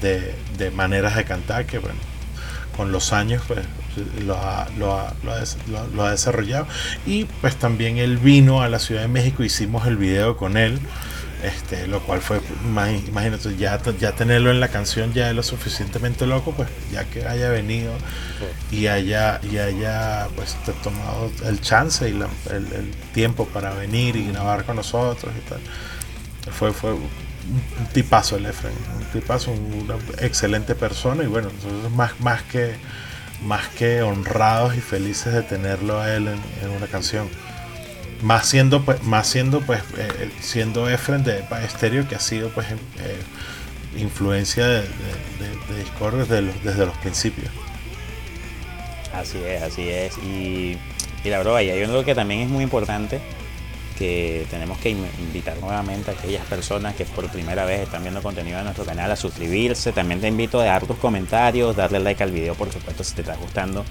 de, 0.00 0.70
maneras 0.70 1.16
de 1.16 1.24
cantar 1.24 1.66
que, 1.66 1.78
bueno, 1.78 1.98
con 2.76 2.92
los 2.92 3.12
años 3.12 3.42
pues, 3.46 3.60
lo, 4.24 4.36
ha, 4.36 4.68
lo, 4.78 4.94
ha, 4.94 6.10
desarrollado. 6.10 6.66
Y 7.06 7.24
pues 7.40 7.56
también 7.56 7.98
él 7.98 8.18
vino 8.18 8.62
a 8.62 8.68
la 8.68 8.78
Ciudad 8.78 9.02
de 9.02 9.08
México, 9.08 9.42
hicimos 9.42 9.86
el 9.86 9.96
video 9.96 10.36
con 10.36 10.56
él. 10.56 10.78
Este, 11.42 11.86
lo 11.86 12.00
cual 12.00 12.20
fue, 12.20 12.38
imagínate, 13.08 13.56
ya, 13.56 13.80
ya 13.98 14.12
tenerlo 14.12 14.50
en 14.50 14.60
la 14.60 14.68
canción 14.68 15.14
ya 15.14 15.30
es 15.30 15.34
lo 15.34 15.42
suficientemente 15.42 16.26
loco, 16.26 16.52
pues 16.52 16.68
ya 16.92 17.04
que 17.04 17.26
haya 17.26 17.48
venido 17.48 17.94
y 18.70 18.88
haya, 18.88 19.40
y 19.50 19.56
haya 19.56 20.28
pues 20.36 20.54
tomado 20.82 21.32
el 21.46 21.58
chance 21.62 22.06
y 22.06 22.12
el, 22.12 22.66
el, 22.74 22.90
tiempo 23.14 23.46
para 23.46 23.72
venir 23.72 24.16
y 24.16 24.26
grabar 24.30 24.66
con 24.66 24.76
nosotros 24.76 25.32
y 25.34 25.48
tal. 25.48 25.60
Fue, 26.52 26.74
fue 26.74 26.94
un 27.50 27.86
tipazo 27.92 28.36
el 28.36 28.46
Efren, 28.46 28.72
un 28.96 29.04
tipazo, 29.06 29.52
una 29.52 29.96
excelente 30.18 30.74
persona 30.74 31.22
y 31.24 31.26
bueno, 31.26 31.50
nosotros 31.54 31.90
más, 31.92 32.18
más, 32.20 32.42
que, 32.42 32.74
más 33.42 33.68
que 33.68 34.02
honrados 34.02 34.76
y 34.76 34.80
felices 34.80 35.32
de 35.32 35.42
tenerlo 35.42 36.00
a 36.00 36.14
él 36.14 36.28
en, 36.28 36.70
una 36.70 36.86
canción. 36.86 37.28
más 38.22 38.46
siendo 38.46 38.82
pues 38.84 39.02
más 39.02 39.26
siendo 39.26 39.60
pues 39.60 39.82
eh, 39.96 40.30
siendo 40.40 40.88
Efren 40.88 41.24
de 41.24 41.44
Estéreo 41.64 42.06
que 42.06 42.14
ha 42.14 42.20
sido 42.20 42.50
pues 42.50 42.66
influencia 43.96 44.66
de, 44.66 44.82
Discord 45.76 46.16
desde 46.16 46.42
los, 46.42 46.64
desde 46.64 46.86
los 46.86 46.96
principios 46.98 47.48
así 49.14 49.38
es 49.38 49.62
así 49.62 49.88
es 49.88 50.18
y, 50.18 50.78
y 51.24 51.28
la 51.28 51.38
verdad 51.38 51.56
hay 51.56 51.82
algo 51.82 52.04
que 52.04 52.14
también 52.14 52.40
es 52.40 52.48
muy 52.48 52.62
importante 52.62 53.20
que 54.00 54.46
tenemos 54.48 54.78
que 54.78 54.88
invitar 54.88 55.58
nuevamente 55.58 56.10
a 56.10 56.14
aquellas 56.14 56.46
personas 56.46 56.94
que 56.94 57.04
por 57.04 57.28
primera 57.28 57.66
vez 57.66 57.80
están 57.80 58.00
viendo 58.00 58.22
contenido 58.22 58.56
de 58.56 58.64
nuestro 58.64 58.86
canal 58.86 59.10
a 59.10 59.16
suscribirse. 59.16 59.92
También 59.92 60.22
te 60.22 60.28
invito 60.28 60.58
a 60.58 60.64
dar 60.64 60.86
tus 60.86 60.96
comentarios, 60.96 61.76
darle 61.76 62.00
like 62.00 62.22
al 62.22 62.30
video, 62.30 62.54
por 62.54 62.72
supuesto, 62.72 63.04
si 63.04 63.14
te 63.14 63.20
está 63.20 63.36
gustando 63.36 63.84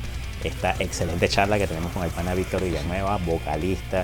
esta 0.43 0.75
excelente 0.79 1.29
charla 1.29 1.59
que 1.59 1.67
tenemos 1.67 1.91
con 1.91 2.03
el 2.03 2.09
pana 2.09 2.33
Víctor 2.33 2.63
Villanueva, 2.63 3.17
vocalista 3.17 4.03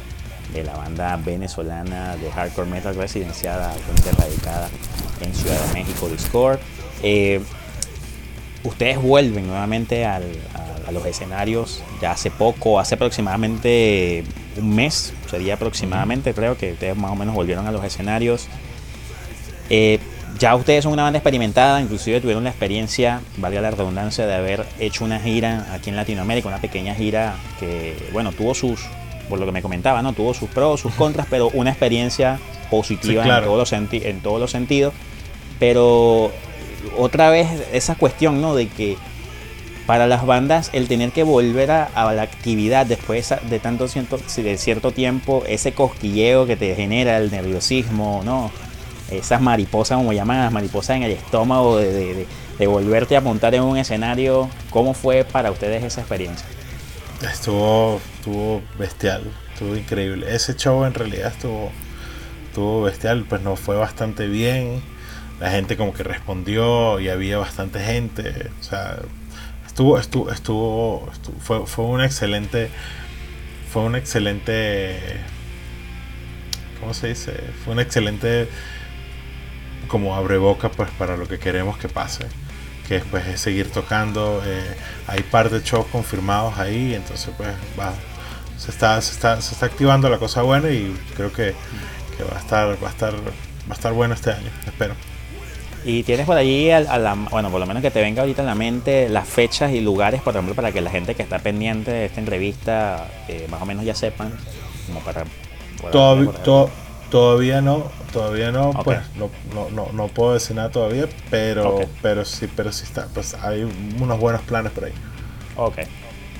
de 0.54 0.64
la 0.64 0.78
banda 0.78 1.18
venezolana 1.18 2.16
de 2.18 2.32
hardcore 2.32 2.70
metal 2.70 2.96
residenciada, 2.96 3.74
radicada 4.20 4.70
en 5.22 5.34
Ciudad 5.34 5.60
de 5.60 5.74
México, 5.74 6.08
Discord. 6.08 6.60
Eh, 7.02 7.42
ustedes 8.64 9.02
vuelven 9.02 9.48
nuevamente 9.48 10.06
a, 10.06 10.22
los 10.92 11.04
escenarios 11.08 11.82
ya 12.00 12.12
hace 12.12 12.30
poco, 12.30 12.80
hace 12.80 12.94
aproximadamente 12.94 14.24
un 14.58 14.76
mes, 14.76 15.14
sería 15.30 15.56
aproximadamente, 15.56 16.34
creo 16.34 16.58
que 16.58 16.74
ustedes 16.74 16.96
más 16.96 17.12
o 17.12 17.16
menos 17.16 17.36
volvieron 17.36 17.68
a 17.68 17.72
los 17.72 17.84
escenarios. 17.84 18.48
Eh, 19.70 20.00
ya 20.40 20.56
ustedes 20.56 20.84
son 20.84 20.94
una 20.94 21.04
banda 21.04 21.18
experimentada, 21.20 21.82
inclusive 21.82 22.20
tuvieron 22.20 22.44
la 22.44 22.50
experiencia, 22.50 23.22
valga 23.38 23.62
la 23.62 23.72
redundancia, 23.72 24.26
de 24.26 24.34
haber 24.34 24.66
hecho 24.80 25.06
una 25.06 25.20
gira 25.20 25.68
aquí 25.74 25.90
en 25.90 25.96
Latinoamérica, 25.96 26.48
una 26.48 26.60
pequeña 26.60 26.94
gira 26.94 27.36
que, 27.60 27.96
bueno, 28.12 28.32
tuvo 28.34 28.54
sus, 28.54 28.82
por 29.30 29.40
lo 29.40 29.46
que 29.46 29.52
me 29.54 29.62
comentaba, 29.62 30.02
¿no? 30.02 30.14
Tuvo 30.14 30.34
sus 30.34 30.50
pros, 30.50 30.82
sus 30.82 30.94
contras, 30.94 31.28
pero 31.30 31.50
una 31.54 31.70
experiencia 31.70 32.40
positiva 32.70 33.24
en, 33.24 33.44
todos 33.44 33.58
los 33.58 33.74
en 33.74 34.20
todos 34.20 34.40
los 34.40 34.52
sentidos. 34.52 34.94
Pero 35.58 36.32
otra 36.98 37.30
vez 37.30 37.48
esa 37.72 37.96
cuestión, 37.96 38.42
¿no? 38.42 38.56
De 38.56 38.68
que 38.68 38.98
para 39.86 40.08
las 40.08 40.26
bandas 40.26 40.70
el 40.74 40.88
tener 40.88 41.12
que 41.12 41.24
volver 41.24 41.72
a, 41.72 42.14
la 42.14 42.22
actividad 42.22 42.86
después 42.86 43.34
de 43.50 43.60
tanto 43.60 43.88
cierto, 43.88 44.18
de 44.18 44.58
cierto 44.58 44.92
tiempo, 44.92 45.44
ese 45.48 45.74
cosquilleo 45.74 46.46
que 46.46 46.56
te 46.56 46.76
genera 46.76 47.18
el 47.18 47.32
nerviosismo, 47.32 48.22
¿no? 48.26 48.52
Esas 49.12 49.42
mariposas, 49.42 49.98
como 49.98 50.14
llaman 50.14 50.40
las 50.40 50.52
mariposas 50.52 50.98
en 50.98 51.04
el 51.04 51.12
estómago, 51.12 51.78
de, 51.78 52.28
volverte 52.66 53.16
a 53.16 53.22
montar 53.22 53.54
en 53.54 53.62
un 53.62 53.78
escenario, 53.78 54.50
¿cómo 54.72 54.94
fue 54.94 55.24
para 55.24 55.52
ustedes 55.52 55.84
esa 55.84 56.02
experiencia? 56.02 56.48
Estuvo, 57.22 58.02
estuvo 58.16 58.62
bestial, 58.80 59.24
estuvo 59.54 59.76
increíble. 59.76 60.34
Ese 60.34 60.56
show 60.56 60.84
en 60.86 60.94
realidad 60.94 61.28
estuvo, 61.28 61.72
estuvo 62.48 62.82
bestial, 62.82 63.26
pues 63.30 63.42
nos 63.42 63.60
fue 63.60 63.76
bastante 63.76 64.28
bien. 64.28 64.82
La 65.40 65.52
gente 65.52 65.76
como 65.78 65.94
que 65.94 66.02
respondió 66.02 67.00
y 67.00 67.10
había 67.10 67.38
bastante 67.38 67.80
gente. 67.80 68.50
O 68.60 68.64
sea, 68.64 69.00
estuvo, 69.76 70.00
estuvo, 70.00 70.32
estuvo, 70.32 71.12
fue, 71.42 71.68
fue 71.68 71.84
un 71.84 72.02
excelente, 72.02 72.70
fue 73.70 73.82
un 73.82 73.98
excelente, 73.98 74.98
¿cómo 76.80 76.94
se 76.94 77.10
dice? 77.10 77.34
Fue 77.66 77.74
un 77.74 77.82
excelente 77.82 78.48
como 79.90 80.16
abre 80.16 80.38
boca 80.38 80.70
pues 80.70 80.90
para 80.92 81.18
lo 81.18 81.28
que 81.28 81.40
queremos 81.40 81.78
que 81.78 81.90
pase 81.90 82.26
que 82.88 82.96
después 82.96 83.28
es 83.28 83.42
seguir 83.42 83.70
tocando 83.70 84.42
eh, 84.46 84.78
hay 85.08 85.22
par 85.24 85.50
de 85.50 85.62
shows 85.62 85.86
confirmados 85.88 86.58
ahí 86.58 86.96
entonces 86.96 87.32
pues 87.38 87.50
va 87.80 87.94
se 88.58 88.72
está, 88.72 89.00
se 89.02 89.12
está, 89.12 89.42
se 89.42 89.54
está 89.54 89.68
activando 89.68 90.10
la 90.10 90.18
cosa 90.18 90.42
buena 90.42 90.72
y 90.72 90.96
creo 91.16 91.32
que, 91.32 91.54
que 92.18 92.24
va 92.24 92.38
a 92.38 92.40
estar 92.40 92.84
va 92.84 92.88
a 92.88 92.92
estar 92.92 93.14
va 93.14 93.72
a 93.72 93.74
estar 93.74 93.94
bueno 93.94 94.16
este 94.16 94.32
año 94.32 94.50
espero 94.66 94.96
y 95.86 96.02
tienes 96.02 96.26
por 96.26 96.36
allí, 96.36 96.72
a, 96.72 96.98
la, 96.98 97.14
bueno, 97.14 97.52
por 97.52 97.60
lo 97.60 97.68
menos 97.68 97.84
que 97.84 97.92
te 97.92 98.02
venga 98.02 98.24
ahorita 98.24 98.42
en 98.42 98.48
la 98.48 98.56
mente 98.56 99.08
las 99.08 99.28
fechas 99.28 99.72
y 99.72 99.82
lugares, 99.82 100.20
por 100.20 100.34
ejemplo, 100.34 100.56
para 100.56 100.72
que 100.72 100.82
la 100.82 100.90
gente 100.90 101.14
que 101.14 101.22
está 101.22 101.38
pendiente 101.38 101.92
de 101.92 102.06
esta 102.06 102.20
entrevista 102.20 103.08
eh, 103.28 103.46
más 103.52 103.62
o 103.62 103.68
menos 103.68 103.86
ya 103.86 103.94
sepan, 103.94 104.34
como 104.88 105.00
para... 105.02 105.26
Todavía, 105.92 106.32
todavía 107.12 107.62
no, 107.62 107.92
todavía 108.12 108.52
no, 108.52 108.72
pues 108.84 109.00
no, 109.16 109.30
no, 109.70 109.92
no, 109.94 110.08
puedo 110.08 110.34
decir 110.34 110.56
nada 110.56 110.72
todavía, 110.72 111.08
pero, 111.30 111.82
pero 112.02 112.26
sí, 112.26 112.50
pero 112.56 112.72
sí 112.72 112.86
está, 112.86 113.08
pues 113.14 113.36
hay 113.36 113.70
unos 114.02 114.20
buenos 114.20 114.42
planes 114.42 114.72
por 114.72 114.86
ahí. 114.86 114.94
Ok, 115.56 115.76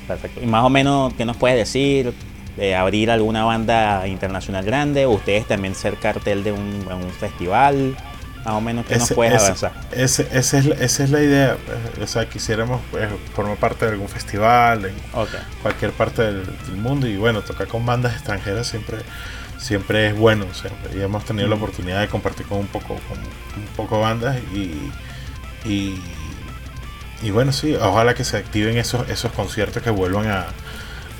perfecto. 0.08 0.42
Y 0.42 0.48
más 0.48 0.64
o 0.64 0.72
menos, 0.72 1.14
¿qué 1.14 1.24
nos 1.24 1.38
puedes 1.38 1.58
decir? 1.58 2.14
de 2.58 2.74
abrir 2.74 3.12
alguna 3.12 3.44
banda 3.44 4.08
internacional 4.08 4.64
grande, 4.64 5.06
ustedes 5.06 5.46
también 5.46 5.76
ser 5.76 5.98
cartel 5.98 6.42
de 6.42 6.54
un, 6.54 6.88
un 6.90 7.10
festival 7.12 7.98
más 8.46 8.54
o 8.54 8.62
menos 8.62 8.86
que 8.86 8.96
nos 8.96 9.12
puedes 9.12 9.42
avanzar. 9.42 9.74
Ese, 9.92 10.28
esa, 10.32 10.60
es, 10.60 11.10
la 11.10 11.22
idea. 11.22 11.58
Pues, 11.98 12.10
o 12.10 12.14
sea, 12.14 12.30
quisiéramos 12.30 12.80
pues, 12.92 13.10
formar 13.34 13.58
parte 13.58 13.86
de 13.86 13.94
algún 13.94 14.08
festival 14.08 14.86
en 14.86 14.96
cualquier 15.62 15.92
parte 15.92 16.22
del, 16.22 16.46
mundo 16.78 17.08
y 17.08 17.18
bueno, 17.18 17.42
tocar 17.42 17.68
con 17.68 17.86
bandas 17.86 18.14
extranjeras 18.14 18.68
siempre 18.68 19.00
siempre 19.58 20.10
es 20.10 20.18
bueno. 20.18 20.46
y 20.96 21.02
hemos 21.02 21.26
tenido 21.26 21.48
la 21.48 21.56
oportunidad 21.56 22.02
de 22.02 22.08
compartir 22.08 22.46
con 22.46 22.60
un 22.60 22.68
poco 22.68 23.00
con 23.08 23.18
un 23.18 23.68
poco 23.76 24.00
bandas 24.00 24.38
y, 24.54 24.92
y, 25.68 26.00
y 27.24 27.32
bueno, 27.32 27.52
sí, 27.52 27.74
ojalá 27.74 28.14
que 28.14 28.24
se 28.24 28.38
activen 28.38 28.78
esos, 28.78 29.10
esos 29.10 29.32
conciertos 29.32 29.82
que 29.82 29.90
vuelvan 29.90 30.28
a, 30.28 30.46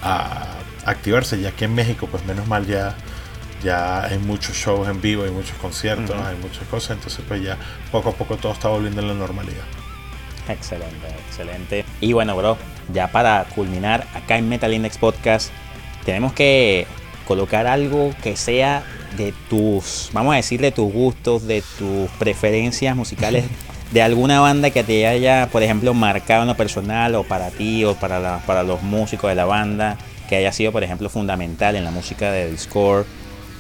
a 0.04 0.56
activarse, 0.86 1.40
ya 1.42 1.52
que 1.52 1.66
en 1.66 1.74
México, 1.74 2.08
pues 2.12 2.24
menos 2.26 2.48
mal 2.48 2.68
ya 2.68 2.96
ya 3.66 4.06
hay 4.06 4.20
muchos 4.20 4.56
shows 4.56 4.88
en 4.88 5.02
vivo, 5.02 5.24
hay 5.24 5.32
muchos 5.32 5.58
conciertos, 5.58 6.16
hay 6.16 6.36
muchas 6.38 6.68
cosas, 6.68 6.98
entonces 6.98 7.26
pues 7.28 7.42
ya 7.42 7.58
poco 7.92 8.10
a 8.10 8.12
poco 8.14 8.38
todo 8.38 8.52
está 8.52 8.70
volviendo 8.70 9.02
a 9.02 9.06
la 9.06 9.16
normalidad. 9.16 9.64
Excelente, 10.48 11.08
excelente. 11.28 11.84
Y 12.00 12.14
bueno, 12.14 12.38
bro, 12.38 12.58
ya 12.94 13.12
para 13.12 13.44
culminar, 13.56 14.06
acá 14.14 14.38
en 14.38 14.48
Metal 14.48 14.72
Index 14.72 15.00
Podcast 15.00 15.50
tenemos 16.06 16.34
que 16.34 16.86
colocar 17.28 17.66
algo 17.66 18.14
que 18.22 18.38
sea 18.38 18.84
de 19.18 19.34
tus, 19.50 20.12
vamos 20.14 20.34
a 20.34 20.36
decir, 20.38 20.62
de 20.62 20.72
tus 20.72 20.94
gustos, 20.94 21.48
de 21.48 21.64
tus 21.80 22.08
preferencias 22.20 22.96
musicales, 22.96 23.46
de 23.92 24.02
alguna 24.04 24.42
banda 24.42 24.70
que 24.70 24.84
te 24.84 25.08
haya, 25.08 25.50
por 25.52 25.64
ejemplo, 25.64 25.96
marcado 25.96 26.44
en 26.44 26.50
lo 26.50 26.56
personal 26.56 27.16
o 27.16 27.24
para 27.24 27.50
ti 27.50 27.84
o 27.84 27.96
para, 27.96 28.38
para 28.46 28.62
los 28.62 28.84
músicos 28.84 29.32
de 29.32 29.36
la 29.36 29.46
banda, 29.46 29.98
que 30.30 30.36
haya 30.36 30.52
sido, 30.52 30.72
por 30.72 30.84
ejemplo, 30.84 31.10
fundamental 31.10 31.76
en 31.76 31.84
la 31.84 31.92
música 31.92 32.32
de 32.32 32.52
Discord 32.52 33.08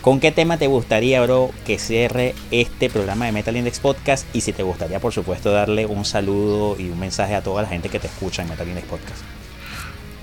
¿Con 0.05 0.19
qué 0.19 0.31
tema 0.31 0.57
te 0.57 0.67
gustaría, 0.67 1.19
bro, 1.23 1.49
que 1.65 1.79
cierre 1.79 2.35
este 2.51 2.91
programa 2.91 3.25
de 3.25 3.31
Metal 3.31 3.57
Index 3.57 3.79
Podcast? 3.79 4.27
Y 4.35 4.41
si 4.41 4.53
te 4.53 4.61
gustaría, 4.61 4.99
por 4.99 5.11
supuesto, 5.11 5.51
darle 5.51 5.87
un 5.87 6.05
saludo 6.05 6.79
y 6.79 6.89
un 6.89 6.99
mensaje 6.99 7.33
a 7.33 7.41
toda 7.41 7.63
la 7.63 7.69
gente 7.69 7.89
que 7.89 7.97
te 7.97 8.05
escucha 8.05 8.43
en 8.43 8.49
Metal 8.49 8.67
Index 8.67 8.85
Podcast. 8.85 9.21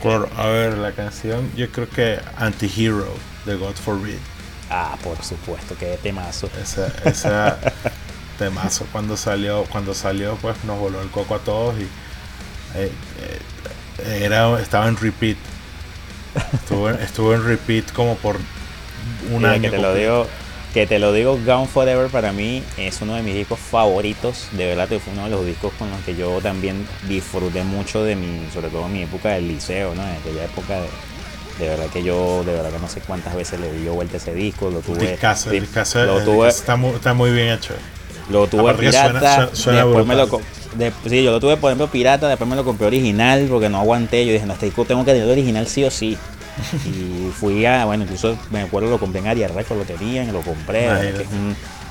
Por, 0.01 0.31
a 0.37 0.47
ver, 0.47 0.79
la 0.79 0.93
canción, 0.93 1.51
yo 1.57 1.69
creo 1.73 1.91
que 1.91 2.21
Anti-Hero 2.37 3.13
de 3.45 3.57
God 3.57 3.75
Forbid. 3.75 4.19
Ah, 4.71 4.97
por 5.03 5.21
supuesto, 5.25 5.75
qué 5.77 5.99
temazo. 6.01 6.49
Esa, 6.63 6.93
esa 7.05 7.59
temazo. 8.39 8.87
Cuando 8.93 9.17
salió, 9.17 9.65
cuando 9.65 9.95
salió, 9.95 10.37
pues 10.37 10.63
nos 10.63 10.79
voló 10.79 11.03
el 11.03 11.11
coco 11.11 11.35
a 11.35 11.41
todos 11.41 11.75
y 11.81 11.89
eh, 12.79 12.93
eh, 13.99 14.21
era, 14.23 14.61
estaba 14.61 14.87
en 14.87 14.97
repeat. 14.97 15.39
Estuvo, 16.53 16.89
estuvo 16.89 17.35
en 17.35 17.45
repeat 17.45 17.91
como 17.93 18.15
por 18.15 18.39
que 19.61 19.71
te 19.71 19.79
lo 19.79 19.95
digo, 19.95 20.27
que 20.73 20.87
te 20.87 20.99
lo 20.99 21.13
digo, 21.13 21.39
Gone 21.45 21.67
Forever 21.67 22.09
para 22.09 22.33
mí 22.33 22.63
es 22.77 23.01
uno 23.03 23.15
de 23.15 23.23
mis 23.23 23.35
discos 23.35 23.59
favoritos. 23.59 24.49
De 24.53 24.67
verdad 24.67 24.89
fue 24.89 25.13
uno 25.13 25.25
de 25.25 25.31
los 25.31 25.45
discos 25.45 25.73
con 25.79 25.91
los 25.91 26.01
que 26.01 26.17
yo 26.17 26.41
también 26.41 26.87
disfruté 27.09 27.63
mucho 27.63 28.05
de 28.05 28.17
mi, 28.17 28.49
sobre 28.53 28.69
todo 28.69 28.87
en 28.87 28.93
mi 28.93 29.03
época 29.03 29.31
del 29.31 29.49
liceo, 29.49 29.95
¿no? 29.95 30.03
En 30.03 30.17
aquella 30.17 30.45
época 30.45 30.81
de, 31.59 31.69
verdad 31.69 31.87
que 31.93 32.03
yo, 32.03 32.43
de 32.45 32.53
verdad 32.53 32.71
que 32.71 32.79
no 32.79 32.89
sé 32.89 33.01
cuántas 33.01 33.35
veces 33.35 33.61
le 33.61 33.71
dio 33.73 33.93
vuelta 33.93 34.17
ese 34.17 34.35
disco, 34.35 34.71
lo 34.71 34.81
tuve. 34.81 35.19
lo 36.07 36.25
tuve 36.25 36.49
está, 36.49 36.77
muy, 36.77 36.93
está 36.93 37.13
muy 37.13 37.31
bien 37.31 37.49
hecho. 37.49 37.75
Lo 38.31 38.47
tuve 38.47 38.73
pirata, 38.75 39.51
después 39.53 40.07
me 40.07 40.15
lo 40.15 40.41
sí, 41.07 41.23
yo 41.23 41.33
lo 41.33 41.41
tuve 41.41 41.57
por 41.57 41.71
ejemplo 41.71 41.89
pirata, 41.89 42.29
después 42.29 42.49
me 42.49 42.57
lo 42.57 42.65
compré 42.65 42.87
original 42.87 43.47
porque 43.51 43.69
no 43.69 43.79
aguanté. 43.79 44.25
Yo 44.27 44.33
dije, 44.33 44.47
no, 44.47 44.55
este 44.55 44.67
disco 44.67 44.85
tengo 44.85 45.05
que 45.05 45.13
tener 45.13 45.29
original 45.29 45.67
sí 45.67 45.85
o 45.85 45.91
sí. 45.91 46.17
Y 46.85 47.31
fui 47.33 47.65
a, 47.67 47.85
bueno, 47.85 48.05
incluso 48.05 48.39
me 48.51 48.61
acuerdo 48.61 48.91
lo 48.91 48.99
compré 48.99 49.21
en 49.21 49.29
Aria 49.29 49.49
Record, 49.49 49.79
lo 49.79 49.85
tenían, 49.85 50.33
lo 50.33 50.43
compré, 50.43 50.87
que 51.17 51.23
es 51.23 51.29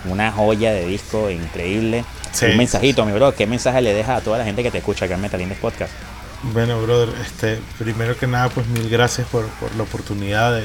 una 0.05 0.32
joya 0.32 0.72
de 0.72 0.86
disco 0.86 1.30
increíble. 1.30 2.05
un 2.41 2.57
mensajito, 2.57 3.05
mi 3.05 3.12
bro, 3.12 3.34
¿qué 3.36 3.47
mensaje 3.47 3.82
le 3.82 3.93
deja 3.93 4.18
a 4.18 4.22
toda 4.22 4.38
la 4.38 4.45
gente 4.45 4.64
que 4.64 4.72
te 4.72 4.80
escucha 4.80 5.05
acá 5.05 5.16
en 5.16 5.22
Metal 5.22 5.41
Index 5.41 5.59
Podcast? 5.59 5.93
Bueno, 6.43 6.82
brother, 6.82 7.09
este, 7.22 7.59
primero 7.78 8.18
que 8.18 8.26
nada, 8.26 8.49
pues 8.49 8.66
mil 8.68 8.89
gracias 8.89 9.28
por, 9.28 9.45
la 9.78 9.84
oportunidad 9.84 10.55
de, 10.55 10.64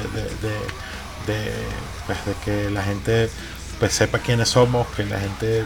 pues, 2.07 2.25
de, 2.25 2.33
que 2.43 2.71
la 2.71 2.81
gente 2.81 3.29
pues 3.79 3.93
sepa 3.93 4.17
quiénes 4.17 4.49
somos, 4.49 4.87
que 4.95 5.05
la 5.05 5.19
gente 5.19 5.65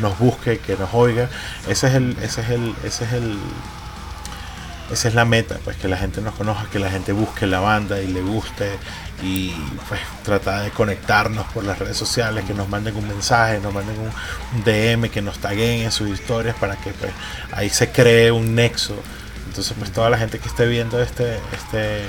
nos 0.00 0.16
busque, 0.18 0.58
que 0.58 0.76
nos 0.76 0.94
oiga. 0.94 1.28
Ese 1.68 1.88
es 1.88 1.94
el, 1.94 2.16
ese 2.22 2.40
es 2.42 2.50
el, 2.50 2.74
ese 2.84 3.04
es 3.04 3.12
el 3.14 3.36
esa 4.92 5.08
es 5.08 5.14
la 5.14 5.24
meta, 5.24 5.58
pues 5.64 5.76
que 5.76 5.88
la 5.88 5.96
gente 5.96 6.20
nos 6.20 6.34
conozca, 6.34 6.68
que 6.70 6.78
la 6.78 6.90
gente 6.90 7.12
busque 7.12 7.46
la 7.46 7.60
banda 7.60 8.00
y 8.00 8.08
le 8.08 8.20
guste 8.20 8.70
y 9.22 9.50
pues 9.88 10.00
tratar 10.24 10.64
de 10.64 10.70
conectarnos 10.70 11.46
por 11.52 11.64
las 11.64 11.78
redes 11.78 11.96
sociales, 11.96 12.44
que 12.44 12.54
nos 12.54 12.68
manden 12.68 12.96
un 12.96 13.06
mensaje, 13.06 13.60
nos 13.60 13.72
manden 13.72 13.96
un, 13.98 14.64
DM, 14.64 15.08
que 15.10 15.22
nos 15.22 15.38
taguen 15.38 15.82
en 15.82 15.92
sus 15.92 16.08
historias 16.08 16.56
para 16.56 16.76
que 16.76 16.92
pues 16.92 17.12
ahí 17.52 17.70
se 17.70 17.90
cree 17.90 18.30
un 18.32 18.54
nexo. 18.54 18.94
Entonces 19.48 19.74
pues 19.78 19.92
toda 19.92 20.10
la 20.10 20.18
gente 20.18 20.38
que 20.38 20.48
esté 20.48 20.66
viendo 20.66 21.00
este, 21.00 21.38
este, 21.52 22.06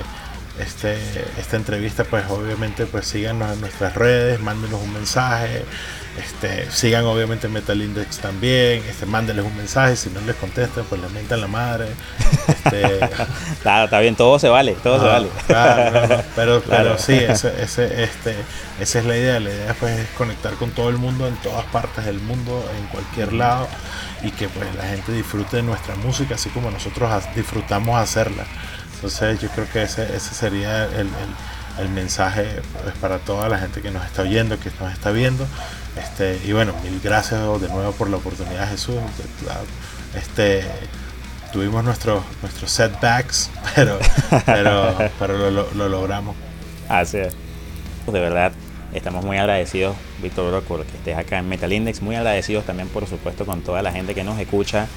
este, 0.60 0.98
esta 1.40 1.56
entrevista 1.56 2.04
pues 2.04 2.26
obviamente 2.30 2.86
pues 2.86 3.08
síganos 3.08 3.52
en 3.54 3.62
nuestras 3.62 3.96
redes, 3.96 4.40
mándenos 4.40 4.82
un 4.82 4.94
mensaje, 4.94 5.66
este, 6.18 6.70
sigan 6.70 7.06
obviamente 7.06 7.48
Metal 7.48 7.82
Index 7.82 8.20
también, 8.20 8.84
este, 8.88 9.08
mándenles 9.08 9.46
un 9.46 9.58
mensaje, 9.58 9.96
si 9.96 10.12
no 10.12 10.22
les 10.22 10.36
contestan, 10.36 10.86
pues 10.88 11.02
les 11.02 11.12
mentan 11.12 11.42
la 11.42 11.48
madre. 11.48 11.88
Este, 12.48 13.00
está 13.56 14.00
bien, 14.00 14.16
todo 14.16 14.38
se 14.38 14.48
vale, 14.48 14.74
todo 14.84 15.00
se 15.00 15.06
vale. 15.06 15.30
pero, 16.36 16.62
pero 16.70 16.98
sí, 17.00 17.14
ese, 17.14 17.62
ese, 17.62 18.04
este, 18.04 18.36
esa 18.80 19.00
es 19.00 19.06
la 19.06 19.18
idea. 19.18 19.40
La 19.40 19.50
idea 19.50 19.76
pues, 19.80 20.00
es 20.00 20.10
conectar 20.10 20.54
con 20.54 20.70
todo 20.72 20.90
el 20.90 20.98
mundo 20.98 21.28
en 21.28 21.36
todas 21.38 21.66
partes 21.66 22.06
del 22.06 22.20
mundo, 22.20 22.64
en 22.78 22.86
cualquier 22.88 23.34
lado, 23.34 23.68
y 24.22 24.30
que 24.32 24.50
pues 24.50 24.68
la 24.76 24.84
gente 24.84 25.12
disfrute 25.14 25.58
de 25.58 25.64
nuestra 25.64 25.96
música 25.96 26.36
así 26.36 26.50
como 26.50 26.70
nosotros 26.70 27.12
disfrutamos 27.36 27.98
hacerla. 28.00 28.46
Entonces 29.04 29.42
yo 29.42 29.50
creo 29.50 29.68
que 29.70 29.84
ese, 29.84 30.16
ese 30.16 30.34
sería 30.34 30.86
el, 30.86 31.08
el, 31.08 31.84
el 31.84 31.90
mensaje 31.90 32.62
pues, 32.82 32.96
para 33.02 33.20
toda 33.20 33.50
la 33.50 33.58
gente 33.58 33.82
que 33.82 33.92
nos 33.92 34.06
está 34.06 34.22
oyendo, 34.22 34.58
que 34.58 34.72
nos 34.80 34.94
está 34.94 35.12
viendo. 35.12 35.46
Este, 36.02 36.40
y 36.46 36.54
bueno, 36.54 36.74
mil 36.82 37.02
gracias 37.04 37.42
de 37.60 37.68
nuevo 37.68 37.92
por 37.92 38.10
la 38.10 38.16
oportunidad, 38.16 38.70
Jesús. 38.70 38.96
Este, 40.16 40.64
tuvimos 41.52 41.84
nuestros 41.84 42.24
nuestros 42.42 42.72
setbacks, 42.72 43.50
pero, 43.76 44.00
pero, 44.46 44.98
pero 45.20 45.52
lo, 45.52 45.70
lo, 45.74 45.90
logramos. 45.90 46.38
Así 46.88 47.18
es. 47.18 47.36
De 48.08 48.20
verdad, 48.22 48.54
estamos 48.94 49.26
muy 49.26 49.38
agradecidos, 49.38 49.98
Víctor 50.22 50.64
por 50.64 50.86
que 50.86 50.96
estés 50.96 51.18
acá 51.18 51.40
en 51.40 51.50
Metal 51.50 51.74
Index. 51.74 52.02
Muy 52.02 52.16
agradecidos 52.16 52.64
también, 52.64 52.88
por 52.88 53.06
supuesto, 53.06 53.46
con 53.46 53.64
toda 53.64 53.82
la 53.82 53.92
gente 53.92 54.16
que 54.16 54.24
nos 54.24 54.40
escucha 54.40 54.88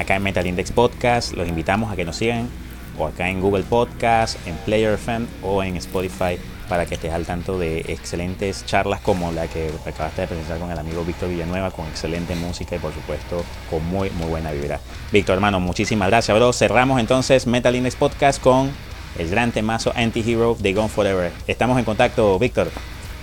acá 0.00 0.16
en 0.16 0.24
Metal 0.24 0.44
Index 0.44 0.72
Podcast. 0.72 1.34
Los 1.34 1.46
invitamos 1.48 1.92
a 1.92 1.94
que 1.94 2.04
nos 2.04 2.16
sigan 2.16 2.50
o 2.98 3.06
acá 3.06 3.28
en 3.28 3.40
Google 3.40 3.64
Podcast, 3.64 4.36
en 4.46 4.54
Player 4.64 4.94
FM 4.94 5.26
o 5.42 5.62
en 5.62 5.76
Spotify 5.76 6.38
para 6.68 6.86
que 6.86 6.94
estés 6.94 7.12
al 7.12 7.26
tanto 7.26 7.58
de 7.58 7.80
excelentes 7.88 8.64
charlas 8.64 9.00
como 9.00 9.30
la 9.32 9.46
que 9.46 9.70
acabaste 9.86 10.22
de 10.22 10.28
presentar 10.28 10.58
con 10.58 10.70
el 10.70 10.78
amigo 10.78 11.04
Víctor 11.04 11.28
Villanueva, 11.28 11.70
con 11.70 11.86
excelente 11.86 12.34
música 12.34 12.76
y 12.76 12.78
por 12.78 12.94
supuesto 12.94 13.44
con 13.68 13.84
muy 13.86 14.10
muy 14.10 14.26
buena 14.28 14.52
vibra. 14.52 14.80
Víctor, 15.12 15.34
hermano, 15.34 15.60
muchísimas 15.60 16.08
gracias, 16.08 16.36
bro. 16.36 16.52
Cerramos 16.52 16.98
entonces 17.00 17.46
Metal 17.46 17.74
Index 17.74 17.96
Podcast 17.96 18.40
con 18.40 18.70
el 19.18 19.28
gran 19.28 19.52
temazo 19.52 19.92
Anti-Hero 19.94 20.56
de 20.58 20.72
Gone 20.72 20.88
Forever. 20.88 21.32
Estamos 21.46 21.78
en 21.78 21.84
contacto, 21.84 22.38
Víctor. 22.38 22.70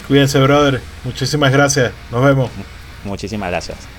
Cuídense, 0.08 0.40
brother. 0.40 0.82
Muchísimas 1.04 1.52
gracias. 1.52 1.92
Nos 2.12 2.24
vemos. 2.24 2.50
Muchísimas 3.04 3.50
gracias. 3.50 3.99